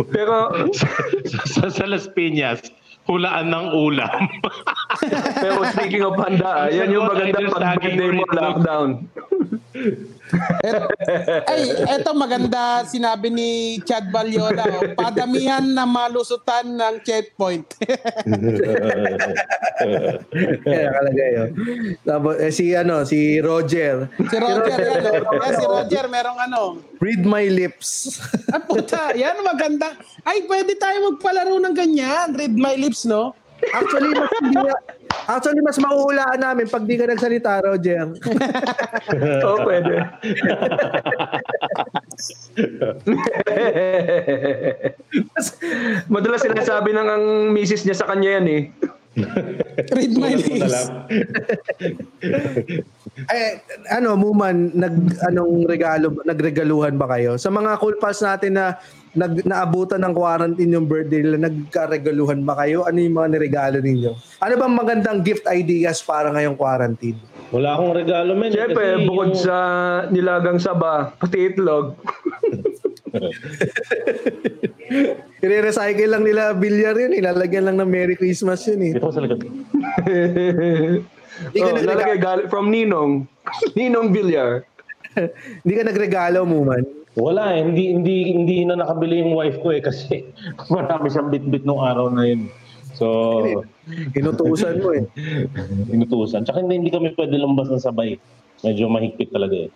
Pero 0.09 0.49
sa, 1.53 1.69
sa 1.69 1.85
Las 1.85 2.07
Piñas, 2.07 2.63
hulaan 3.07 3.51
ng 3.51 3.67
ulam. 3.75 4.27
Pero 5.43 5.67
speaking 5.75 6.07
of 6.07 6.15
handa, 6.15 6.71
yan 6.71 6.95
yung 6.95 7.11
maganda 7.11 7.51
pag 7.51 7.83
birthday 7.83 8.11
mo 8.15 8.23
lockdown. 8.31 9.03
Et, 10.63 10.75
ay, 11.45 11.61
eto 11.99 12.15
maganda 12.17 12.81
sinabi 12.87 13.29
ni 13.29 13.49
Chad 13.85 14.09
Balyola. 14.09 14.65
Oh, 14.65 14.81
padamihan 14.97 15.61
na 15.61 15.85
malusutan 15.85 16.73
ng 16.73 16.95
checkpoint. 17.05 17.67
Kaya 20.63 20.87
kalagay 20.89 21.29
yun. 21.37 21.49
Tapos, 22.01 22.33
eh, 22.41 22.51
si, 22.51 22.73
ano, 22.73 23.05
si 23.05 23.37
Roger. 23.43 24.09
si 24.17 24.35
Roger, 24.39 24.77
yan. 24.79 25.21
Oh. 25.21 25.37
Yan, 25.37 25.53
si 25.53 25.65
Roger, 25.65 26.05
merong 26.09 26.39
ano. 26.39 26.61
Read 26.97 27.23
my 27.27 27.45
lips. 27.51 28.17
Ah, 28.49 28.61
puta, 28.63 29.13
yan 29.13 29.37
maganda. 29.45 29.93
Ay, 30.25 30.45
pwede 30.49 30.73
tayo 30.79 31.13
magpalaro 31.13 31.59
ng 31.59 31.75
ganyan. 31.75 32.33
Read 32.33 32.55
my 32.55 32.73
lips, 32.79 33.05
no? 33.05 33.35
Actually, 33.71 34.11
mas 34.11 34.27
hindi 34.43 34.59
actually, 35.27 35.61
mas 35.63 35.79
mauhulaan 35.79 36.39
namin 36.39 36.65
pag 36.67 36.83
di 36.83 36.95
ka 36.99 37.05
nagsalita, 37.07 37.63
Roger. 37.63 38.11
Oo, 39.45 39.57
pwede. 39.63 39.95
Madalas 46.11 46.43
sinasabi 46.43 46.89
ng 46.93 47.07
ang 47.07 47.25
misis 47.51 47.83
niya 47.87 47.97
sa 47.97 48.07
kanya 48.09 48.39
yan 48.39 48.47
eh. 48.49 48.61
Read 49.93 50.13
my 50.17 50.33
lips. 50.33 50.89
Eh, 53.29 53.51
ano, 53.93 54.17
Muman, 54.17 54.73
nag, 54.73 54.95
anong 55.29 55.69
regalo, 55.69 56.17
nagregaluhan 56.25 56.97
ba 56.97 57.05
kayo? 57.13 57.37
Sa 57.37 57.53
mga 57.53 57.77
cool 57.77 57.93
pass 58.01 58.25
natin 58.25 58.57
na 58.57 58.81
nag, 59.13 59.45
naabutan 59.45 60.01
ng 60.01 60.13
quarantine 60.13 60.73
yung 60.73 60.89
birthday 60.89 61.21
nila, 61.21 61.45
nagkaregaluhan 61.47 62.41
ba 62.41 62.57
kayo? 62.57 62.81
Ano 62.83 62.97
yung 62.97 63.13
mga 63.13 63.29
niregalo 63.29 63.77
ninyo? 63.79 64.11
Ano 64.41 64.53
bang 64.57 64.73
magandang 64.73 65.21
gift 65.21 65.45
ideas 65.45 66.01
para 66.01 66.33
ngayong 66.33 66.57
quarantine? 66.57 67.21
Wala 67.53 67.77
akong 67.77 67.93
regalo, 67.93 68.33
men. 68.33 68.49
Siyempre, 68.49 68.97
Kasi 68.97 69.05
bukod 69.05 69.29
yung- 69.29 69.37
sa 69.37 69.57
nilagang 70.09 70.57
saba, 70.57 71.13
pati 71.13 71.37
itlog. 71.45 71.93
I-recycle 75.43 76.09
lang 76.09 76.23
nila 76.25 76.57
bilyar 76.57 76.97
yun, 76.97 77.13
ilalagyan 77.13 77.69
lang 77.69 77.77
ng 77.77 77.85
Merry 77.85 78.17
Christmas 78.17 78.65
yun 78.65 78.81
eh. 78.81 78.97
Dito 78.97 79.05
ko 79.05 79.13
sa 79.13 79.21
likod. 79.21 79.45
Hindi 81.43 81.59
ka, 81.59 81.69
Oh, 81.69 81.81
nagregalo, 81.81 82.41
from 82.47 82.69
Ninong. 82.69 83.25
Ninong 83.73 84.13
Villar. 84.13 84.63
hindi 85.61 85.73
ka 85.73 85.83
nagregalo, 85.85 86.45
Muman. 86.45 86.85
Wala 87.13 87.53
eh, 87.53 87.61
hindi 87.61 87.93
hindi 87.93 88.15
hindi 88.31 88.55
na 88.65 88.73
nakabili 88.75 89.21
yung 89.21 89.33
wife 89.33 89.61
ko 89.61 89.69
eh 89.69 89.81
kasi 89.81 90.25
marami 90.73 91.07
siyang 91.07 91.29
bitbit 91.29 91.61
nung 91.63 91.79
araw 91.79 92.09
na 92.09 92.25
yun. 92.25 92.49
So, 92.93 93.05
Inutusan 94.17 94.79
mo 94.79 94.93
eh. 94.93 95.05
inutusan. 95.93 96.45
Tsaka 96.45 96.61
hindi, 96.61 96.79
hindi 96.79 96.91
kami 96.91 97.13
pwede 97.13 97.35
lumabas 97.35 97.69
ng 97.69 97.81
sabay. 97.81 98.17
Medyo 98.61 98.87
mahigpit 98.87 99.29
talaga 99.29 99.67
eh. 99.67 99.69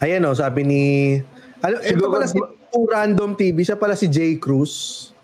Ayan 0.00 0.24
o, 0.24 0.32
sabi 0.32 0.64
ni... 0.64 0.82
Ano, 1.60 1.76
ito 1.84 2.06
pala 2.08 2.24
si 2.24 2.40
Two 2.70 2.86
Random 2.88 3.36
TV, 3.36 3.60
siya 3.60 3.76
pala 3.76 3.92
si 3.92 4.08
Jay 4.08 4.40
Cruz 4.40 4.72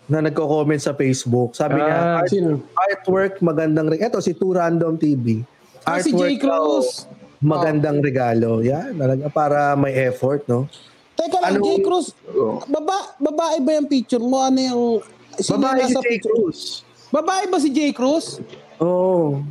na 0.05 0.21
nagko-comment 0.21 0.77
sa 0.77 0.93
Facebook. 0.93 1.57
Sabi 1.57 1.81
niya, 1.81 1.95
Ah, 1.95 2.21
art- 2.21 2.29
sino? 2.29 2.61
artwork, 2.77 3.41
magandang... 3.41 3.89
Re- 3.89 3.97
ito, 3.97 4.21
si 4.21 4.37
Two 4.37 4.53
Random 4.53 4.93
TV. 4.93 5.41
Ah, 5.81 5.97
si 5.97 6.13
Jay 6.13 6.37
Cruz. 6.37 7.09
magandang 7.39 7.97
regalo. 7.99 8.61
Yan, 8.61 8.93
talaga 8.93 9.25
para 9.29 9.59
may 9.73 9.95
effort, 10.05 10.45
no? 10.45 10.69
Teka 11.17 11.37
lang, 11.41 11.57
Ano- 11.57 11.65
Jay 11.65 11.79
Cruz, 11.81 12.13
Oh. 12.29 12.61
baba, 12.63 13.17
babae 13.17 13.57
ba 13.59 13.71
yung 13.73 13.89
picture 13.89 14.21
mo? 14.21 14.37
Ano 14.39 14.59
yung, 14.59 14.85
Babae 15.37 15.81
si 15.83 15.93
Jay 15.95 16.17
picture? 16.17 16.33
Cruz. 16.33 16.59
Babae 17.09 17.43
ba 17.45 17.57
si 17.57 17.69
Jay 17.69 17.91
Cruz? 17.91 18.37
Oo. 18.77 19.41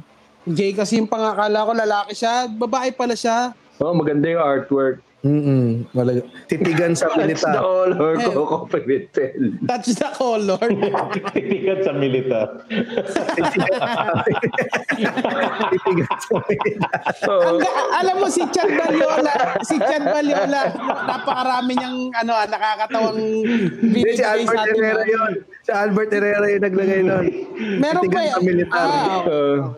Jay 0.45 0.71
kasi 0.71 0.99
yung 0.99 1.11
pangakala 1.11 1.67
ko 1.67 1.73
lalaki 1.75 2.15
siya. 2.15 2.47
Babae 2.47 2.91
pala 2.91 3.15
siya. 3.15 3.51
Oh, 3.77 3.91
maganda 3.91 4.27
yung 4.27 4.39
artwork. 4.41 5.03
Mm-mm. 5.27 5.91
Wala. 5.91 6.23
Titigan 6.47 6.95
sa 6.95 7.11
That's 7.11 7.43
the 7.43 7.51
pinita. 7.51 7.59
color 7.59 8.15
ko, 8.15 8.31
Coco 8.39 8.57
Pimentel. 8.71 9.59
Touch 9.67 9.91
the 9.91 10.09
color. 10.15 10.59
Titikat 11.35 11.79
sa 11.83 11.93
militar. 11.93 12.47
Titigan 15.75 16.07
sa 16.23 16.37
pinita. 16.47 16.87
Oo. 17.27 17.59
Ang 17.59 17.91
alam 17.97 18.17
mo 18.23 18.29
si 18.31 18.43
Chad 18.55 18.71
Baliola, 18.71 19.35
si 19.63 19.77
Chad 19.77 20.05
Baliola, 20.07 20.63
napakarami 20.79 21.75
niyang 21.75 21.99
ano, 22.15 22.33
ah, 22.33 22.47
nakakatawang 22.47 23.19
Hindi, 23.83 24.01
si 24.15 24.23
Albert. 24.23 24.63
Herrera 24.71 25.03
ah. 25.03 25.07
yun. 25.09 25.33
Si 25.61 25.71
Albert 25.75 26.11
Herrera 26.15 26.47
yung 26.47 26.63
naglagay 26.63 27.01
nun. 27.03 27.25
Meron 27.83 28.03
pa 28.07 28.15
Titigan 28.15 28.23
eh. 28.23 28.31
sa 28.31 28.41
militar. 28.41 28.87
Ah, 28.87 29.19
Uh, 29.27 29.73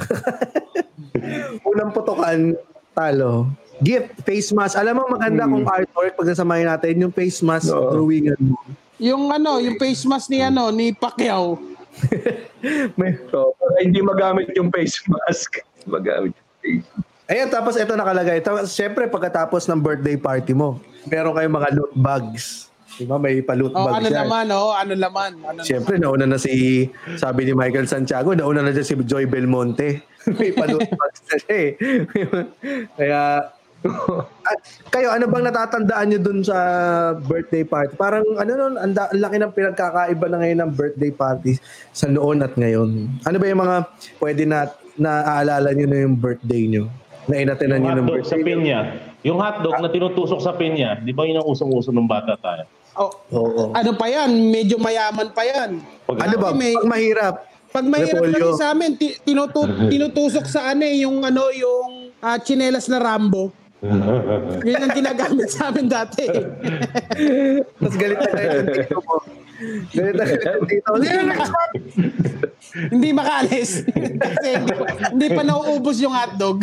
Unang 1.70 1.92
putukan, 1.92 2.56
talo. 2.90 3.46
Gift, 3.80 4.12
face 4.22 4.52
mask. 4.52 4.76
Alam 4.76 5.00
mo 5.00 5.16
maganda 5.16 5.48
kung 5.48 5.64
artwork 5.64 6.12
pag 6.14 6.28
nasamahin 6.28 6.68
natin 6.68 7.00
yung 7.00 7.14
face 7.14 7.40
mask 7.40 7.72
Oo. 7.72 7.96
drawingan 7.96 8.36
mo. 8.38 8.56
yung 9.00 9.32
ano, 9.32 9.56
yung 9.56 9.80
face 9.80 10.04
mask 10.04 10.28
ni 10.28 10.44
ano, 10.44 10.68
ni 10.68 10.92
Pacquiao. 10.92 11.56
May, 13.00 13.16
so, 13.32 13.56
para 13.56 13.76
hindi 13.80 14.00
magamit 14.00 14.52
yung 14.52 14.68
face 14.68 15.00
mask. 15.08 15.64
Magamit 15.88 16.36
yung 16.36 16.84
face 16.84 16.88
Ayan, 17.30 17.46
tapos 17.46 17.78
ito 17.78 17.94
nakalagay. 17.94 18.42
Tapos, 18.42 18.74
Siyempre, 18.74 19.06
pagkatapos 19.06 19.62
ng 19.70 19.78
birthday 19.78 20.18
party 20.18 20.50
mo, 20.50 20.82
meron 21.06 21.30
kayong 21.30 21.56
mga 21.56 21.70
loot 21.78 21.94
bags. 21.94 22.66
Di 22.98 23.06
ba? 23.06 23.22
May 23.22 23.38
pa-loot 23.38 23.70
Oh, 23.70 23.86
bags 23.86 24.02
ano 24.02 24.08
yan. 24.10 24.18
naman, 24.26 24.44
oh, 24.50 24.74
ano 24.74 24.92
naman, 24.98 25.30
ano 25.46 25.62
Siyempre, 25.62 25.94
nauna 25.96 26.26
na 26.26 26.42
si, 26.42 26.84
sabi 27.14 27.46
ni 27.46 27.54
Michael 27.54 27.86
Santiago, 27.86 28.34
nauna 28.34 28.66
na 28.66 28.74
dyan 28.74 28.82
si 28.82 28.98
Joy 29.06 29.30
Belmonte. 29.30 30.02
May 30.42 30.50
pa-loot 30.50 30.90
bags 30.90 31.20
na 31.30 31.34
siya 31.38 31.54
eh. 31.54 31.70
Kaya, 32.98 33.20
at 34.42 34.58
kayo, 34.90 35.08
ano 35.08 35.24
bang 35.24 35.46
natatandaan 35.46 36.06
nyo 36.06 36.20
dun 36.20 36.40
sa 36.40 36.56
birthday 37.18 37.64
party? 37.64 37.96
Parang, 37.96 38.24
ano 38.36 38.50
nun, 38.50 38.74
ang 38.76 38.92
laki 38.92 39.36
ng 39.38 39.52
pinagkakaiba 39.52 40.26
na 40.28 40.36
ngayon 40.38 40.58
ng 40.60 40.72
birthday 40.72 41.08
party 41.08 41.52
sa 41.90 42.06
noon 42.06 42.44
at 42.44 42.52
ngayon. 42.54 43.08
Ano 43.24 43.36
ba 43.36 43.46
yung 43.46 43.62
mga 43.62 43.76
pwede 44.18 44.42
na 44.44 44.68
naaalala 44.94 45.72
nyo 45.72 45.86
na 45.86 45.98
yung 46.02 46.14
birthday 46.14 46.68
nyo? 46.68 46.84
Na 47.24 47.34
inatinan 47.38 47.78
Yung 47.78 47.84
nyo 47.86 47.92
ng 47.94 48.04
sa 48.04 48.10
birthday 48.10 48.36
nyo? 48.36 48.44
pinya. 48.44 48.78
Yung 49.20 49.38
hotdog 49.38 49.76
na 49.76 49.88
tinutusok 49.88 50.40
sa 50.40 50.52
pinya, 50.52 50.96
di 50.96 51.12
ba 51.12 51.24
yun 51.24 51.36
ang 51.36 51.48
usong-uso 51.48 51.88
ng 51.88 52.04
bata 52.04 52.36
tayo? 52.36 52.64
Oh, 52.96 53.12
Oo. 53.32 53.62
ano 53.70 53.90
pa 53.94 54.08
yan? 54.08 54.28
Medyo 54.50 54.76
mayaman 54.76 55.30
pa 55.30 55.40
yan. 55.40 55.80
Pag- 56.04 56.20
Ano 56.20 56.36
ba? 56.36 56.52
May- 56.52 56.74
Pag 56.74 56.90
mahirap, 56.90 57.34
Pag 57.70 57.86
mahirap 57.86 58.18
kasi 58.26 58.50
sa 58.58 58.74
amin, 58.74 58.98
ti- 58.98 59.14
tinutu- 59.22 59.62
tinutusok 59.92 60.42
sa 60.44 60.74
ano 60.74 60.82
eh, 60.82 61.06
yung 61.06 61.22
ano, 61.22 61.48
yung 61.54 62.10
ah, 62.18 62.34
chinelas 62.36 62.90
na 62.90 62.98
Rambo. 62.98 63.54
Yun 63.80 64.76
ang 64.76 64.92
ginagamit 64.92 65.48
sa 65.48 65.72
amin 65.72 65.88
dati. 65.88 66.28
Tapos 67.80 67.96
galit 67.96 68.18
na 68.20 68.30
galit 68.36 68.68
nag-swap? 71.30 71.70
hindi 72.70 73.10
makaalis. 73.10 73.82
kasi 74.20 74.48
hindi, 74.56 74.72
hindi 75.10 75.26
pa 75.34 75.42
nauubos 75.42 75.98
yung 75.98 76.14
hotdog. 76.14 76.62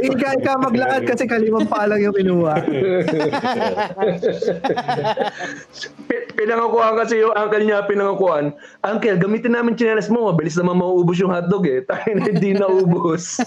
Ika, 0.00 0.40
ika 0.40 0.52
maglakad 0.58 1.02
kasi 1.04 1.28
kalimang 1.28 1.68
pa 1.68 1.86
lang 1.86 2.00
yung 2.02 2.16
kinuha. 2.16 2.56
Pi- 6.08 6.26
Pinangakuan 6.36 7.00
kasi 7.00 7.24
yung 7.24 7.32
uncle 7.32 7.64
niya, 7.64 7.88
pinangakuan, 7.88 8.52
Uncle, 8.84 9.16
gamitin 9.16 9.56
namin 9.56 9.72
chinelas 9.72 10.12
mo, 10.12 10.28
mabilis 10.28 10.56
naman 10.60 10.76
mauubos 10.76 11.16
yung 11.16 11.32
hotdog 11.32 11.64
eh. 11.64 11.80
Tayo 11.88 12.12
na 12.12 12.28
hindi 12.28 12.52
naubos. 12.52 13.40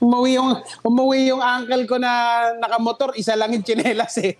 Umuwi 0.00 0.40
yung, 0.40 0.50
umuwi 0.80 1.28
yung 1.28 1.44
uncle 1.44 1.84
ko 1.84 1.96
na 2.00 2.10
nakamotor, 2.56 3.12
isa 3.20 3.36
lang 3.36 3.52
yung 3.52 3.64
chinelas 3.64 4.16
eh. 4.20 4.34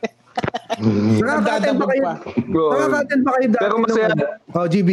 Nakaka-attend 1.21 1.77
ba 1.77 1.87
kayo? 1.89 2.03
pa. 2.03 2.13
Oo. 2.51 2.73
Nakaka-attend 2.73 3.23
ba 3.23 3.31
kayo 3.37 3.47
dati? 3.51 3.63
Pero 3.63 3.75
masaya. 3.79 4.07
ano? 4.11 4.25
Oh, 4.55 4.67
GB. 4.67 4.91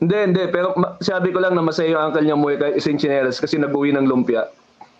Hindi, 0.00 0.16
hindi. 0.16 0.42
Pero 0.48 0.66
ma- 0.74 0.96
sabi 0.98 1.28
ko 1.28 1.38
lang 1.40 1.52
na 1.52 1.60
masaya 1.60 1.92
yung 1.92 2.02
uncle 2.08 2.24
niya 2.24 2.36
mo 2.36 2.48
kahit 2.50 2.76
isang 2.76 2.96
chinelas 2.96 3.36
kasi 3.36 3.56
nag-uwi 3.56 3.92
ng 3.92 4.06
lumpia. 4.08 4.48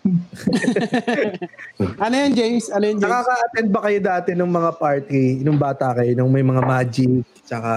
Ano 2.01 2.15
yan, 2.17 2.33
James? 2.33 2.73
Ano 2.73 2.89
yan, 2.89 2.97
James? 2.97 3.09
Nakaka-attend 3.09 3.69
ba 3.69 3.81
kayo 3.85 3.99
dati 4.01 4.31
nung 4.33 4.49
mga 4.49 4.73
party, 4.77 5.45
nung 5.45 5.61
bata 5.61 5.93
kayo, 5.93 6.17
nung 6.17 6.33
may 6.33 6.41
mga 6.41 6.63
magic, 6.65 7.21
tsaka 7.45 7.73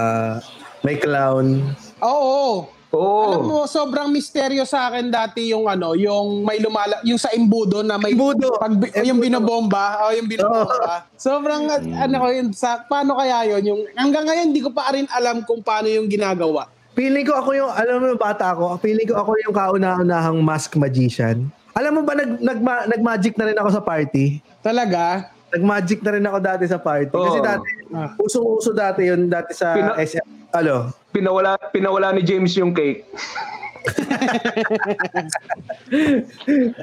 may 0.80 0.96
clown? 0.96 1.60
Oo. 2.00 2.68
Oo. 2.94 3.22
Alam 3.28 3.42
mo, 3.44 3.58
sobrang 3.66 4.08
misteryo 4.08 4.62
sa 4.62 4.86
akin 4.86 5.10
dati 5.10 5.50
yung 5.50 5.66
ano, 5.66 5.92
yung 5.92 6.40
may 6.40 6.56
lumala, 6.56 7.02
yung 7.02 7.18
sa 7.18 7.28
imbudo 7.30 7.82
na 7.82 7.98
may 7.98 8.14
Imbudo. 8.14 8.54
pag 8.54 8.70
yung 9.02 9.18
binobomba, 9.18 9.98
o 10.00 10.14
yung 10.14 10.24
binobomba. 10.26 11.10
sobrang 11.18 11.66
ano 11.90 12.14
ko 12.16 12.28
yun 12.28 12.48
sa 12.50 12.80
paano 12.80 13.14
kaya 13.14 13.50
yun 13.50 13.62
yung 13.66 13.80
hanggang 13.92 14.24
ngayon 14.24 14.46
hindi 14.48 14.62
ko 14.62 14.70
pa 14.70 14.94
rin 14.94 15.10
alam 15.10 15.42
kung 15.42 15.58
paano 15.58 15.86
yung 15.86 16.06
ginagawa. 16.06 16.70
Feeling 16.94 17.26
ko 17.26 17.34
ako 17.34 17.50
yung, 17.52 17.68
alam 17.68 17.98
mo, 17.98 18.14
bata 18.14 18.54
ako, 18.54 18.78
feeling 18.78 19.02
ko 19.04 19.18
ako 19.18 19.34
yung 19.42 19.50
kauna-unahang 19.52 20.38
mask 20.38 20.78
magician. 20.78 21.50
Alam 21.74 21.98
mo 21.98 22.00
ba, 22.06 22.14
nag, 22.14 22.38
nag, 22.38 22.58
nag-magic 22.86 23.34
na 23.34 23.50
rin 23.50 23.58
ako 23.58 23.68
sa 23.68 23.82
party? 23.82 24.38
Talaga? 24.62 25.26
Nag-magic 25.50 25.98
na 26.00 26.10
rin 26.14 26.22
ako 26.22 26.38
dati 26.38 26.64
sa 26.64 26.78
party. 26.78 27.10
Kasi 27.10 27.38
Oo. 27.38 27.42
dati, 27.44 27.66
Ah. 27.90 28.14
usong-uso 28.16 28.70
dati 28.70 29.06
yun 29.06 29.26
dati 29.26 29.50
sa 29.50 29.74
Pina- 29.74 29.98
SM. 29.98 30.22
Ano? 30.54 30.94
Pinawala, 31.10 31.58
pinawala 31.74 32.14
ni 32.14 32.22
James 32.22 32.54
yung 32.54 32.70
cake. 32.70 33.02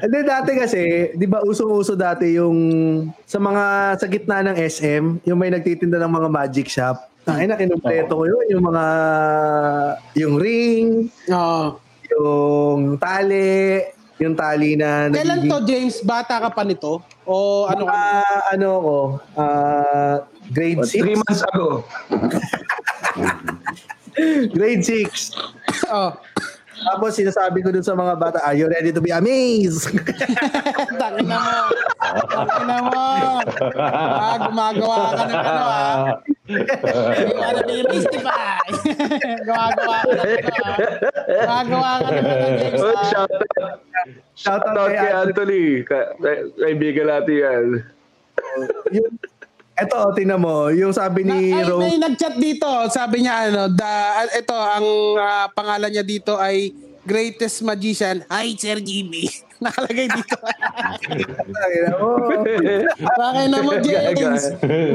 Hindi, 0.03 0.19
dati 0.21 0.51
kasi, 0.53 0.81
di 1.15 1.25
ba 1.25 1.41
usong-uso 1.41 1.95
dati 1.95 2.35
yung 2.35 2.57
sa 3.23 3.39
mga, 3.39 3.63
sa 3.97 4.05
gitna 4.05 4.43
ng 4.43 4.57
SM, 4.59 5.23
yung 5.25 5.39
may 5.39 5.49
nagtitinda 5.49 5.97
ng 5.97 6.11
mga 6.11 6.27
magic 6.29 6.67
shop. 6.67 6.99
Ay, 7.25 7.47
na, 7.47 7.55
kinumpleto 7.55 8.11
ko 8.11 8.23
yun. 8.27 8.45
Yung 8.51 8.63
mga, 8.65 8.85
yung 10.19 10.35
ring, 10.35 11.07
Oo. 11.31 11.79
yung 12.11 12.99
tali, 12.99 13.81
yung 14.19 14.35
tali 14.35 14.75
na 14.75 15.07
Kailan 15.07 15.41
nagiging- 15.41 15.51
to, 15.53 15.59
James? 15.63 15.95
Bata 16.03 16.43
ka 16.43 16.49
pa 16.51 16.67
nito? 16.67 16.99
O 17.23 17.65
ano 17.71 17.87
ka? 17.87 17.93
Ah, 17.93 18.41
ano 18.51 18.69
ko, 18.77 18.97
ah, 19.37 20.15
grade 20.51 20.83
6. 20.83 20.97
Three 20.97 21.15
months 21.15 21.41
ago. 21.47 21.85
Grade 24.55 24.83
6. 24.83 25.31
Oh. 25.89 26.11
Tapos 26.81 27.13
sinasabi 27.13 27.61
ko 27.61 27.69
dun 27.69 27.85
sa 27.85 27.93
mga 27.93 28.17
bata, 28.17 28.37
are 28.41 28.57
you 28.57 28.65
ready 28.65 28.89
to 28.89 28.97
be 28.97 29.13
amazed? 29.13 29.85
Tangin 31.01 31.29
na 31.29 31.37
mo. 31.37 31.57
Tangin 32.25 32.65
na 32.65 32.77
mo. 32.81 33.05
Ah, 33.77 34.35
gumagawa 34.49 35.13
ka 35.13 35.23
ng 35.29 35.37
ano 35.45 35.63
ah. 35.69 35.97
You 36.49 37.35
wanna 37.37 37.61
be 37.69 37.85
mystify. 37.85 38.65
gumagawa 39.45 39.95
ka 40.01 40.09
ng 40.09 40.25
ano 40.25 40.49
ah. 40.57 40.77
Gumagawa 41.29 41.91
ka 42.01 42.09
ng 42.09 42.25
ano, 42.25 42.45
James 42.57 42.81
Oh, 42.81 42.93
ah. 42.97 43.05
shout 43.13 43.29
out. 43.29 43.77
Shout 44.33 44.65
out 44.65 44.89
kay 44.89 45.11
Anthony. 45.13 45.65
Ka- 45.85 46.17
Kaibigan 46.57 47.13
natin 47.13 47.35
yan. 47.37 47.65
Yung, 48.89 49.13
eto, 49.81 49.97
oh, 49.97 50.13
tingnan 50.13 50.37
mo, 50.37 50.69
yung 50.69 50.93
sabi 50.93 51.25
ni 51.25 51.49
Na, 51.49 51.65
ay, 51.65 51.65
Rose, 51.65 51.81
may 51.81 51.97
nag-chat 51.97 52.35
dito. 52.37 52.69
Sabi 52.93 53.25
niya 53.25 53.49
ano, 53.49 53.67
da, 53.73 54.25
ito 54.29 54.53
ang 54.53 54.87
ah, 55.17 55.47
pangalan 55.49 55.89
niya 55.89 56.05
dito 56.05 56.37
ay 56.37 56.69
Greatest 57.01 57.65
Magician. 57.65 58.21
Hi, 58.29 58.53
Sir 58.53 58.77
Jimmy. 58.77 59.25
Nakalagay 59.65 60.09
dito. 60.09 60.37
Bakit 63.21 63.45
na 63.49 63.57
mo, 63.61 63.73
James? 63.81 64.43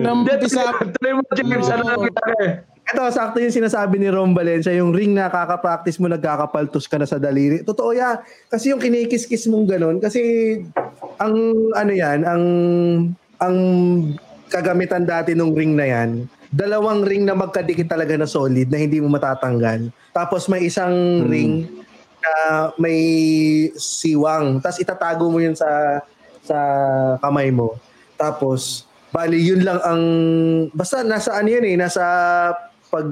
Nampisa. 0.03 0.75
Tuloy 0.99 1.13
mo, 1.19 1.23
James. 1.35 1.67
Ano 1.71 1.83
Oo. 1.87 1.91
nangyari? 2.07 2.63
Ito, 2.87 3.03
sakto 3.11 3.43
yung 3.43 3.51
sinasabi 3.51 3.99
ni 3.99 4.07
Rom 4.07 4.31
Valencia, 4.31 4.71
yung 4.71 4.95
ring 4.95 5.11
na 5.11 5.27
kakapractice 5.27 5.99
mo, 5.99 6.07
nagkakapaltos 6.07 6.87
ka 6.87 7.03
na 7.03 7.07
sa 7.07 7.19
daliri. 7.19 7.67
Totoo 7.67 7.91
yan. 7.91 8.23
Kasi 8.47 8.71
yung 8.71 8.79
kinikis-kis 8.79 9.51
mong 9.51 9.67
ganun, 9.67 9.99
kasi 9.99 10.23
ang 11.19 11.35
ano 11.75 11.93
yan, 11.93 12.23
ang 12.23 12.43
ang 13.43 13.57
kagamitan 14.57 15.05
dati 15.05 15.37
nung 15.37 15.53
ring 15.53 15.77
na 15.77 15.85
yan, 15.85 16.25
dalawang 16.49 17.05
ring 17.05 17.29
na 17.29 17.37
magkadikit 17.37 17.93
talaga 17.93 18.17
na 18.17 18.25
solid 18.25 18.73
na 18.73 18.81
hindi 18.81 18.99
mo 18.99 19.13
matatanggal. 19.13 19.93
Tapos 20.17 20.49
may 20.49 20.65
isang 20.65 21.27
ring 21.29 21.69
na 22.21 22.33
may 22.81 22.99
siwang. 23.77 24.59
Tapos 24.65 24.81
itatago 24.81 25.29
mo 25.29 25.39
yun 25.39 25.53
sa 25.53 26.01
sa 26.47 26.59
kamay 27.21 27.51
mo. 27.51 27.75
Tapos, 28.17 28.87
bali, 29.11 29.43
yun 29.43 29.67
lang 29.67 29.83
ang, 29.83 30.03
basta 30.73 31.03
nasa 31.03 31.37
ano 31.37 31.49
yun 31.51 31.67
eh, 31.67 31.77
nasa 31.77 32.05
pag, 32.89 33.07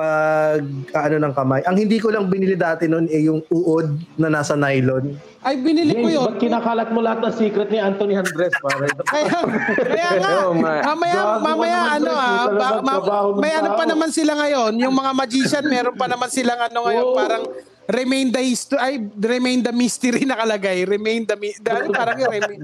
pag 0.00 0.64
ano 0.96 1.16
ng 1.20 1.34
kamay. 1.36 1.60
Ang 1.68 1.76
hindi 1.76 2.00
ko 2.00 2.08
lang 2.08 2.24
binili 2.24 2.56
dati 2.56 2.88
noon 2.88 3.04
eh 3.12 3.28
yung 3.28 3.44
uod 3.52 4.16
na 4.16 4.32
nasa 4.32 4.56
nylon. 4.56 5.12
Ay, 5.40 5.60
binili 5.60 5.92
ko 5.92 6.08
James, 6.08 6.16
yun. 6.16 6.24
ba't 6.24 6.36
kinakalat 6.40 6.88
mo 6.88 7.00
lahat 7.00 7.20
ng 7.20 7.34
secret 7.36 7.68
ni 7.68 7.76
Anthony 7.76 8.16
Andres, 8.16 8.52
pare? 8.60 8.88
Kaya, 9.12 9.38
kaya 9.76 10.08
nga, 10.20 10.32
nga. 10.56 10.74
mamaya, 10.92 11.20
mamaya 11.40 11.78
ano 11.96 12.10
ah, 12.12 12.44
ba- 12.48 12.80
ma- 12.80 13.00
may 13.36 13.52
ano 13.52 13.76
pa 13.76 13.84
naman 13.84 14.08
sila 14.08 14.36
ngayon, 14.36 14.72
yung 14.76 14.92
mga 14.92 15.12
magician, 15.12 15.64
meron 15.64 15.96
pa 15.96 16.08
naman 16.08 16.28
silang 16.28 16.60
ano 16.60 16.84
ngayon, 16.84 17.04
Oo. 17.04 17.16
parang 17.16 17.42
remain 17.88 18.28
the 18.28 18.40
history, 18.40 18.80
ay, 18.80 18.94
remain 19.16 19.60
the 19.60 19.72
mystery 19.72 20.24
nakalagay, 20.28 20.84
remain 20.84 21.24
the, 21.24 21.36
mi- 21.36 21.56
the 21.56 21.70
ano, 21.72 21.92
parang 21.92 22.16
yung 22.16 22.32
remain, 22.32 22.60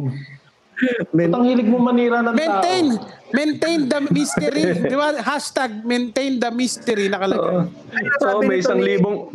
Men, 1.17 1.33
Ang 1.33 1.45
hilig 1.49 1.69
mo 1.69 1.81
manira 1.81 2.21
ng 2.21 2.37
maintain, 2.37 2.87
tao. 2.93 3.33
maintain 3.33 3.81
the 3.89 4.01
mystery, 4.13 4.63
di 4.93 4.97
ba? 4.97 5.09
Hashtag 5.25 5.81
maintain 5.83 6.37
the 6.37 6.51
mystery 6.53 7.09
nakalagay. 7.09 7.65
So, 8.21 8.45
may 8.45 8.61
isang 8.61 8.81
libong, 8.85 9.33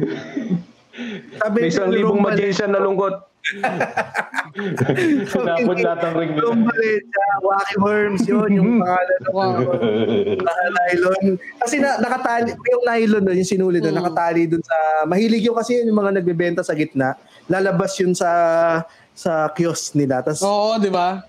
sabi 1.41 1.55
may 1.57 1.69
isang 1.73 1.89
libong 1.89 2.21
magician 2.21 2.69
na 2.69 2.81
lungkot. 2.81 3.25
Sinapot 5.33 5.77
lahat 5.81 5.99
ng 6.05 6.13
ring 6.13 6.31
nila. 6.37 6.45
Rom 6.45 6.61
Valencia, 6.61 7.25
Wacky 7.41 7.75
Worms, 7.81 8.21
yun, 8.29 8.49
yung 8.53 8.71
pangalan 8.85 9.17
ng 9.17 9.33
mga 10.37 10.67
nylon. 10.77 11.23
Kasi 11.57 11.75
na, 11.81 11.97
nakatali, 11.97 12.53
yung 12.53 12.83
nylon 12.85 13.23
doon, 13.25 13.37
yung 13.41 13.49
sinuli 13.49 13.81
doon, 13.81 13.97
nakatali 13.97 14.45
doon 14.45 14.61
sa, 14.61 14.77
mahilig 15.09 15.41
yung 15.41 15.57
kasi 15.57 15.81
yun 15.81 15.89
yung 15.89 15.99
mga 16.05 16.21
nagbebenta 16.21 16.61
sa 16.61 16.77
gitna. 16.77 17.17
Lalabas 17.49 17.97
yun 17.97 18.13
sa 18.13 18.29
sa 19.11 19.51
kiosk 19.51 19.93
nila. 19.93 20.23
Tapos 20.23 20.41
Oo, 20.41 20.79
di 20.79 20.87
ba? 20.87 21.21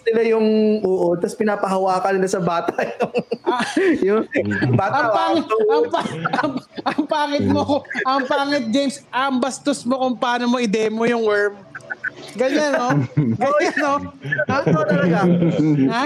Nila 0.00 0.34
yung 0.34 0.46
uod, 0.82 1.22
tapos 1.22 1.38
pinapahawakan 1.38 2.18
nila 2.18 2.26
sa 2.26 2.42
bata 2.42 2.74
yung, 4.06 4.26
yung 4.34 4.74
bata. 4.74 4.96
Ang 4.98 5.10
pangit, 5.14 5.44
ang, 5.46 5.84
pa- 5.86 6.10
ang, 6.34 6.50
ang 6.82 7.02
pangit 7.06 7.44
mo, 7.46 7.62
ang 8.02 8.20
pangit 8.26 8.64
James, 8.74 9.06
ang 9.08 9.38
bastos 9.38 9.86
mo 9.86 9.94
kung 9.96 10.16
paano 10.18 10.50
mo 10.50 10.58
i-demo 10.58 11.06
yung 11.06 11.22
worm. 11.22 11.54
Ganyan, 12.34 12.74
no? 12.74 12.88
Ganyan, 13.14 13.74
no? 13.78 13.94
Ha? 14.50 14.56
Ito 14.62 14.80
talaga. 14.82 15.18
ha? 15.90 16.02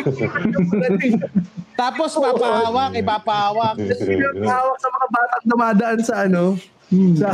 Tapos 1.80 2.10
papahawak, 2.14 2.92
ipapahawak. 2.94 3.74
Pinapahawak 3.80 4.78
sa 4.78 4.88
mga 4.88 5.06
batang 5.10 5.44
dumadaan 5.44 6.00
sa 6.00 6.14
ano, 6.24 6.44
sa 7.16 7.28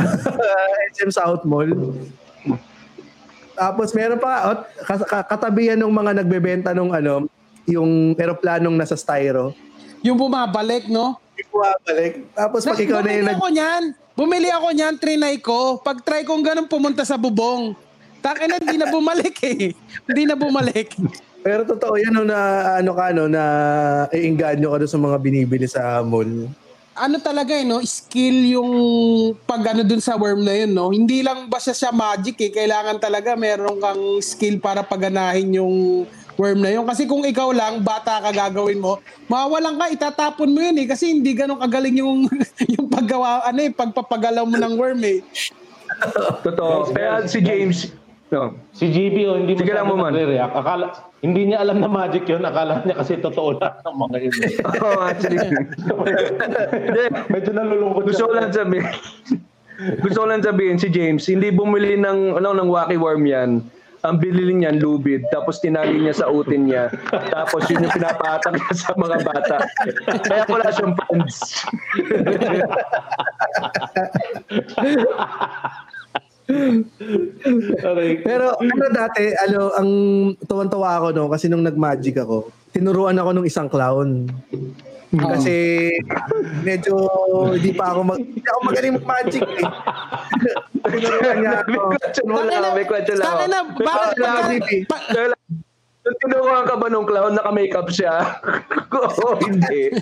SM 0.95 1.11
South 1.11 1.43
Mall. 1.45 1.71
Tapos 3.61 3.93
meron 3.93 4.17
pa, 4.17 4.33
oh, 4.49 4.57
kas- 4.89 5.05
ka- 5.05 5.27
katabihan 5.29 5.77
ng 5.77 5.93
mga 5.93 6.11
nagbebenta 6.17 6.73
nung 6.73 6.89
ano, 6.89 7.29
yung 7.69 8.17
eroplanong 8.17 8.73
nasa 8.73 8.97
styro. 8.97 9.53
Yung 10.01 10.17
bumabalik, 10.17 10.89
no? 10.89 11.21
Hindi 11.37 11.45
ko 11.45 11.61
balik. 11.61 12.13
Tapos 12.33 12.65
pag 12.65 12.81
ikaw 12.81 13.05
na 13.05 13.13
Bumili 13.13 13.21
yung 13.21 13.29
nag... 13.29 13.37
ako 13.37 13.47
niyan. 13.53 13.83
Bumili 14.17 14.49
ako 14.49 14.67
niyan, 14.73 14.93
trinay 14.97 15.35
ko. 15.37 15.77
Pag 15.77 16.01
try 16.01 16.25
kong 16.25 16.41
ganun, 16.41 16.65
pumunta 16.65 17.05
sa 17.05 17.21
bubong. 17.21 17.77
Takin 18.21 18.49
na, 18.49 18.57
hindi 18.57 18.81
na 18.81 18.89
bumalik 18.89 19.37
eh. 19.45 19.73
Hindi 20.09 20.23
na 20.29 20.37
bumalik. 20.37 20.93
Pero 21.41 21.65
totoo 21.65 21.97
yan, 21.97 22.13
no, 22.13 22.25
na 22.25 22.37
ano 22.77 22.93
ka, 22.93 23.09
no, 23.13 23.25
na 23.25 23.43
iinganyo 24.13 24.73
ka 24.73 24.85
sa 24.85 25.01
mga 25.01 25.17
binibili 25.17 25.65
sa 25.65 26.05
mall. 26.05 26.29
Ano 26.95 27.15
talaga 27.23 27.55
eh, 27.55 27.63
no? 27.63 27.79
Skill 27.79 28.51
yung 28.51 28.71
pag 29.47 29.63
ano 29.71 29.87
dun 29.87 30.03
sa 30.03 30.19
worm 30.19 30.43
na 30.43 30.53
yun, 30.63 30.71
no? 30.75 30.91
Hindi 30.91 31.23
lang 31.23 31.47
basta 31.47 31.71
siya 31.71 31.95
magic 31.95 32.35
eh. 32.43 32.51
Kailangan 32.51 32.99
talaga 32.99 33.39
meron 33.39 33.79
kang 33.79 34.19
skill 34.19 34.59
para 34.59 34.83
paganahin 34.83 35.55
yung 35.55 36.03
worm 36.35 36.59
na 36.59 36.71
yun. 36.75 36.83
Kasi 36.83 37.07
kung 37.07 37.23
ikaw 37.23 37.55
lang, 37.55 37.79
bata 37.79 38.19
ka 38.19 38.31
gagawin 38.35 38.83
mo, 38.83 38.99
mawawalan 39.31 39.79
ka, 39.79 39.85
itatapon 39.93 40.51
mo 40.51 40.59
yun 40.59 40.77
eh. 40.83 40.87
Kasi 40.87 41.15
hindi 41.15 41.31
ganun 41.31 41.63
kagaling 41.63 42.03
yung, 42.03 42.27
yung 42.75 42.87
paggawa, 42.91 43.47
ano 43.47 43.59
eh, 43.63 43.71
pagpapagalaw 43.71 44.43
mo 44.43 44.57
ng 44.59 44.73
worm 44.75 45.01
eh. 45.07 45.23
Totoo. 46.43 46.91
Kaya 46.91 47.23
si 47.27 47.39
James, 47.39 47.91
no, 48.31 48.55
Si 48.71 48.87
GB, 48.87 49.15
oh, 49.27 49.35
hindi 49.35 49.53
Sige 49.59 49.75
lang 49.75 49.91
mo, 49.91 49.99
man. 49.99 50.15
nagre-react. 50.15 50.55
Akala, 50.55 50.87
hindi 51.19 51.51
niya 51.51 51.61
alam 51.61 51.83
na 51.83 51.91
magic 51.91 52.23
yun. 52.25 52.41
Akala 52.41 52.79
niya 52.87 52.95
kasi 52.95 53.19
totoo 53.19 53.59
lahat 53.59 53.79
ng 53.85 53.95
mga 53.99 54.17
yun. 54.23 54.35
oh, 54.79 54.99
actually, 55.03 55.37
Medyo 57.27 57.51
nalulungkot 57.51 58.07
gusto 58.07 58.31
ko 58.31 58.33
lang 58.39 58.55
sabihin, 58.55 58.87
gusto 59.99 60.17
ko 60.23 60.27
lang 60.31 60.41
sabihin 60.41 60.79
si 60.79 60.87
James, 60.87 61.27
hindi 61.27 61.51
bumili 61.51 61.99
ng, 61.99 62.39
ano, 62.39 62.55
ng 62.55 62.69
wacky 62.71 62.95
worm 62.95 63.27
yan. 63.27 63.59
Ang 64.01 64.17
bilili 64.17 64.57
niyan, 64.57 64.81
lubid. 64.81 65.21
Tapos 65.29 65.61
tinali 65.61 65.93
niya 65.93 66.25
sa 66.25 66.25
utin 66.25 66.65
niya. 66.65 66.89
Tapos 67.29 67.69
yun 67.69 67.85
yung 67.85 67.93
pinapatak 67.93 68.57
niya 68.57 68.73
sa 68.73 68.97
mga 68.97 69.17
bata. 69.21 69.61
Kaya 70.25 70.41
wala 70.49 70.73
siyang 70.73 70.97
funds. 71.05 71.37
Pero 78.21 78.45
ano 78.59 78.85
dati, 78.91 79.23
ano, 79.47 79.71
ang 79.75 79.89
tuwan-tuwa 80.45 80.89
ako 80.99 81.07
no, 81.15 81.29
kasi 81.31 81.47
nung 81.47 81.65
nag-magic 81.65 82.19
ako, 82.21 82.51
tinuruan 82.71 83.17
ako 83.19 83.29
nung 83.33 83.47
isang 83.47 83.67
clown. 83.71 84.27
Kasi 85.11 85.91
medyo 86.63 86.95
hindi 87.51 87.75
pa 87.75 87.91
ako 87.91 87.99
mag, 88.15 88.19
hindi 88.23 88.47
ako 88.47 88.59
magaling 88.63 88.95
mag-magic 88.95 89.43
eh. 89.43 89.65
tinuruan 90.87 91.35
niya 91.43 91.51
ako. 91.59 91.71
May 91.91 91.99
question 91.99 92.25
mo 92.31 92.39
lang, 92.47 92.73
may 92.75 92.87
question 92.87 93.17
lang. 93.19 93.27
Tangina, 93.27 93.59
ako. 93.59 93.83
bakit 93.83 94.61
Nung 96.01 96.17
tinuruan 96.17 96.65
ka 96.65 96.75
ba 96.81 96.89
nung 96.89 97.05
clown, 97.05 97.37
naka-makeup 97.37 97.85
siya? 97.93 98.41
Oo, 98.97 99.37
hindi. 99.45 99.93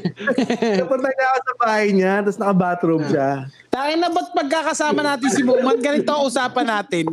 Napunta 0.79 1.11
niya 1.11 1.27
ako 1.27 1.39
sa 1.43 1.55
bahay 1.59 1.87
niya, 1.91 2.23
tapos 2.23 2.39
naka-bathroom 2.39 3.03
siya. 3.11 3.29
Tayo 3.67 3.93
na 3.99 4.07
ba't 4.07 4.31
pagkakasama 4.31 5.01
natin 5.03 5.27
si 5.27 5.43
Bowman, 5.43 5.83
ganito 5.83 6.07
ang 6.07 6.23
usapan 6.23 6.67
natin. 6.71 7.05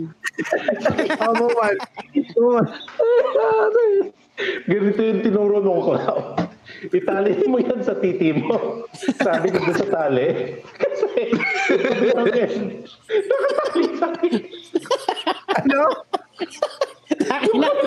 Ako 1.17 1.33
mo 1.33 1.49
man. 1.49 1.75
Mo 2.37 2.49
man. 2.61 2.67
Ganito 4.69 5.01
yung 5.01 5.21
tinuro 5.25 5.59
nung 5.65 5.83
clown. 5.83 6.37
Itali 6.93 7.41
mo 7.49 7.57
yan 7.57 7.81
sa 7.83 7.97
titi 7.99 8.37
mo. 8.37 8.85
Sabi 8.95 9.49
ko 9.49 9.73
sa 9.73 9.87
tali. 9.89 10.61
Kasi, 10.77 11.35
nakatali 13.27 13.85
sa 13.97 14.09
titi. 14.21 14.41
Ano? 15.57 15.81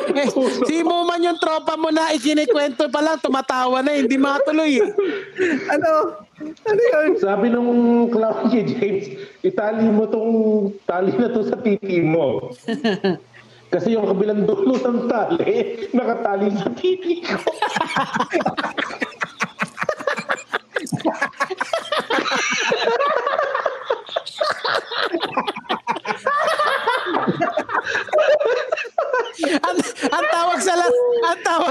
Eh, 0.10 0.28
si 0.66 0.82
Bowman 0.82 1.22
yung 1.22 1.38
tropa 1.38 1.78
mo 1.78 1.93
na 1.93 2.12
ikinikwento 2.16 2.89
pa 2.89 3.00
lang, 3.04 3.22
tumatawa 3.22 3.84
na, 3.84 3.93
hindi 3.93 4.18
matuloy 4.18 4.82
eh. 4.82 4.89
Ano? 5.70 6.24
Ano 6.39 6.82
yun? 6.82 7.10
Sabi 7.20 7.52
nung 7.52 7.72
clown 8.10 8.50
kay 8.50 8.66
James, 8.66 9.06
itali 9.43 9.86
mo 9.91 10.08
tong 10.08 10.34
tali 10.88 11.12
na 11.20 11.30
to 11.30 11.43
sa 11.45 11.60
titi 11.60 12.02
mo. 12.02 12.50
Kasi 13.74 13.93
yung 13.93 14.10
kabilang 14.10 14.50
dulo 14.50 14.82
ng 14.82 15.06
tali, 15.06 15.86
nakatali 15.93 16.50
sa 16.58 16.74
titi 16.74 17.22
ko. 17.22 17.38
ang, 29.70 29.78
ang 30.12 30.26
tawag 30.34 30.60
sa 30.60 30.74
la- 30.76 30.97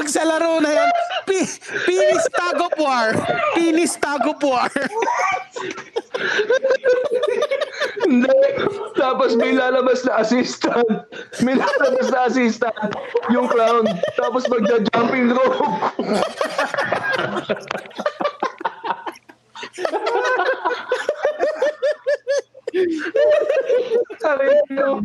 tawag 0.09 0.17
sa 0.17 0.25
laro 0.25 0.57
na 0.65 0.73
yan, 0.73 0.91
pi, 1.29 1.45
pinis 1.85 2.25
tag 2.33 2.57
of 2.57 2.73
war. 2.81 3.13
Pinis 3.53 3.93
tag 4.01 4.25
of 4.25 4.41
war. 4.41 4.73
Tapos 8.97 9.37
may 9.37 9.53
lalabas 9.53 10.05
na 10.09 10.25
assistant. 10.25 11.05
May 11.45 11.61
lalabas 11.61 12.09
na 12.09 12.25
assistant. 12.25 12.97
Yung 13.29 13.53
clown. 13.53 13.85
Tapos 14.17 14.49
magja-jumping 14.49 15.37
rope. 15.37 15.61
Sabi 24.19 24.49
ko, 24.73 25.05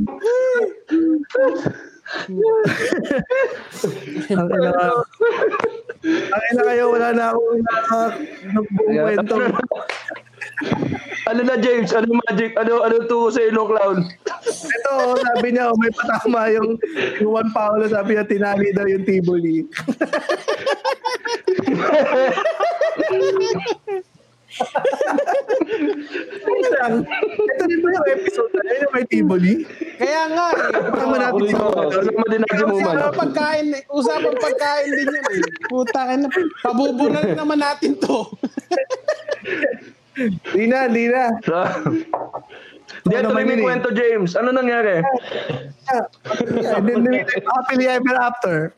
Ang 4.34 4.50
ina 4.52 4.72
ka. 4.76 4.88
Ang 6.04 6.44
ina 6.52 6.62
wala 7.38 7.60
na 7.60 7.74
ako 7.78 7.98
na 7.98 8.52
ng 8.54 8.68
buong 8.74 8.98
kwento. 9.04 9.36
ano 11.32 11.42
na 11.44 11.56
James? 11.58 11.92
Ano 11.96 12.20
magic? 12.28 12.52
Ano 12.60 12.84
ano 12.84 12.96
to 13.08 13.32
sa 13.32 13.42
ilong 13.42 13.70
clown? 13.72 13.98
Ito, 14.44 14.92
oh, 14.92 15.16
sabi 15.18 15.48
niya, 15.56 15.72
oh, 15.72 15.78
may 15.80 15.92
patama 15.94 16.52
yung, 16.52 16.76
yung 17.24 17.32
Juan 17.32 17.50
Paolo, 17.56 17.88
sabi 17.88 18.16
niya, 18.16 18.28
tinali 18.28 18.70
daw 18.76 18.86
yung 18.88 19.06
Tivoli. 19.08 19.64
Ito 27.44 27.64
din 27.66 27.80
ba 27.82 27.90
yung 27.90 28.08
episode 28.14 28.52
na 28.54 28.62
yun, 28.68 28.84
yung 28.86 28.94
may 28.94 29.06
Tivoli? 29.10 29.54
Kaya 30.00 30.22
nga 30.34 30.46
eh. 30.58 30.70
Tama 30.94 31.16
natin 31.22 31.44
si 31.46 31.56
Oo, 31.56 31.82
Ano 31.92 32.12
mo 32.18 32.26
din 32.30 32.42
natin 32.42 32.66
mo 32.66 32.76
man. 32.82 32.96
Usapan 32.98 33.14
pagkain, 33.14 33.68
usapan 33.94 34.36
pagkain 34.42 34.92
din 34.98 35.08
yun 35.10 35.26
eh. 35.38 35.44
Puta 35.70 36.02
ka 36.10 36.14
na. 36.18 36.28
Pabubunan 36.66 37.28
naman 37.38 37.60
natin 37.62 37.94
to. 38.02 38.26
Di 40.54 40.66
na, 40.70 40.86
di 40.90 41.10
na. 41.10 41.34
So, 41.42 41.58
Di, 43.04 43.20
Ano 43.20 43.36
tuloy 43.36 43.44
naman 43.44 43.44
mo 43.44 43.44
yun 43.44 43.52
yung 43.52 43.60
eh. 43.60 43.68
kwento, 43.68 43.90
James. 43.92 44.32
Ano 44.40 44.56
nangyari? 44.56 45.04
And 45.92 46.88
then, 46.88 47.04
happily 47.44 47.92
ever 47.92 48.16
after. 48.16 48.72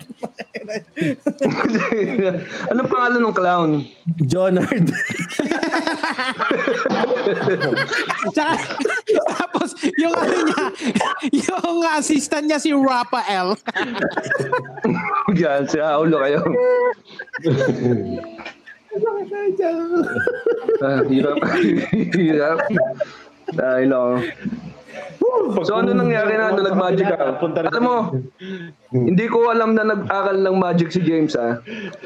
Anong 2.74 2.90
pangalan 2.90 3.22
ng 3.22 3.38
clown? 3.38 3.86
Jonard. 4.26 4.90
Tsaka, 8.34 8.58
tapos, 9.38 9.78
yung 10.02 10.18
ano 10.18 10.38
niya, 10.42 10.66
yung 11.30 11.86
assistant 11.94 12.50
niya 12.50 12.58
si 12.58 12.74
Rafael. 12.74 13.54
Yan, 15.38 15.70
si 15.70 15.78
Aulo 15.78 16.18
kayo. 16.18 16.42
Ah, 20.80 21.04
hirap. 21.04 21.36
hirap. 22.16 22.64
Dahil 23.52 23.90
ako. 23.92 24.12
So 25.62 25.78
ano 25.78 25.92
nangyari 25.92 26.40
na 26.40 26.50
ano 26.50 26.64
nag-magic 26.64 27.06
ka? 27.06 27.38
Punta 27.38 27.62
rin 27.62 27.68
Alam 27.68 27.84
mo, 27.84 27.98
hindi 28.90 29.26
ko 29.28 29.52
alam 29.52 29.76
na 29.76 29.84
nag-aral 29.86 30.40
ng 30.40 30.56
magic 30.56 30.90
si 30.90 31.04
James 31.04 31.36
ah. 31.36 31.60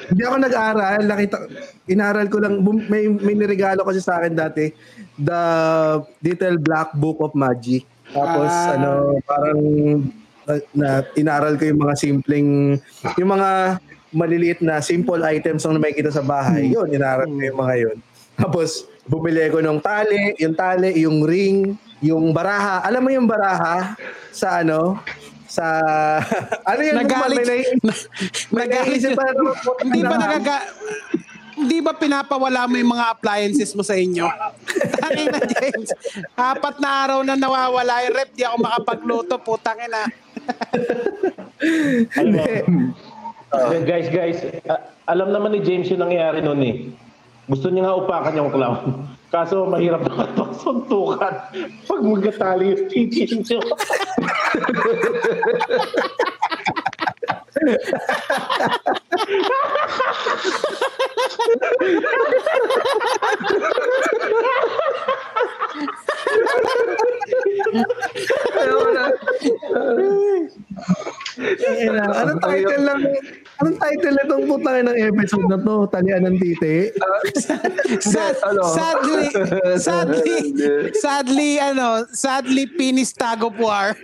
Hindi 0.10 0.24
ako 0.26 0.36
nag-aral. 0.42 1.02
Nakita, 1.06 1.38
inaral 1.86 2.28
ko 2.28 2.42
lang. 2.42 2.66
Bum- 2.66 2.90
May, 2.90 3.06
may 3.08 3.38
niregalo 3.38 3.86
kasi 3.86 4.02
sa 4.02 4.18
akin 4.18 4.34
dati. 4.34 4.74
The 5.16 5.42
Little 6.20 6.58
Black 6.58 6.98
Book 6.98 7.22
of 7.22 7.38
Magic. 7.38 7.86
Tapos 8.10 8.50
Ah. 8.50 8.74
ano, 8.74 8.92
parang 9.22 9.62
uh, 10.50 10.60
na 10.74 10.88
inaral 11.14 11.54
ko 11.56 11.70
yung 11.70 11.80
mga 11.80 11.96
simpleng, 11.96 12.50
yung 13.16 13.30
mga 13.30 13.78
maliliit 14.10 14.60
na 14.60 14.82
simple 14.82 15.22
items 15.22 15.62
ang 15.64 15.78
makikita 15.78 16.10
sa 16.10 16.26
bahay. 16.26 16.74
Yun, 16.74 16.90
inaral 16.90 17.30
ko 17.30 17.38
yung 17.38 17.60
mga 17.62 17.76
yun. 17.78 17.98
Tapos, 18.34 18.90
bumili 19.10 19.50
ko 19.50 19.58
ng 19.58 19.82
tali, 19.82 20.38
yung 20.38 20.54
tali, 20.54 20.94
yung 21.02 21.26
ring, 21.26 21.74
yung 22.00 22.30
baraha. 22.30 22.86
Alam 22.86 23.02
mo 23.02 23.10
yung 23.10 23.26
baraha 23.26 23.98
sa 24.30 24.62
ano? 24.62 25.02
Sa 25.50 25.66
ano 26.70 26.82
yun? 26.86 26.96
Nagalit. 27.02 27.42
May, 27.42 27.66
may, 27.82 28.70
Nagalit. 28.70 29.02
pa 29.18 29.24
na 29.26 29.42
Hindi 29.82 30.02
ba 30.06 30.16
nagaga... 30.16 30.56
Hindi 31.60 31.84
ba 31.84 31.92
pinapawala 31.92 32.72
mo 32.72 32.80
yung 32.80 32.96
mga 32.96 33.20
appliances 33.20 33.76
mo 33.76 33.84
sa 33.84 33.92
inyo? 33.92 34.24
Tangin 35.04 35.28
na, 35.28 35.44
James. 35.44 35.92
Apat 36.32 36.80
na 36.80 36.90
araw 37.04 37.20
na 37.28 37.36
nawawala 37.36 38.00
yung 38.08 38.16
rep. 38.16 38.32
Di 38.32 38.48
ako 38.48 38.64
makapagluto. 38.64 39.36
Putang 39.44 39.76
ina. 39.84 40.08
Alam 42.16 43.68
mo, 43.76 43.84
guys, 43.84 44.08
guys, 44.08 44.40
a- 44.72 44.88
alam 45.04 45.36
naman 45.36 45.52
ni 45.52 45.60
James 45.60 45.92
yung 45.92 46.00
nangyayari 46.00 46.40
noon 46.40 46.62
eh. 46.64 46.76
Gusto 47.50 47.74
niya 47.74 47.90
nga 47.90 47.98
upakan 47.98 48.38
yung 48.38 48.54
clown. 48.54 48.78
Kaso 49.34 49.66
mahirap 49.66 50.06
na 50.06 50.26
suntukan 50.62 51.34
pag 51.86 52.02
magkatali 52.02 52.74
yung 52.74 52.86
titi 52.90 53.26
niyo. 53.26 53.62
Ayaw 68.60 68.80
na. 68.94 69.06
Anong 72.20 72.42
title 72.42 72.84
lang? 72.84 73.02
Anong 73.60 73.78
title 73.80 74.14
na 74.16 74.24
itong 74.26 74.46
putang 74.48 74.88
ng 74.88 74.98
episode 74.98 75.48
na 75.48 75.58
to? 75.60 75.76
Talian 75.92 76.24
ng 76.28 76.38
titi? 76.40 76.92
Sad, 78.00 78.36
ano? 78.50 78.64
sadly, 78.72 79.26
sadly, 79.88 80.38
sadly, 80.96 81.52
ano, 81.60 82.06
sadly, 82.12 82.66
penis 82.68 83.14
tag 83.14 83.44
of 83.44 83.56
war. 83.60 83.96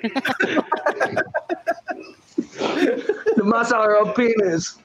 The 3.35 3.43
massacre 3.43 3.99
of 3.99 4.15
penis. 4.15 4.79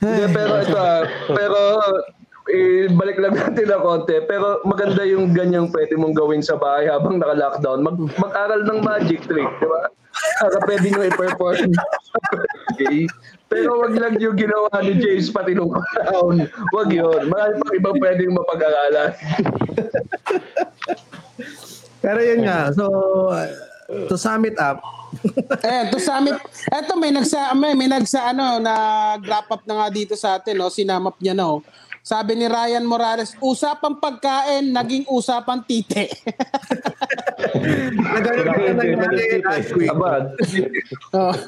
Hindi, 0.00 0.24
pero 0.32 0.52
ito 0.64 0.76
ah, 0.76 1.04
pero 1.32 1.60
eh, 2.50 2.90
balik 2.90 3.16
lang 3.22 3.34
natin 3.38 3.66
na 3.70 3.78
konti. 3.78 4.18
Pero 4.26 4.60
maganda 4.66 5.06
yung 5.06 5.30
ganyang 5.30 5.70
pwede 5.70 5.94
mong 5.94 6.14
gawin 6.18 6.42
sa 6.42 6.58
bahay 6.58 6.90
habang 6.90 7.22
naka-lockdown. 7.22 7.80
Mag, 7.80 7.96
mag-aral 8.18 8.66
ng 8.66 8.80
magic 8.82 9.22
trick, 9.30 9.50
di 9.62 9.66
ba? 9.66 9.80
Para 10.42 10.58
pwede 10.66 10.86
nyo 10.90 11.02
i-perform. 11.06 11.70
okay. 12.74 13.06
Pero 13.50 13.82
wag 13.82 13.94
lang 13.98 14.14
yung 14.18 14.38
ginawa 14.38 14.70
ni 14.82 14.98
James 14.98 15.30
pati 15.30 15.54
nung 15.54 15.70
clown. 15.70 16.46
Wag 16.74 16.88
yun. 16.90 17.30
Marami 17.30 17.54
pang 17.58 17.74
ibang 17.74 17.96
pwedeng 17.98 18.34
mapag-aralan. 18.34 19.10
Pero 22.02 22.20
yun 22.22 22.40
nga. 22.46 22.70
So, 22.74 22.84
uh, 23.30 23.48
to 24.06 24.14
sum 24.14 24.46
it 24.46 24.58
up, 24.58 24.82
Ayan, 25.66 25.90
to 25.92 25.98
summit. 25.98 26.38
Eto, 26.70 26.94
may 26.94 27.10
nagsa, 27.10 27.50
may, 27.58 27.74
may 27.74 27.90
nagsa, 27.90 28.30
ano, 28.30 28.62
nag-wrap 28.62 29.50
up 29.50 29.62
na 29.66 29.74
nga 29.82 29.88
dito 29.90 30.14
sa 30.14 30.38
atin, 30.38 30.54
no? 30.54 30.70
Sinamap 30.70 31.18
niya, 31.18 31.34
no? 31.34 31.66
Sabi 32.10 32.34
ni 32.34 32.50
Ryan 32.50 32.82
Morales, 32.82 33.38
usapang 33.38 34.02
pagkain, 34.02 34.74
naging 34.74 35.06
usapang 35.06 35.62
tite. 35.62 36.10
nagano 38.02 38.42
ka 38.50 38.54
na 38.58 38.72
nangyari 38.82 39.38
last 39.46 39.70
week. 39.78 39.94
Oh. 41.14 41.30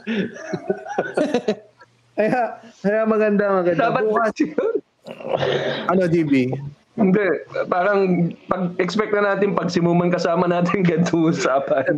Kaya, 2.13 2.61
kaya 2.85 3.03
maganda, 3.09 3.45
maganda. 3.51 3.89
Dapat 3.89 4.05
Bukas, 4.07 4.37
yun. 4.39 4.75
ano, 5.89 6.03
GB? 6.07 6.55
Hindi. 6.93 7.25
Parang 7.73 8.29
pag-expect 8.53 9.17
na 9.17 9.33
natin 9.33 9.57
pag 9.57 9.73
simuman 9.73 10.13
kasama 10.13 10.45
natin 10.45 10.85
ganito 10.89 11.33
usapan. 11.33 11.89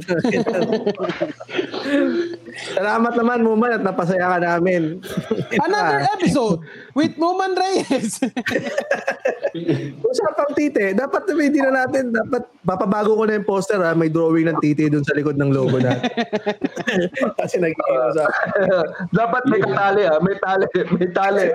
Salamat 2.79 3.13
naman, 3.19 3.43
Muman, 3.43 3.75
at 3.75 3.83
napasaya 3.83 4.31
ka 4.31 4.39
namin. 4.39 5.03
Another 5.67 6.07
episode 6.15 6.63
with 6.95 7.11
Muman 7.19 7.59
Reyes. 7.59 8.23
Usapang 9.99 10.55
titi, 10.55 10.95
dapat 10.95 11.27
hindi 11.35 11.59
na 11.59 11.83
natin, 11.83 12.15
dapat 12.15 12.47
papabago 12.63 13.19
ko 13.19 13.27
na 13.27 13.43
yung 13.43 13.47
poster 13.51 13.83
ha, 13.83 13.99
may 13.99 14.07
drawing 14.07 14.47
ng 14.47 14.63
titi 14.63 14.87
dun 14.87 15.03
sa 15.03 15.19
likod 15.19 15.35
ng 15.35 15.51
logo 15.51 15.83
natin. 15.83 16.07
Kasi 17.35 17.59
nagiging 17.59 17.99
usapan. 18.15 18.47
Dapat 19.11 19.43
may 19.51 19.63
tali 19.67 20.03
ah. 20.07 20.23
May 20.23 20.39
tali. 20.39 20.67
May 20.95 21.09
tali. 21.11 21.47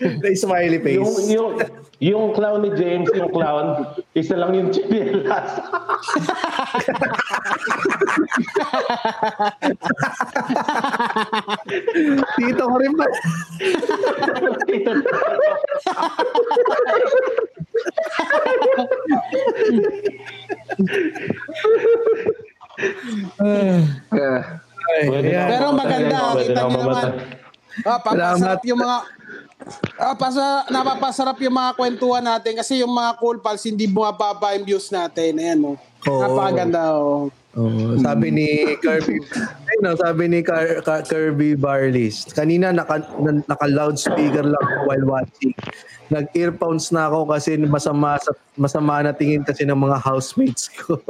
May 0.22 0.34
smiley 0.34 0.78
face. 0.82 0.98
Yung, 0.98 1.14
yung, 1.30 1.50
yung 2.02 2.34
clown 2.34 2.66
ni 2.66 2.70
James, 2.74 3.06
yung 3.14 3.30
clown, 3.30 3.86
isa 4.14 4.34
lang 4.34 4.54
yung 4.54 4.72
chinelas. 4.74 5.50
Tito 12.34 12.64
ko 12.66 12.76
rin 12.82 12.94
ba? 12.98 13.06
Yeah. 24.14 24.60
Pwede 24.84 25.28
ayan. 25.30 25.46
na 25.46 25.48
Pero 25.48 25.66
maganda, 25.72 26.18
kita 26.42 26.62
naman. 26.66 27.06
Ah, 27.82 27.98
papasarap 27.98 28.38
Salamat. 28.38 28.62
yung 28.70 28.78
mga 28.78 28.96
Ah, 29.96 30.12
pasa, 30.12 30.66
napapasarap 30.68 31.38
yung 31.40 31.56
mga 31.56 31.72
kwentuhan 31.72 32.20
natin 32.20 32.52
kasi 32.54 32.84
yung 32.84 32.92
mga 32.92 33.16
cool 33.16 33.40
pals 33.40 33.64
hindi 33.64 33.86
bumababa 33.86 34.52
yung 34.52 34.66
views 34.66 34.90
natin. 34.90 35.40
Ayan, 35.40 35.58
no. 35.58 35.72
Oo. 36.04 36.20
Napakaganda, 36.20 36.82
oh. 36.94 37.32
Oo, 37.54 37.94
sabi 38.02 38.34
ni 38.34 38.46
Kirby, 38.82 39.14
ayun, 39.14 39.80
no, 39.80 39.94
sabi 39.94 40.26
ni 40.26 40.42
Car- 40.42 40.82
Car- 40.82 41.06
Kirby 41.06 41.54
Barlis, 41.54 42.26
kanina 42.28 42.74
naka, 42.74 42.98
na- 43.22 43.46
naka-loudspeaker 43.46 44.42
lang 44.42 44.66
while 44.84 45.06
watching. 45.06 45.54
Nag-earphones 46.12 46.92
na 46.92 47.08
ako 47.08 47.32
kasi 47.32 47.56
masama 47.56 48.20
sa, 48.20 48.30
masama 48.54 49.00
na 49.00 49.12
tingin 49.12 49.40
kasi 49.40 49.64
ng 49.64 49.76
mga 49.76 49.96
housemates 50.00 50.68
ko. 50.68 51.00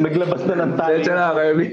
Naglabas 0.00 0.42
na 0.48 0.54
ng 0.64 0.72
tayo. 0.76 0.96
Diyan 1.04 1.16
na, 1.16 1.36
Kirby. 1.36 1.66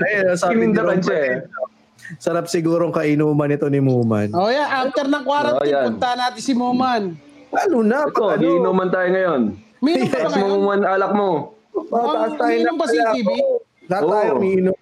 Ayun, 0.00 0.36
sabi 0.36 0.64
ni 0.64 0.76
Ron 0.76 1.00
siya 1.00 1.18
eh. 1.18 1.34
Patino, 1.44 1.72
Sarap 2.20 2.52
sigurong 2.52 2.92
kainuman 2.92 3.48
ito 3.48 3.64
ni 3.72 3.80
Muman. 3.80 4.28
Oh, 4.36 4.52
yeah, 4.52 4.84
after 4.84 5.08
ng 5.08 5.24
quarantine, 5.24 5.64
Oh, 5.64 5.64
yan. 5.64 5.84
punta 5.96 6.12
natin 6.12 6.42
si 6.44 6.52
Muman. 6.52 7.16
Lalo 7.48 7.78
na, 7.80 8.04
Ito, 8.04 8.24
ano, 8.28 8.40
giinuman 8.40 8.88
tayo 8.92 9.08
ngayon. 9.08 9.42
Minum 9.80 10.08
ka 10.08 10.18
ba 10.24 10.36
ngayon? 10.36 10.60
man 10.64 10.80
alak 10.84 11.12
mo. 11.12 11.52
mataas 11.88 12.32
tayo 12.36 12.56
ng 12.60 12.76
ba 12.76 12.86
si 12.88 12.98
ako. 13.00 13.32
Lahat 13.88 14.02
tayo 14.04 14.30
Oo. 14.32 14.38
umiinom. 14.40 14.76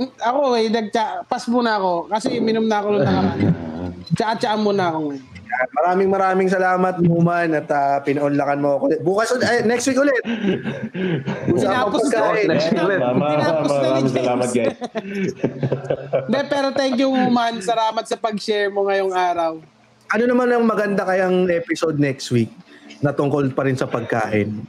Ako 0.00 0.56
eh, 0.56 0.72
nagtsa, 0.72 1.28
pass 1.28 1.44
muna 1.52 1.76
ako 1.76 2.08
kasi 2.08 2.40
minom 2.40 2.64
na 2.64 2.80
ako 2.80 2.86
nung 2.96 3.04
nakaraan. 3.04 3.38
Tsa-tsa 4.16 4.56
muna 4.56 4.88
ako 4.88 4.98
ngayon. 5.12 5.32
Yan. 5.52 5.68
Maraming 5.76 6.08
maraming 6.08 6.48
salamat, 6.48 6.94
Muman, 7.04 7.52
at 7.52 7.68
uh, 7.68 8.00
pinaunlakan 8.00 8.58
mo 8.64 8.68
ako. 8.80 8.84
Bukas, 9.04 9.36
eh, 9.36 9.60
next 9.68 9.84
week 9.84 10.00
ulit. 10.00 10.22
Tinapos 11.44 12.08
na. 12.08 12.32
pagkain. 12.32 12.48
Next 12.48 12.66
week 12.72 12.80
ulit. 12.80 13.00
Maraming 13.04 14.08
salamat 14.08 14.48
guys. 14.48 14.76
Hindi, 16.24 16.40
pero 16.48 16.68
thank 16.72 16.96
you, 16.96 17.12
man. 17.28 17.60
Salamat 17.60 18.08
sa 18.08 18.16
pag-share 18.16 18.72
mo 18.72 18.88
ngayong 18.88 19.12
araw. 19.12 19.60
Ano 20.12 20.24
naman 20.24 20.48
ang 20.48 20.64
maganda 20.64 21.04
kayang 21.04 21.44
episode 21.52 22.00
next 22.00 22.32
week 22.32 22.52
na 23.04 23.12
tungkol 23.12 23.44
pa 23.52 23.68
rin 23.68 23.76
sa 23.76 23.84
pagkain? 23.84 24.64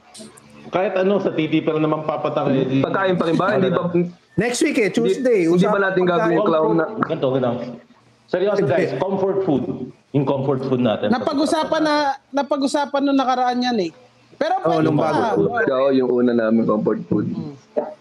Kahit 0.68 1.00
ano, 1.00 1.24
sa 1.24 1.32
TV 1.32 1.64
pa 1.64 1.80
rin 1.80 1.84
naman 1.84 2.04
papatakay. 2.04 2.84
Pagkain 2.84 3.16
pa 3.16 3.24
rin 3.32 3.36
ba? 3.40 3.56
Hindi 3.56 3.72
ba, 3.72 3.88
Next 4.34 4.66
week 4.66 4.82
eh, 4.82 4.90
Tuesday. 4.90 5.46
Hindi- 5.46 5.62
hindi 5.62 5.68
ba 5.70 5.80
natin 5.80 6.02
gagawin 6.04 6.34
yung 6.34 6.48
clown 6.48 6.74
na... 6.74 6.86
Ganito, 7.06 7.28
ganito. 7.30 7.78
Seryoso 8.26 8.66
guys, 8.66 8.90
comfort 8.98 9.46
food. 9.46 9.94
Yung 10.10 10.26
comfort 10.26 10.66
food 10.66 10.82
natin. 10.82 11.14
Napag-usapan 11.14 11.82
na, 11.86 11.96
napag-usapan 12.34 13.02
nung 13.06 13.18
nakaraan 13.18 13.62
yan 13.62 13.78
eh. 13.78 13.92
Pero 14.34 14.58
pwede 14.66 14.90
nung 14.90 14.98
pa. 14.98 15.38
bago. 15.38 15.54
Oo, 15.54 15.90
yung 15.94 16.10
una 16.10 16.34
namin 16.34 16.66
comfort 16.66 17.06
food. 17.06 17.30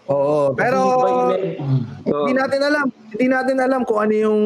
Oo, 0.09 0.57
pero 0.57 0.79
So, 2.01 2.25
hindi 2.25 2.33
natin 2.33 2.61
alam. 2.65 2.85
Hindi 3.13 3.27
natin 3.29 3.57
alam 3.61 3.81
kung 3.85 3.99
ano 4.01 4.13
yung 4.13 4.39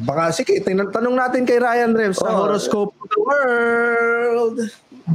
baka 0.00 0.32
sige, 0.32 0.64
tanong 0.64 1.12
natin 1.12 1.44
kay 1.44 1.60
Ryan 1.60 1.92
Rems 1.92 2.16
sa 2.16 2.32
Oo. 2.32 2.48
horoscope 2.48 2.96
of 2.96 3.08
the 3.12 3.20
world. 3.20 4.56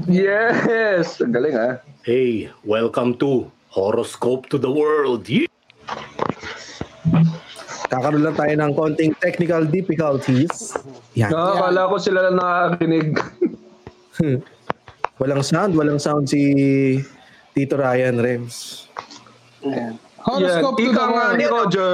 yes! 0.05 1.17
Ang 1.17 1.33
galing 1.33 1.57
ah. 1.57 1.81
Hey, 2.05 2.53
welcome 2.61 3.17
to 3.17 3.49
Horoscope 3.73 4.45
to 4.47 4.61
the 4.61 4.69
World. 4.69 5.25
Yeah. 5.25 5.49
Kakaroon 7.85 8.23
lang 8.23 8.35
tayo 8.35 8.53
ng 8.55 8.71
konting 8.73 9.13
technical 9.15 9.63
difficulties. 9.63 10.73
Yan. 11.13 11.29
Nakakala 11.29 11.81
ko 11.85 11.95
sila 11.95 12.19
lang 12.23 12.35
nakakakinig. 12.35 13.07
Walang 15.15 15.43
sound, 15.43 15.71
walang 15.73 15.95
sound 15.95 16.27
si 16.27 16.41
Tito 17.53 17.79
Ryan 17.79 18.19
Rems. 18.19 18.83
Ayan. 19.63 19.95
Horoscope 20.19 20.75
to 20.75 20.83
Ika 20.83 20.91
the 20.91 21.07
world. 21.07 21.35
ni 21.37 21.45
Roger, 21.45 21.93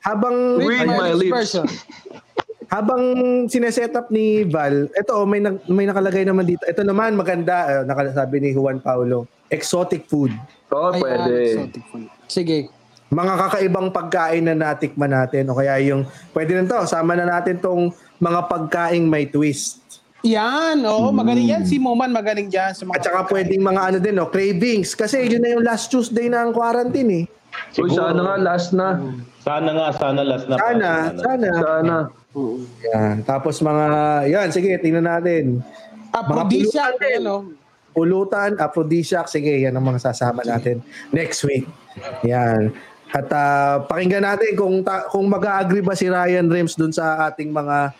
Habang 0.00 0.56
Read 0.56 0.88
my 0.88 1.12
lips. 1.12 1.52
version. 1.52 1.66
habang 2.70 3.02
sineset 3.44 3.92
up 3.92 4.08
ni 4.08 4.46
Val, 4.46 4.86
ito 4.88 5.10
oh, 5.10 5.26
may 5.26 5.42
nag- 5.42 5.66
may 5.66 5.84
nakalagay 5.84 6.22
naman 6.22 6.46
dito. 6.46 6.62
Ito 6.64 6.80
naman 6.80 7.12
maganda, 7.12 7.66
uh, 7.66 7.82
nakasabi 7.82 8.38
ni 8.38 8.54
Juan 8.54 8.78
Paulo. 8.78 9.26
Exotic 9.50 10.06
food. 10.06 10.30
Oo, 10.70 10.94
Ayan, 10.94 11.02
pwede. 11.02 11.34
exotic 11.44 11.84
food. 11.90 12.06
Sige. 12.24 12.70
Mga 13.10 13.34
kakaibang 13.36 13.90
pagkain 13.90 14.46
na 14.46 14.54
natikman 14.54 15.10
natin 15.10 15.50
o 15.50 15.58
kaya 15.58 15.82
yung 15.82 16.06
pwede 16.30 16.54
na 16.54 16.64
to 16.64 16.86
sama 16.86 17.18
na 17.18 17.26
natin 17.26 17.58
tong 17.58 17.90
mga 18.18 18.40
pagkaing 18.46 19.06
may 19.06 19.26
twist 19.26 19.82
Yan, 20.20 20.84
oo. 20.84 21.08
Magaling 21.16 21.48
yan. 21.48 21.62
Si 21.64 21.80
Moman 21.80 22.12
magaling 22.12 22.52
dyan. 22.52 22.76
Sa 22.76 22.84
at 22.92 23.00
mga 23.00 23.08
saka 23.08 23.20
pwedeng 23.32 23.64
mga 23.64 23.80
ano 23.88 23.96
din 23.96 24.12
no 24.12 24.28
cravings 24.28 24.92
kasi 24.92 25.24
yun 25.24 25.40
na 25.40 25.56
yung 25.56 25.64
last 25.64 25.88
Tuesday 25.88 26.28
na 26.28 26.44
ang 26.44 26.52
quarantine 26.52 27.24
eh 27.24 27.24
Uy, 27.80 27.88
sana 27.88 28.20
nga, 28.20 28.34
last 28.36 28.70
na. 28.70 29.00
Sana 29.40 29.72
nga, 29.72 29.88
sana 29.96 30.20
last 30.20 30.44
na. 30.46 30.54
pa. 30.54 30.62
sana 30.68 30.90
sana 31.18 31.48
Sana. 31.56 31.96
yan 32.84 33.14
tapos 33.24 33.58
mga 33.58 33.86
yan 34.28 34.48
sige 34.52 34.70
tingnan 34.78 35.08
natin 35.08 35.64
Aphrodisiac. 36.12 36.94
Yan, 37.00 37.24
oh. 37.26 37.48
pulutan 37.90 38.54
aphrodisiac 38.60 39.24
sige 39.24 39.56
yan 39.56 39.72
ang 39.72 39.82
mga 39.82 40.04
sasama 40.04 40.44
natin 40.44 40.84
next 41.10 41.40
week 41.42 41.64
yan 42.22 42.70
at 43.10 43.26
ah, 43.34 43.82
pakinggan 43.90 44.22
natin 44.22 44.54
kung 44.54 44.86
ta- 44.86 45.10
kung 45.10 45.26
mag-agree 45.26 45.82
ba 45.82 45.98
si 45.98 46.06
Ryan 46.06 46.46
Rems 46.46 46.78
dun 46.78 46.94
sa 46.94 47.26
ating 47.30 47.50
mga 47.50 47.90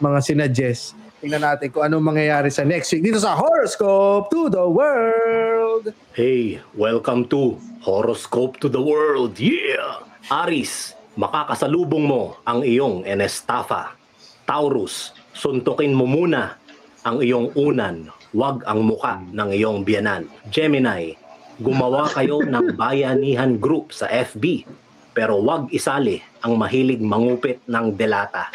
mga 0.00 0.18
sinadjust. 0.24 0.96
Tingnan 1.24 1.40
natin 1.40 1.72
kung 1.72 1.84
anong 1.84 2.04
mangyayari 2.04 2.52
sa 2.52 2.68
next 2.68 2.92
week 2.92 3.04
dito 3.04 3.16
sa 3.16 3.32
Horoscope 3.32 4.28
to 4.28 4.52
the 4.52 4.64
World. 4.64 5.92
Hey, 6.12 6.60
welcome 6.76 7.24
to 7.32 7.56
Horoscope 7.80 8.60
to 8.60 8.68
the 8.68 8.80
World. 8.80 9.40
Yeah. 9.40 10.04
Aris, 10.28 10.92
makakasalubong 11.16 12.04
mo 12.04 12.22
ang 12.44 12.60
iyong 12.60 13.08
enestafa. 13.08 13.96
Taurus, 14.44 15.16
suntukin 15.32 15.96
mo 15.96 16.04
muna 16.04 16.60
ang 17.04 17.24
iyong 17.24 17.56
unan, 17.56 18.12
wag 18.36 18.60
ang 18.68 18.84
muka 18.84 19.20
ng 19.32 19.48
iyong 19.56 19.80
biyanan. 19.80 20.28
Gemini, 20.52 21.16
gumawa 21.58 22.10
kayo 22.10 22.42
ng 22.42 22.74
bayanihan 22.74 23.54
group 23.54 23.94
sa 23.94 24.10
FB, 24.10 24.66
pero 25.14 25.38
wag 25.38 25.70
isali 25.70 26.18
ang 26.42 26.58
mahilig 26.58 26.98
mangupit 26.98 27.62
ng 27.70 27.94
delata. 27.94 28.50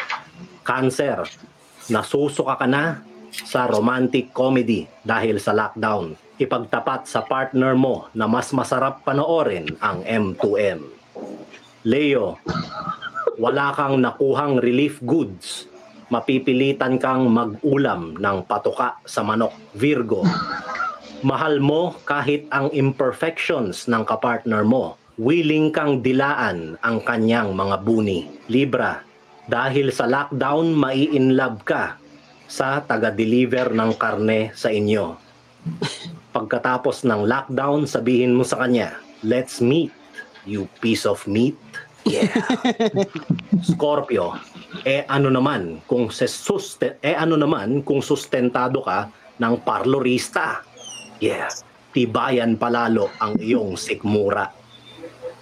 Cancer, 0.60 1.24
nasusuka 1.88 2.60
ka 2.60 2.68
na 2.68 3.00
sa 3.32 3.64
romantic 3.64 4.36
comedy 4.36 4.84
dahil 5.00 5.40
sa 5.40 5.56
lockdown. 5.56 6.12
Ipagtapat 6.40 7.08
sa 7.08 7.24
partner 7.24 7.76
mo 7.76 8.08
na 8.16 8.24
mas 8.28 8.52
masarap 8.52 9.04
panoorin 9.04 9.76
ang 9.80 10.04
M2M. 10.04 10.80
Leo, 11.84 12.36
wala 13.40 13.72
kang 13.72 14.00
nakuhang 14.00 14.60
relief 14.60 15.00
goods. 15.00 15.68
Mapipilitan 16.10 16.98
kang 16.98 17.30
mag-ulam 17.30 18.18
ng 18.18 18.38
patuka 18.44 18.98
sa 19.06 19.22
manok. 19.22 19.54
Virgo, 19.78 20.26
mahal 21.20 21.60
mo 21.60 21.96
kahit 22.08 22.48
ang 22.50 22.72
imperfections 22.72 23.88
ng 23.88 24.02
kapartner 24.04 24.64
mo. 24.64 24.96
Willing 25.20 25.68
kang 25.68 26.00
dilaan 26.00 26.80
ang 26.80 27.04
kanyang 27.04 27.52
mga 27.52 27.76
buni. 27.84 28.24
Libra, 28.48 29.04
dahil 29.44 29.92
sa 29.92 30.08
lockdown, 30.08 30.72
mai-inlove 30.72 31.60
ka 31.66 32.00
sa 32.48 32.80
taga-deliver 32.80 33.70
ng 33.76 33.92
karne 34.00 34.50
sa 34.56 34.72
inyo. 34.72 35.14
Pagkatapos 36.32 37.04
ng 37.04 37.28
lockdown, 37.28 37.84
sabihin 37.84 38.32
mo 38.32 38.46
sa 38.46 38.64
kanya, 38.64 38.96
Let's 39.20 39.60
meet, 39.60 39.92
you 40.48 40.64
piece 40.80 41.04
of 41.04 41.20
meat. 41.28 41.58
Yeah. 42.08 42.32
Scorpio, 43.68 44.40
eh 44.88 45.04
ano 45.04 45.28
naman 45.28 45.84
kung 45.84 46.08
se 46.08 46.24
suste, 46.24 46.96
eh 47.04 47.12
ano 47.12 47.36
naman 47.36 47.84
kung 47.84 48.00
sustentado 48.00 48.80
ka 48.80 49.12
ng 49.36 49.54
parlorista. 49.60 50.64
Yeah. 51.20 51.52
Tibayan 51.92 52.56
palalo 52.56 53.12
ang 53.20 53.36
iyong 53.36 53.76
sikmura. 53.76 54.48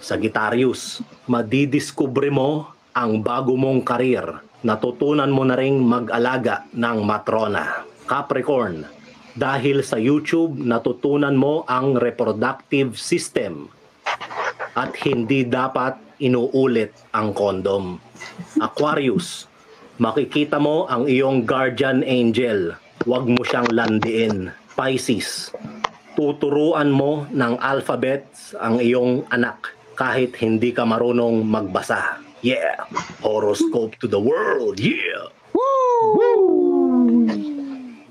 Sagittarius, 0.02 1.02
madidiskubre 1.30 2.34
mo 2.34 2.74
ang 2.90 3.22
bago 3.22 3.54
mong 3.54 3.86
karir. 3.86 4.42
Natutunan 4.66 5.30
mo 5.30 5.46
na 5.46 5.54
ring 5.54 5.78
mag-alaga 5.78 6.66
ng 6.74 6.98
matrona. 7.06 7.86
Capricorn, 8.10 8.82
dahil 9.38 9.86
sa 9.86 10.02
YouTube 10.02 10.58
natutunan 10.58 11.38
mo 11.38 11.62
ang 11.70 11.94
reproductive 11.94 12.98
system 12.98 13.70
at 14.74 14.98
hindi 15.06 15.46
dapat 15.46 15.94
inuulit 16.18 16.90
ang 17.14 17.30
kondom. 17.30 18.02
Aquarius, 18.58 19.46
makikita 20.02 20.58
mo 20.58 20.90
ang 20.90 21.06
iyong 21.06 21.46
guardian 21.46 22.02
angel. 22.02 22.74
Huwag 23.06 23.30
mo 23.30 23.46
siyang 23.46 23.70
landiin. 23.70 24.50
Pisces, 24.78 25.50
tuturuan 26.14 26.94
mo 26.94 27.26
ng 27.34 27.58
alphabets 27.58 28.54
ang 28.62 28.78
iyong 28.78 29.26
anak 29.34 29.74
kahit 29.98 30.38
hindi 30.38 30.70
ka 30.70 30.86
marunong 30.86 31.42
magbasa. 31.42 32.22
Yeah! 32.46 32.86
Horoscope 33.18 33.98
to 33.98 34.06
the 34.06 34.22
world. 34.22 34.78
Yeah! 34.78 35.34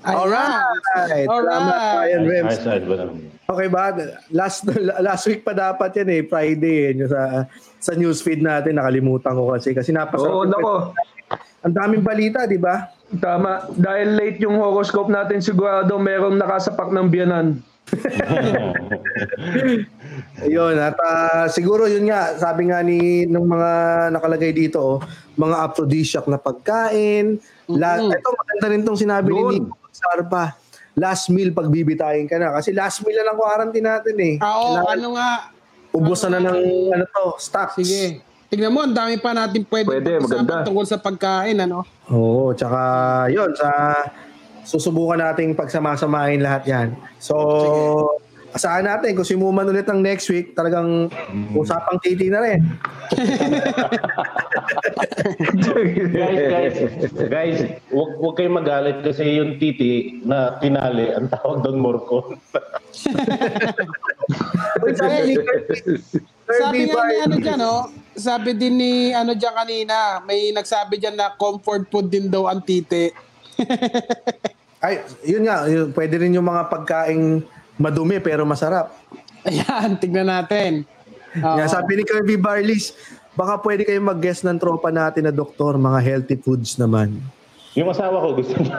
Alright. 0.04 1.24
Salamat, 1.24 1.80
Ryan 2.04 2.22
Rems. 2.28 2.52
Ayos, 2.52 2.68
ayos, 2.68 2.84
wala. 2.84 3.02
Okay 3.48 3.68
ba? 3.72 3.84
Last 4.28 4.68
last 5.00 5.24
week 5.24 5.40
pa 5.40 5.56
dapat 5.56 5.96
yan 5.96 6.08
eh, 6.12 6.20
Friday 6.28 6.92
eh, 6.92 7.00
yung 7.00 7.08
sa 7.08 7.48
sa 7.80 7.96
newsfeed 7.96 8.44
natin 8.44 8.76
nakalimutan 8.76 9.32
ko 9.32 9.56
kasi 9.56 9.72
kasi 9.72 9.88
napasarap. 9.88 10.36
Oo, 10.36 10.44
nako. 10.44 10.92
Ang 11.64 11.72
daming 11.72 12.04
balita, 12.04 12.44
di 12.44 12.60
ba? 12.60 12.92
Tama. 13.16 13.72
Dahil 13.72 14.20
late 14.20 14.44
yung 14.44 14.60
horoscope 14.60 15.08
natin, 15.08 15.40
sigurado 15.40 15.96
merong 15.96 16.36
nakasapak 16.36 16.92
ng 16.92 17.08
biyanan. 17.08 17.64
Ayun, 20.44 20.76
at 20.76 20.92
ah, 21.00 21.48
siguro 21.48 21.88
yun 21.88 22.04
nga, 22.04 22.36
sabi 22.36 22.68
nga 22.68 22.84
ni 22.84 23.24
ng 23.24 23.46
mga 23.48 23.70
nakalagay 24.12 24.52
dito, 24.52 24.78
oh, 24.78 24.96
mga 25.40 25.56
aphrodisiac 25.56 26.28
na 26.28 26.36
pagkain. 26.36 27.40
La, 27.72 27.96
ito 27.96 28.28
maganda 28.28 28.66
rin 28.68 28.84
tong 28.84 29.00
sinabi 29.00 29.32
ni 29.32 29.40
Yun. 29.40 29.52
Nico 29.72 29.88
Sarpa. 29.88 30.52
Last 30.98 31.30
meal 31.30 31.54
pagbibitayin 31.54 32.26
ka 32.26 32.42
na 32.42 32.52
kasi 32.58 32.74
last 32.74 33.06
meal 33.06 33.16
na 33.22 33.32
lang 33.32 33.38
quarantine 33.38 33.86
natin 33.86 34.16
eh. 34.18 34.34
Ah, 34.42 34.52
oo, 34.58 34.62
Kailangan 34.84 34.98
ano 34.98 35.08
nga. 35.14 35.30
ubos 35.94 36.18
na 36.26 36.28
na 36.28 36.40
ng 36.52 36.58
ano 36.92 37.04
to, 37.08 37.24
stocks. 37.40 37.78
Sige. 37.80 38.20
Tingnan 38.48 38.72
mo, 38.72 38.80
ang 38.80 38.96
dami 38.96 39.20
pa 39.20 39.36
natin 39.36 39.60
pwede, 39.68 39.88
Pwede, 39.92 40.12
pag-usapan 40.18 40.40
maganda. 40.40 40.64
tungkol 40.64 40.86
sa 40.88 40.96
pagkain, 40.96 41.56
ano? 41.60 41.84
Oo, 42.08 42.56
tsaka 42.56 42.80
yun, 43.28 43.52
sa 43.52 43.68
susubukan 44.64 45.20
nating 45.20 45.52
pagsamasamahin 45.52 46.40
lahat 46.40 46.62
yan. 46.64 46.88
So, 47.20 47.36
asahan 48.52 48.84
natin 48.88 49.16
kung 49.16 49.26
si 49.28 49.36
Muman 49.36 49.68
ulit 49.68 49.84
ng 49.88 50.00
next 50.00 50.28
week, 50.32 50.56
talagang 50.56 51.12
usapang 51.52 52.00
titi 52.00 52.32
na 52.32 52.40
rin. 52.44 52.60
guys, 56.12 56.42
guys, 56.48 56.76
guys, 57.28 57.58
wag, 57.92 58.10
wag 58.20 58.34
kayong 58.36 58.58
magalit 58.60 58.98
kasi 59.04 59.36
yung 59.36 59.60
titi 59.60 60.20
na 60.24 60.56
tinali, 60.60 61.12
ang 61.12 61.28
tawag 61.28 61.64
doon 61.64 61.78
morcon. 61.80 62.24
Uy, 64.84 64.92
sabi 64.96 65.36
Sabi 66.48 66.88
nga 66.88 67.04
ni 67.04 67.16
ano 67.20 67.36
dyan, 67.36 67.60
oh, 67.60 67.84
sabi 68.16 68.56
din 68.56 68.80
ni 68.80 68.92
ano 69.12 69.36
dyan 69.36 69.52
kanina, 69.52 70.24
may 70.24 70.48
nagsabi 70.48 70.96
dyan 70.96 71.16
na 71.20 71.36
comfort 71.36 71.84
food 71.92 72.08
din 72.08 72.32
daw 72.32 72.48
ang 72.48 72.64
titi. 72.64 73.12
Ay, 74.84 75.02
yun 75.26 75.44
nga, 75.44 75.66
yun, 75.68 75.90
pwede 75.92 76.22
rin 76.22 76.32
yung 76.32 76.48
mga 76.48 76.70
pagkaing 76.70 77.42
madumi 77.78 78.18
pero 78.18 78.44
masarap. 78.44 78.92
Ayan, 79.46 79.96
tignan 79.96 80.28
natin. 80.28 80.84
Oo. 81.38 81.56
Yan, 81.56 81.70
sabi 81.70 81.96
ni 81.96 82.02
Kirby 82.04 82.36
Barlis, 82.36 82.92
baka 83.38 83.56
pwede 83.62 83.86
kayong 83.86 84.10
mag-guest 84.10 84.42
ng 84.44 84.58
tropa 84.58 84.90
natin 84.90 85.30
na 85.30 85.32
doktor, 85.32 85.78
mga 85.78 86.02
healthy 86.02 86.36
foods 86.36 86.76
naman. 86.76 87.16
Yung 87.78 87.94
asawa 87.94 88.18
ko 88.18 88.42
gusto 88.42 88.58
niya. 88.58 88.74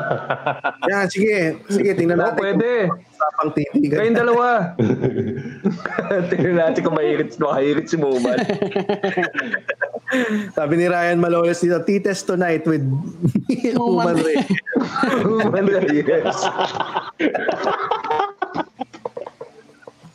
Yan, 0.91 1.07
sige. 1.07 1.61
Sige, 1.71 1.95
tingnan 1.95 2.19
natin. 2.19 2.35
pwede. 2.35 2.91
kung 2.91 2.99
Usapang 3.15 3.49
titi. 3.55 3.87
Kayong 3.87 4.19
dalawa. 4.19 4.75
Tingnan 6.33 6.57
natin 6.59 6.79
kung 6.83 6.97
mahirit, 6.99 7.31
mahirit 7.39 7.87
si 7.87 7.95
Muman. 7.95 8.35
Sabi 10.57 10.73
ni 10.75 10.91
Ryan 10.91 11.21
Maloles 11.21 11.63
dito, 11.63 11.79
tites 11.85 12.27
tonight 12.27 12.67
with 12.67 12.83
Muman 12.83 14.17
Human 14.17 14.17
Ray. 14.19 14.43
Muman 15.23 15.63
yes. 16.03 16.37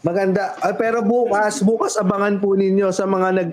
Maganda. 0.05 0.53
Ah, 0.61 0.77
pero 0.77 1.01
bukas, 1.01 1.65
bukas 1.65 1.97
abangan 1.97 2.37
po 2.37 2.53
ninyo 2.53 2.93
sa 2.93 3.09
mga 3.09 3.29
nag 3.41 3.49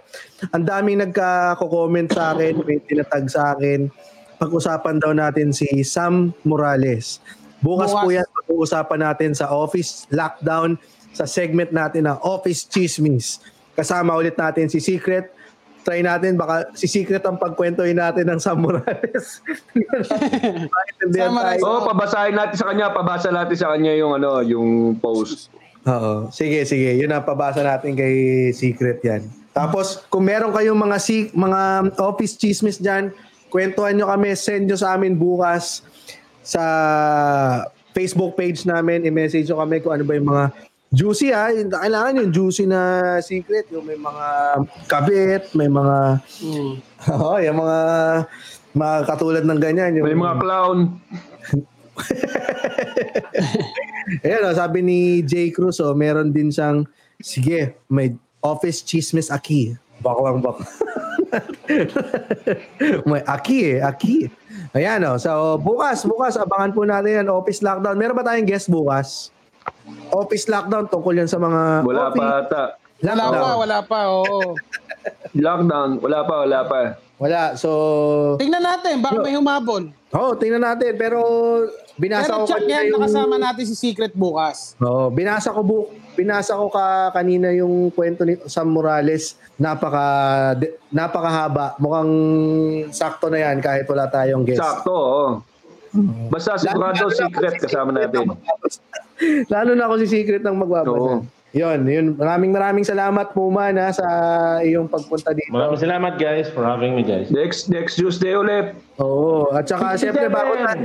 ang 0.51 0.63
daming 0.67 0.99
nagka-comment 0.99 2.11
sa 2.11 2.35
akin, 2.35 2.59
may 2.67 2.83
tinatag 2.83 3.31
sa 3.31 3.55
akin. 3.55 3.87
Pag-usapan 4.35 4.99
daw 4.99 5.15
natin 5.15 5.55
si 5.55 5.65
Sam 5.87 6.35
Morales. 6.43 7.23
Bukas, 7.63 7.95
Bukas. 7.95 8.03
po 8.03 8.07
yan 8.11 8.27
pag-uusapan 8.27 8.99
natin 8.99 9.31
sa 9.31 9.47
office 9.47 10.09
lockdown 10.11 10.75
sa 11.15 11.23
segment 11.23 11.71
natin 11.71 12.03
na 12.09 12.19
Office 12.19 12.67
Chismis. 12.67 13.39
Kasama 13.71 14.11
ulit 14.19 14.35
natin 14.35 14.67
si 14.67 14.83
Secret. 14.83 15.31
Try 15.81 16.03
natin, 16.03 16.35
baka 16.37 16.69
si 16.75 16.85
Secret 16.85 17.23
ang 17.25 17.39
pagkwentuhin 17.39 17.95
natin 17.97 18.27
ng 18.27 18.39
Sam 18.43 18.59
Morales. 18.59 19.39
Sam 21.15 21.31
Morales. 21.31 21.63
Oo, 21.63 21.87
pabasahin 21.87 22.35
natin 22.35 22.55
sa 22.59 22.67
kanya, 22.69 22.91
pabasa 22.91 23.31
natin 23.31 23.55
sa 23.55 23.71
kanya 23.71 23.95
yung 23.95 24.19
ano, 24.19 24.43
yung 24.43 24.99
post. 24.99 25.60
Oo. 25.87 26.29
Sige, 26.29 26.61
sige. 26.63 26.93
Yun 26.93 27.09
ang 27.09 27.25
pabasa 27.25 27.65
natin 27.65 27.97
kay 27.97 28.13
Secret 28.53 29.01
yan. 29.01 29.25
Tapos, 29.51 29.99
kung 30.07 30.23
meron 30.23 30.53
kayong 30.53 30.77
mga 30.77 30.97
si- 31.01 31.33
mga 31.33 31.91
office 31.99 32.37
chismis 32.37 32.79
dyan, 32.79 33.11
kwentuhan 33.51 33.97
nyo 33.97 34.07
kami, 34.07 34.31
send 34.37 34.69
nyo 34.69 34.77
sa 34.79 34.95
amin 34.95 35.17
bukas 35.17 35.83
sa 36.39 36.63
Facebook 37.91 38.39
page 38.39 38.63
namin. 38.63 39.03
I-message 39.03 39.51
nyo 39.51 39.59
kami 39.59 39.83
kung 39.83 39.91
ano 39.91 40.03
ba 40.07 40.15
yung 40.15 40.29
mga 40.29 40.45
juicy 40.91 41.35
ha. 41.35 41.51
Yung- 41.51 41.67
Kailangan 41.67 42.19
yung 42.23 42.31
juicy 42.31 42.63
na 42.63 42.81
secret. 43.19 43.67
Yung 43.75 43.83
may 43.83 43.99
mga 43.99 44.27
kabit, 44.87 45.43
may 45.51 45.67
mga... 45.67 45.97
Mm. 46.39 46.73
Oo, 47.19 47.35
yung 47.41 47.57
mga 47.59 47.79
mga 48.71 48.95
katulad 49.03 49.43
ng 49.43 49.59
ganyan. 49.59 49.91
Yung, 49.99 50.07
May 50.07 50.15
mga 50.15 50.35
clown. 50.39 50.77
Ayan, 54.25 54.47
oh, 54.47 54.55
sabi 54.55 54.79
ni 54.81 54.99
Jay 55.23 55.51
Cruz, 55.51 55.79
oh, 55.79 55.93
meron 55.93 56.31
din 56.31 56.51
siyang, 56.51 56.87
sige, 57.21 57.75
may 57.87 58.15
office 58.41 58.81
chismis 58.81 59.29
aki. 59.29 59.77
Bakwang 60.01 60.41
bak. 60.41 60.57
may 63.09 63.21
aki 63.23 63.77
eh, 63.77 63.85
aki. 63.85 64.27
Ayan, 64.73 65.05
oh. 65.05 65.15
So, 65.15 65.61
bukas, 65.61 66.03
bukas, 66.03 66.35
abangan 66.35 66.73
po 66.73 66.81
natin 66.83 67.23
yan, 67.23 67.27
office 67.29 67.61
lockdown. 67.61 67.95
Meron 67.95 68.17
ba 68.17 68.25
tayong 68.25 68.49
guest 68.49 68.67
bukas? 68.67 69.29
Office 70.11 70.49
lockdown, 70.49 70.89
tungkol 70.89 71.15
yan 71.15 71.29
sa 71.29 71.37
mga 71.37 71.85
Wala 71.85 72.09
office. 72.09 72.19
pa 72.19 72.25
ata. 72.41 72.63
Wala 73.01 73.13
Lockdown. 73.17 73.33
pa, 73.33 73.51
wala 73.57 73.77
pa, 73.81 73.99
oo. 74.09 74.39
Lockdown. 75.33 75.89
Wala 76.01 76.19
pa, 76.21 76.35
wala 76.45 76.59
pa. 76.65 76.77
Wala. 77.17 77.41
So, 77.57 77.69
Tingnan 78.37 78.61
natin, 78.61 79.01
baka 79.01 79.21
may 79.21 79.33
humabon. 80.11 80.27
oh, 80.27 80.33
tingnan 80.35 80.61
natin. 80.61 80.91
Pero, 80.95 81.19
binasa 81.95 82.27
Pero 82.27 82.37
ko 82.37 82.47
check 82.47 82.55
kanina 82.59 82.73
yan, 82.73 82.83
yung... 82.87 82.95
nakasama 82.99 83.35
natin 83.37 83.63
si 83.65 83.75
Secret 83.75 84.13
bukas. 84.13 84.75
Oo, 84.77 85.07
binasa 85.07 85.49
ko 85.49 85.61
bu 85.63 85.77
binasa 86.11 86.53
ko 86.53 86.67
ka 86.67 87.15
kanina 87.15 87.55
yung 87.55 87.89
kwento 87.89 88.27
ni 88.27 88.35
Sam 88.45 88.69
Morales. 88.69 89.39
Napaka 89.55 90.03
de- 90.59 90.75
napakahaba. 90.91 91.77
Mukhang 91.77 92.11
sakto 92.91 93.31
na 93.31 93.39
yan 93.39 93.63
kahit 93.63 93.87
wala 93.87 94.11
tayong 94.11 94.43
guest. 94.43 94.59
Sakto, 94.59 94.91
oo. 94.91 95.27
Basta 96.31 96.55
sigurado 96.55 97.07
Lalo- 97.07 97.11
secret 97.11 97.59
si 97.59 97.67
kasama 97.67 97.91
Secret 97.91 98.11
natin. 98.11 98.25
Lalo 99.53 99.71
na 99.75 99.85
ako 99.85 99.95
si 100.01 100.07
Secret 100.09 100.41
ng 100.41 100.55
magbabasa. 100.55 100.91
Oo. 100.91 101.40
Yun, 101.51 101.83
yun. 101.83 102.05
Maraming 102.15 102.49
maraming 102.49 102.87
salamat 102.87 103.35
po 103.35 103.51
man 103.51 103.75
ha, 103.75 103.91
sa 103.91 104.07
iyong 104.59 104.87
pagpunta 104.87 105.35
dito. 105.35 105.51
Maraming 105.51 105.75
salamat 105.77 106.15
guys 106.15 106.47
for 106.47 106.63
having 106.63 106.95
me 106.95 107.03
guys. 107.03 107.27
Next 107.27 107.67
next 107.67 107.99
Tuesday 107.99 108.31
ulit. 108.33 108.71
Oo. 108.97 109.51
At 109.51 109.67
saka 109.67 109.99
siyempre 109.99 110.31
bago 110.31 110.55
na 110.55 110.79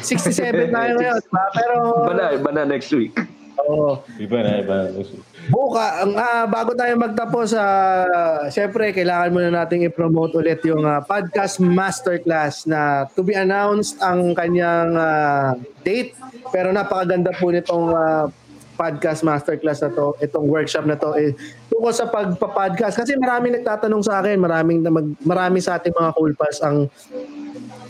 67 0.00 0.72
tayo 0.72 0.92
ngayon. 0.98 1.20
diba? 1.20 1.44
Pero 1.52 1.74
Iba 2.00 2.14
na, 2.14 2.26
iba 2.32 2.50
na 2.50 2.62
next 2.64 2.88
week. 2.96 3.12
oo. 3.60 4.00
Iba 4.16 4.40
na, 4.40 4.50
iba 4.58 4.74
na. 4.88 5.04
Buka, 5.44 6.00
ang 6.00 6.12
ah, 6.16 6.44
bago 6.44 6.72
tayo 6.72 6.96
magtapos, 6.96 7.52
ah, 7.52 8.08
syempre 8.48 8.88
kailangan 8.88 9.28
muna 9.30 9.52
nating 9.54 9.84
i-promote 9.84 10.32
ulit 10.34 10.64
yung 10.64 10.80
ah, 10.82 11.00
podcast 11.00 11.60
masterclass 11.60 12.64
na 12.64 13.04
to 13.12 13.20
be 13.20 13.32
announced 13.32 14.00
ang 14.00 14.32
kanyang 14.32 14.96
ah, 14.96 15.52
date. 15.80 16.16
Pero 16.48 16.72
napakaganda 16.72 17.36
po 17.36 17.52
nitong 17.52 17.92
ah, 17.92 18.32
podcast 18.74 19.22
masterclass 19.22 19.82
na 19.82 19.90
to, 19.94 20.18
itong 20.18 20.46
workshop 20.50 20.84
na 20.84 20.98
to 20.98 21.14
eh 21.14 21.32
tungkol 21.70 21.94
sa 21.94 22.06
pagpa-podcast 22.10 22.94
kasi 22.98 23.14
marami 23.18 23.54
nagtatanong 23.54 24.02
sa 24.02 24.22
akin, 24.22 24.38
maraming 24.38 24.82
na 24.82 24.90
mag, 24.90 25.06
marami 25.22 25.58
sa 25.58 25.78
ating 25.78 25.94
mga 25.94 26.10
cool 26.14 26.34
pals 26.34 26.58
ang 26.62 26.86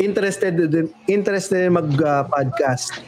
interested 0.01 0.57
interested 1.09 1.69
in 1.69 1.73
mag-podcast. 1.73 3.01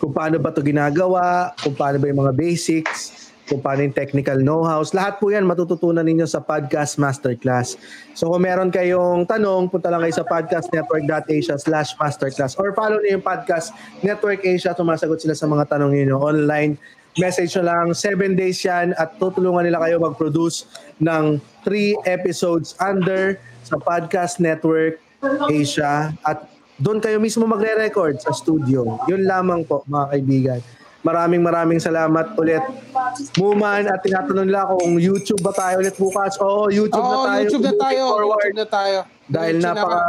kung 0.00 0.16
paano 0.16 0.40
ba 0.40 0.48
to 0.48 0.64
ginagawa, 0.64 1.52
kung 1.60 1.76
paano 1.76 2.00
ba 2.00 2.08
yung 2.08 2.24
mga 2.24 2.32
basics, 2.32 3.30
kung 3.52 3.60
paano 3.60 3.84
yung 3.84 3.92
technical 3.92 4.38
know-hows. 4.40 4.96
Lahat 4.96 5.20
po 5.20 5.28
yan 5.28 5.44
matututunan 5.44 6.06
ninyo 6.06 6.24
sa 6.24 6.40
Podcast 6.40 6.96
Masterclass. 6.96 7.76
So 8.16 8.32
kung 8.32 8.46
meron 8.46 8.70
kayong 8.72 9.28
tanong, 9.28 9.68
punta 9.68 9.90
lang 9.92 10.06
kayo 10.06 10.22
sa 10.22 10.24
podcastnetwork.asia 10.24 11.58
slash 11.60 11.92
masterclass 11.98 12.56
or 12.56 12.72
follow 12.72 13.02
niyo 13.02 13.20
yung 13.20 13.26
Podcast 13.26 13.74
Network 14.00 14.40
Asia. 14.46 14.72
Tumasagot 14.72 15.20
sila 15.20 15.36
sa 15.36 15.50
mga 15.50 15.66
tanong 15.66 15.92
niyo 15.92 16.16
online. 16.16 16.80
Message 17.18 17.58
nyo 17.58 17.62
lang, 17.66 17.86
7 17.90 18.38
days 18.38 18.62
yan 18.62 18.94
at 18.94 19.18
tutulungan 19.18 19.66
nila 19.66 19.82
kayo 19.82 19.98
mag-produce 19.98 20.70
ng 21.02 21.42
3 21.66 21.98
episodes 22.06 22.78
under 22.78 23.34
sa 23.66 23.74
Podcast 23.82 24.38
Network 24.38 25.02
Asia 25.50 26.14
at 26.22 26.46
doon 26.78 27.02
kayo 27.02 27.18
mismo 27.18 27.44
magre-record 27.50 28.22
sa 28.22 28.30
studio. 28.30 28.96
Yun 29.10 29.26
lamang 29.26 29.66
po 29.66 29.82
mga 29.90 30.06
kaibigan. 30.14 30.60
Maraming 31.00 31.40
maraming 31.40 31.80
salamat 31.80 32.36
ulit. 32.36 32.60
Muman 33.40 33.88
at 33.88 34.04
tinatanong 34.04 34.44
nila 34.44 34.68
kung 34.68 35.00
YouTube 35.00 35.40
ba 35.40 35.48
tayo 35.56 35.80
ulit 35.80 35.96
bukas. 35.96 36.36
Oo, 36.44 36.68
YouTube 36.68 37.00
Oo, 37.00 37.08
na 37.08 37.18
tayo. 37.24 37.40
YouTube 37.40 37.64
na 37.64 37.74
tayo. 37.80 38.02
forward. 38.20 38.52
YouTube 38.52 38.60
na 38.60 38.68
tayo. 38.68 38.98
Dahil 39.30 39.54
YouTube 39.56 39.64
na 39.64 39.80
napaka, 39.80 40.02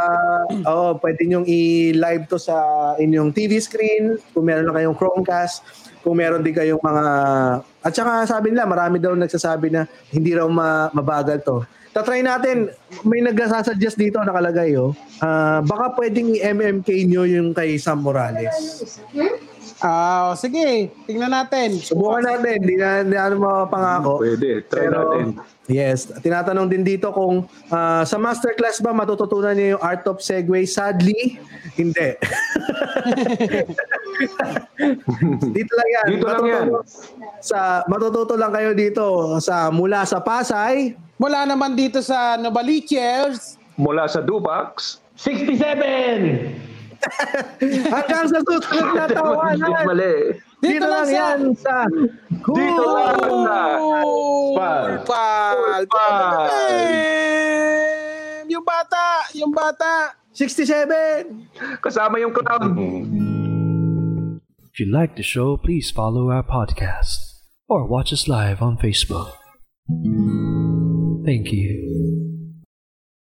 oo, 0.68 0.88
pwede 1.00 1.20
nyong 1.24 1.46
i-live 1.48 2.24
to 2.28 2.36
sa 2.36 2.56
inyong 3.00 3.32
TV 3.32 3.56
screen, 3.56 4.20
kung 4.36 4.44
meron 4.44 4.68
na 4.68 4.76
kayong 4.76 4.92
Chromecast, 4.92 5.64
kung 6.02 6.18
meron 6.18 6.42
din 6.42 6.52
kayong 6.52 6.82
mga, 6.82 7.04
at 7.80 7.92
saka 7.94 8.26
sabi 8.26 8.50
nila, 8.50 8.66
marami 8.66 8.98
daw 8.98 9.14
nagsasabi 9.14 9.70
na 9.70 9.86
hindi 10.10 10.34
raw 10.34 10.50
ma- 10.50 10.90
mabagal 10.90 11.40
to. 11.46 11.62
Tatry 11.92 12.24
natin, 12.24 12.72
may 13.04 13.20
nagsasuggest 13.20 14.00
dito 14.00 14.16
nakalagay, 14.18 14.74
oh. 14.74 14.96
Ah, 15.20 15.60
baka 15.62 15.92
pwedeng 15.94 16.32
i-MMK 16.32 16.88
nyo 17.04 17.22
yung 17.28 17.52
kay 17.52 17.76
Sam 17.76 18.00
Morales. 18.00 18.50
Ah, 19.82 20.32
sige. 20.38 20.94
Tingnan 21.04 21.34
natin. 21.34 21.74
Subukan 21.76 22.22
natin, 22.22 22.62
hindi 22.62 22.78
na, 22.78 23.02
hindi 23.02 23.18
na 23.18 23.28
ano 23.28 23.34
mapapangako. 23.42 24.22
Pwede, 24.22 24.62
try 24.70 24.88
Pero, 24.88 24.94
natin. 24.94 25.26
Yes. 25.70 26.10
Tinatanong 26.10 26.66
din 26.66 26.82
dito 26.82 27.14
kung 27.14 27.46
ah, 27.70 28.02
sa 28.02 28.18
masterclass 28.18 28.82
ba 28.82 28.90
matututunan 28.90 29.54
niyo 29.54 29.78
yung 29.78 29.82
art 29.82 30.02
of 30.10 30.18
Segway? 30.18 30.66
Sadly, 30.66 31.38
hindi. 31.78 32.18
dito 35.54 35.72
lang 35.78 35.88
yan. 35.94 36.06
Dito 36.10 36.26
lang 36.26 36.46
yan. 36.46 36.66
Sa, 37.38 37.86
matututo 37.86 38.34
lang 38.34 38.50
kayo 38.50 38.74
dito 38.74 39.38
sa 39.38 39.70
mula 39.70 40.02
sa 40.02 40.18
Pasay. 40.18 40.98
Mula 41.22 41.46
naman 41.46 41.78
dito 41.78 42.02
sa 42.02 42.34
Novaliches. 42.34 43.54
Mula 43.78 44.10
sa 44.10 44.18
Dubax, 44.18 44.98
67! 45.14 46.58
Hanggang 47.94 48.26
sa 48.30 48.38
susunod 48.42 48.94
na 48.94 49.06
tawanan. 49.16 49.86
Mali. 49.86 50.14
Dito 50.62 50.86
lang 50.86 51.10
yan 51.10 51.38
sa 51.58 51.82
Dito 51.90 52.84
lang 52.86 53.18
na. 53.18 53.62
Pal. 54.54 55.02
Pal. 55.02 55.82
Pal. 55.90 56.48
Yung 58.46 58.62
bata, 58.62 59.26
yung 59.34 59.50
bata. 59.50 60.14
67. 60.30 61.82
Kasama 61.82 62.22
yung 62.22 62.30
crown. 62.30 62.78
If 64.72 64.78
you 64.78 64.86
like 64.86 65.18
the 65.18 65.26
show, 65.26 65.58
please 65.58 65.90
follow 65.90 66.30
our 66.30 66.46
podcast 66.46 67.42
or 67.68 67.84
watch 67.84 68.14
us 68.14 68.30
live 68.30 68.62
on 68.62 68.78
Facebook. 68.78 69.34
Thank 71.26 71.50
you. 71.52 71.91